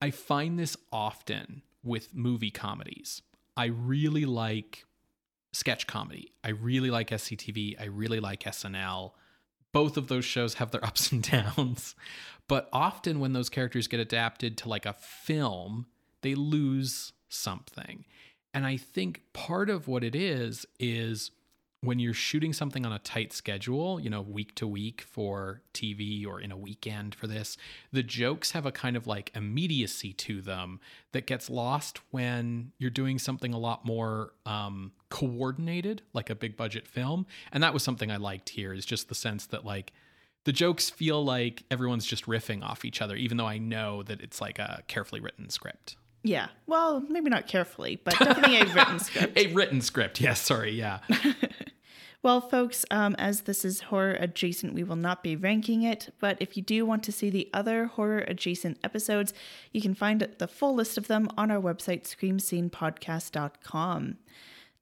I 0.00 0.10
find 0.10 0.58
this 0.58 0.76
often 0.92 1.62
with 1.82 2.14
movie 2.14 2.50
comedies. 2.50 3.22
I 3.56 3.66
really 3.66 4.24
like 4.24 4.84
sketch 5.52 5.86
comedy. 5.86 6.32
I 6.44 6.50
really 6.50 6.90
like 6.90 7.10
SCTV. 7.10 7.80
I 7.80 7.86
really 7.86 8.20
like 8.20 8.44
SNL. 8.44 9.12
Both 9.72 9.96
of 9.96 10.08
those 10.08 10.24
shows 10.24 10.54
have 10.54 10.70
their 10.70 10.84
ups 10.84 11.12
and 11.12 11.22
downs. 11.22 11.94
But 12.48 12.68
often 12.72 13.20
when 13.20 13.34
those 13.34 13.48
characters 13.48 13.88
get 13.88 14.00
adapted 14.00 14.56
to 14.58 14.68
like 14.68 14.86
a 14.86 14.94
film, 14.94 15.86
they 16.22 16.34
lose 16.34 17.12
something. 17.28 18.04
And 18.54 18.66
I 18.66 18.76
think 18.78 19.22
part 19.34 19.68
of 19.68 19.86
what 19.86 20.02
it 20.02 20.14
is 20.14 20.66
is 20.80 21.30
when 21.80 22.00
you're 22.00 22.14
shooting 22.14 22.52
something 22.52 22.84
on 22.84 22.92
a 22.92 22.98
tight 22.98 23.32
schedule, 23.32 24.00
you 24.00 24.10
know, 24.10 24.20
week 24.20 24.54
to 24.56 24.66
week 24.66 25.02
for 25.02 25.62
TV 25.72 26.26
or 26.26 26.40
in 26.40 26.50
a 26.50 26.56
weekend 26.56 27.14
for 27.14 27.28
this, 27.28 27.56
the 27.92 28.02
jokes 28.02 28.50
have 28.50 28.66
a 28.66 28.72
kind 28.72 28.96
of 28.96 29.06
like 29.06 29.30
immediacy 29.34 30.12
to 30.12 30.40
them 30.40 30.80
that 31.12 31.26
gets 31.26 31.48
lost 31.48 32.00
when 32.10 32.72
you're 32.78 32.90
doing 32.90 33.18
something 33.18 33.54
a 33.54 33.58
lot 33.58 33.84
more 33.84 34.32
um, 34.44 34.90
coordinated, 35.08 36.02
like 36.12 36.30
a 36.30 36.34
big 36.34 36.56
budget 36.56 36.88
film. 36.88 37.26
And 37.52 37.62
that 37.62 37.72
was 37.72 37.84
something 37.84 38.10
I 38.10 38.16
liked 38.16 38.48
here 38.48 38.72
is 38.72 38.84
just 38.84 39.08
the 39.08 39.14
sense 39.14 39.46
that 39.46 39.64
like 39.64 39.92
the 40.44 40.52
jokes 40.52 40.90
feel 40.90 41.24
like 41.24 41.62
everyone's 41.70 42.06
just 42.06 42.26
riffing 42.26 42.64
off 42.64 42.84
each 42.84 43.00
other, 43.00 43.14
even 43.14 43.36
though 43.36 43.46
I 43.46 43.58
know 43.58 44.02
that 44.02 44.20
it's 44.20 44.40
like 44.40 44.58
a 44.58 44.82
carefully 44.88 45.20
written 45.20 45.48
script. 45.48 45.96
Yeah. 46.24 46.48
Well, 46.66 47.04
maybe 47.08 47.30
not 47.30 47.46
carefully, 47.46 48.00
but 48.02 48.18
definitely 48.18 48.56
a 48.58 48.66
written 48.74 48.98
script. 48.98 49.38
A 49.38 49.52
written 49.54 49.80
script. 49.80 50.20
Yes, 50.20 50.40
sorry. 50.40 50.72
Yeah. 50.72 50.98
Well, 52.20 52.40
folks, 52.40 52.84
um, 52.90 53.14
as 53.16 53.42
this 53.42 53.64
is 53.64 53.82
horror 53.82 54.16
adjacent, 54.18 54.74
we 54.74 54.82
will 54.82 54.96
not 54.96 55.22
be 55.22 55.36
ranking 55.36 55.82
it. 55.82 56.12
But 56.18 56.36
if 56.40 56.56
you 56.56 56.64
do 56.64 56.84
want 56.84 57.04
to 57.04 57.12
see 57.12 57.30
the 57.30 57.48
other 57.54 57.86
horror 57.86 58.24
adjacent 58.26 58.78
episodes, 58.82 59.32
you 59.72 59.80
can 59.80 59.94
find 59.94 60.28
the 60.38 60.48
full 60.48 60.74
list 60.74 60.98
of 60.98 61.06
them 61.06 61.28
on 61.38 61.52
our 61.52 61.60
website, 61.60 62.02
screamscenepodcast.com. 62.02 64.16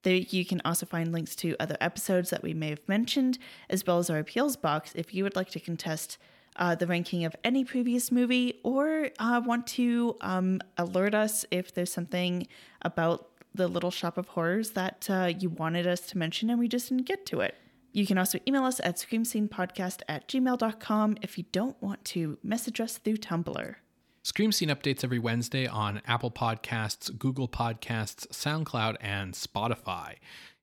There 0.02 0.14
you 0.14 0.46
can 0.46 0.62
also 0.64 0.86
find 0.86 1.12
links 1.12 1.36
to 1.36 1.54
other 1.60 1.76
episodes 1.78 2.30
that 2.30 2.42
we 2.42 2.54
may 2.54 2.70
have 2.70 2.88
mentioned, 2.88 3.38
as 3.68 3.86
well 3.86 3.98
as 3.98 4.08
our 4.08 4.18
appeals 4.18 4.56
box 4.56 4.92
if 4.94 5.12
you 5.12 5.22
would 5.24 5.36
like 5.36 5.50
to 5.50 5.60
contest 5.60 6.16
uh, 6.56 6.74
the 6.74 6.86
ranking 6.86 7.26
of 7.26 7.36
any 7.44 7.64
previous 7.64 8.10
movie 8.10 8.60
or 8.62 9.10
uh, 9.18 9.42
want 9.44 9.66
to 9.66 10.16
um, 10.22 10.60
alert 10.78 11.14
us 11.14 11.44
if 11.50 11.74
there's 11.74 11.92
something 11.92 12.46
about 12.82 13.28
the 13.56 13.68
Little 13.68 13.90
Shop 13.90 14.18
of 14.18 14.28
Horrors 14.28 14.70
that 14.70 15.08
uh, 15.10 15.32
you 15.38 15.48
wanted 15.48 15.86
us 15.86 16.00
to 16.02 16.18
mention 16.18 16.50
and 16.50 16.58
we 16.58 16.68
just 16.68 16.88
didn't 16.88 17.06
get 17.06 17.26
to 17.26 17.40
it. 17.40 17.54
You 17.92 18.06
can 18.06 18.18
also 18.18 18.38
email 18.46 18.64
us 18.64 18.78
at 18.80 18.96
screamscenepodcast 18.96 20.02
at 20.08 20.28
gmail.com 20.28 21.16
if 21.22 21.38
you 21.38 21.44
don't 21.50 21.80
want 21.82 22.04
to 22.06 22.38
message 22.42 22.80
us 22.80 22.98
through 22.98 23.16
Tumblr. 23.16 23.76
Scream 24.22 24.52
Scene 24.52 24.68
updates 24.68 25.04
every 25.04 25.18
Wednesday 25.18 25.66
on 25.66 26.02
Apple 26.04 26.30
Podcasts, 26.32 27.16
Google 27.16 27.48
Podcasts, 27.48 28.26
SoundCloud, 28.28 28.96
and 29.00 29.34
Spotify. 29.34 30.16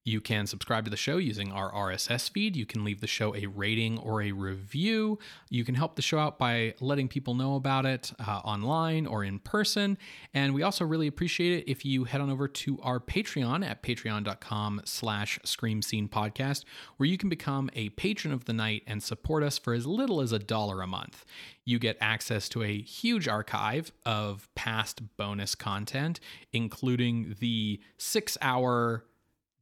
You 0.06 0.20
can 0.20 0.48
subscribe 0.48 0.84
to 0.84 0.92
the 0.92 0.98
show 0.98 1.16
using 1.16 1.54
our 1.54 1.72
RSS 1.72 2.30
feed. 2.30 2.58
You 2.58 2.66
can 2.66 2.84
leave 2.84 3.00
the 3.00 3.08
show 3.08 3.34
a 3.36 3.46
rating 3.46 3.98
or 4.00 4.22
a 4.22 4.34
review. 4.34 5.18
You 5.50 5.64
can 5.64 5.76
help 5.76 5.96
the 5.96 6.02
show 6.02 6.20
out 6.20 6.38
by 6.38 6.74
letting 6.82 7.08
people 7.08 7.36
know 7.36 7.56
about 7.56 7.86
it 7.86 8.12
uh, 8.20 8.42
online 8.44 9.08
or 9.08 9.24
in 9.24 9.40
person. 9.40 9.98
And 10.34 10.54
we 10.54 10.62
also 10.62 10.84
really 10.84 11.08
appreciate 11.08 11.60
it 11.60 11.72
if 11.72 11.86
you 11.86 12.04
head 12.04 12.20
on 12.20 12.30
over 12.30 12.50
to 12.50 12.80
our 12.82 13.00
Patreon 13.00 13.66
at 13.66 13.82
patreon.com 13.82 14.82
slash 14.84 15.40
scream 15.46 15.82
scene 15.82 16.10
podcast, 16.10 16.66
where 16.98 17.08
you 17.08 17.18
can 17.18 17.30
become 17.30 17.70
a 17.74 17.88
patron 17.90 18.34
of 18.34 18.44
the 18.44 18.54
night 18.54 18.84
and 18.86 19.02
support 19.02 19.42
us 19.42 19.58
for 19.58 19.74
as 19.74 19.86
little 19.86 20.20
as 20.20 20.34
a 20.34 20.40
dollar 20.40 20.82
a 20.82 20.88
month. 20.88 21.24
You 21.64 21.80
get 21.80 21.98
access 22.02 22.50
to 22.50 22.64
a 22.64 22.82
huge 22.82 23.30
archive 23.30 23.94
of 24.06 24.50
past 24.54 25.02
bonus 25.16 25.56
content, 25.56 26.20
including 26.52 27.38
the 27.40 27.80
six 27.98 28.38
hour 28.42 29.06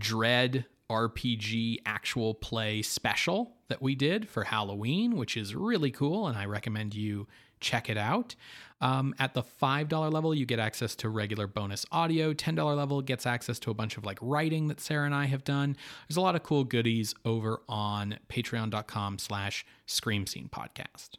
Dread 0.02 0.66
RPG 0.90 1.80
actual 1.86 2.34
play 2.34 2.82
special 2.82 3.56
that 3.70 3.82
we 3.82 3.96
did 3.96 4.28
for 4.28 4.44
Halloween, 4.44 5.16
which 5.16 5.38
is 5.38 5.56
really 5.56 5.92
cool, 5.92 6.28
and 6.28 6.38
I 6.38 6.46
recommend 6.46 6.94
you 6.94 7.28
check 7.62 7.90
it 7.90 7.98
out. 7.98 8.36
Um, 8.82 9.14
at 9.20 9.36
the 9.36 9.44
$5 9.44 10.12
level, 10.12 10.34
you 10.34 10.46
get 10.46 10.60
access 10.60 10.96
to 10.98 11.10
regular 11.10 11.46
bonus 11.48 11.86
audio. 11.92 12.34
$10 12.34 12.76
level 12.76 13.02
gets 13.02 13.26
access 13.28 13.60
to 13.60 13.72
a 13.72 13.74
bunch 13.76 13.96
of 13.96 14.04
like 14.04 14.18
writing 14.22 14.68
that 14.68 14.82
Sarah 14.82 15.06
and 15.06 15.14
I 15.14 15.26
have 15.26 15.44
done. 15.44 15.78
There's 16.10 16.18
a 16.18 16.22
lot 16.22 16.36
of 16.36 16.42
cool 16.44 16.64
goodies 16.64 17.14
over 17.24 17.62
on 17.70 18.18
patreon.com 18.28 19.20
slash 19.20 19.66
scream 19.86 20.26
scene 20.26 20.50
podcast. 20.52 21.12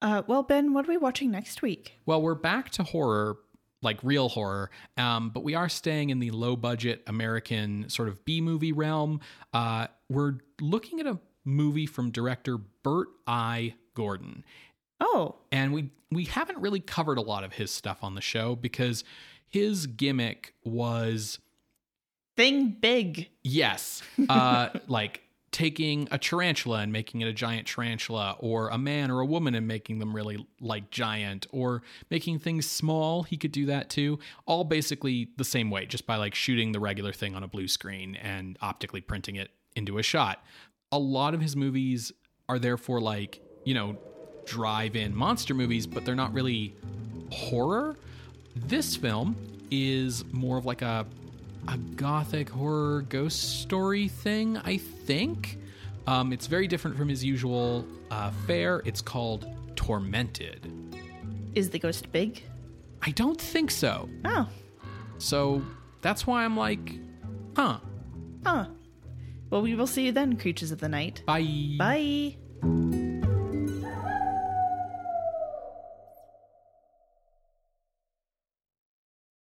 Uh, 0.00 0.22
well, 0.26 0.42
Ben, 0.42 0.72
what 0.72 0.86
are 0.86 0.90
we 0.90 0.96
watching 0.96 1.30
next 1.30 1.60
week? 1.60 1.98
Well, 2.06 2.22
we're 2.22 2.34
back 2.34 2.70
to 2.70 2.84
horror, 2.84 3.38
like 3.82 3.98
real 4.02 4.28
horror, 4.28 4.70
um, 4.96 5.30
but 5.30 5.42
we 5.42 5.54
are 5.54 5.68
staying 5.68 6.10
in 6.10 6.18
the 6.18 6.30
low 6.30 6.56
budget 6.56 7.02
American 7.06 7.88
sort 7.88 8.08
of 8.08 8.24
B 8.24 8.40
movie 8.40 8.72
realm. 8.72 9.20
Uh, 9.52 9.86
we're 10.08 10.34
looking 10.60 11.00
at 11.00 11.06
a 11.06 11.18
movie 11.44 11.86
from 11.86 12.10
director 12.10 12.58
Bert 12.82 13.08
I. 13.26 13.74
Gordon. 13.94 14.44
Oh, 15.00 15.36
And 15.50 15.72
we 15.72 15.90
we 16.10 16.24
haven't 16.24 16.58
really 16.58 16.80
covered 16.80 17.18
a 17.18 17.22
lot 17.22 17.44
of 17.44 17.52
his 17.54 17.70
stuff 17.70 17.98
on 18.02 18.14
the 18.14 18.20
show 18.20 18.54
because 18.56 19.04
his 19.48 19.86
gimmick 19.86 20.54
was 20.64 21.38
thing 22.36 22.76
big. 22.80 23.28
Yes. 23.42 24.02
Uh, 24.28 24.70
like 24.88 25.22
taking 25.52 26.06
a 26.12 26.18
tarantula 26.18 26.78
and 26.78 26.92
making 26.92 27.20
it 27.22 27.26
a 27.26 27.32
giant 27.32 27.66
tarantula, 27.66 28.36
or 28.38 28.68
a 28.68 28.78
man 28.78 29.10
or 29.10 29.20
a 29.20 29.26
woman 29.26 29.54
and 29.54 29.66
making 29.66 29.98
them 29.98 30.14
really 30.14 30.46
like 30.60 30.90
giant, 30.90 31.46
or 31.50 31.82
making 32.10 32.38
things 32.38 32.66
small. 32.66 33.24
He 33.24 33.36
could 33.36 33.52
do 33.52 33.66
that 33.66 33.90
too. 33.90 34.18
All 34.46 34.64
basically 34.64 35.30
the 35.36 35.44
same 35.44 35.70
way, 35.70 35.86
just 35.86 36.06
by 36.06 36.16
like 36.16 36.34
shooting 36.34 36.72
the 36.72 36.80
regular 36.80 37.12
thing 37.12 37.34
on 37.34 37.42
a 37.42 37.48
blue 37.48 37.66
screen 37.66 38.14
and 38.16 38.56
optically 38.62 39.00
printing 39.00 39.36
it 39.36 39.50
into 39.74 39.98
a 39.98 40.02
shot. 40.02 40.44
A 40.92 40.98
lot 40.98 41.34
of 41.34 41.40
his 41.40 41.56
movies 41.56 42.12
are 42.48 42.58
therefore 42.58 43.00
like, 43.00 43.40
you 43.64 43.74
know, 43.74 43.96
drive 44.46 44.96
in 44.96 45.14
monster 45.14 45.54
movies, 45.54 45.86
but 45.86 46.04
they're 46.04 46.14
not 46.14 46.32
really 46.32 46.74
horror. 47.30 47.96
This 48.56 48.96
film 48.96 49.36
is 49.70 50.24
more 50.32 50.58
of 50.58 50.66
like 50.66 50.82
a 50.82 51.06
a 51.68 51.76
gothic 51.76 52.48
horror 52.48 53.02
ghost 53.02 53.60
story 53.60 54.08
thing, 54.08 54.56
I 54.58 54.76
think. 54.78 55.58
Um, 56.06 56.32
it's 56.32 56.46
very 56.46 56.66
different 56.66 56.96
from 56.96 57.08
his 57.08 57.24
usual 57.24 57.86
uh, 58.10 58.30
fare. 58.46 58.82
It's 58.84 59.00
called 59.00 59.46
Tormented. 59.76 60.72
Is 61.54 61.70
the 61.70 61.78
ghost 61.78 62.10
big? 62.12 62.42
I 63.02 63.10
don't 63.12 63.40
think 63.40 63.70
so. 63.70 64.08
Oh, 64.24 64.48
So 65.18 65.62
that's 66.02 66.26
why 66.26 66.44
I'm 66.44 66.56
like, 66.56 66.98
huh. 67.56 67.78
huh. 68.44 68.66
Well, 69.50 69.62
we 69.62 69.74
will 69.74 69.86
see 69.86 70.06
you 70.06 70.12
then, 70.12 70.36
creatures 70.36 70.70
of 70.70 70.80
the 70.80 70.88
night. 70.88 71.22
Bye. 71.26 71.76
Bye. 71.78 72.36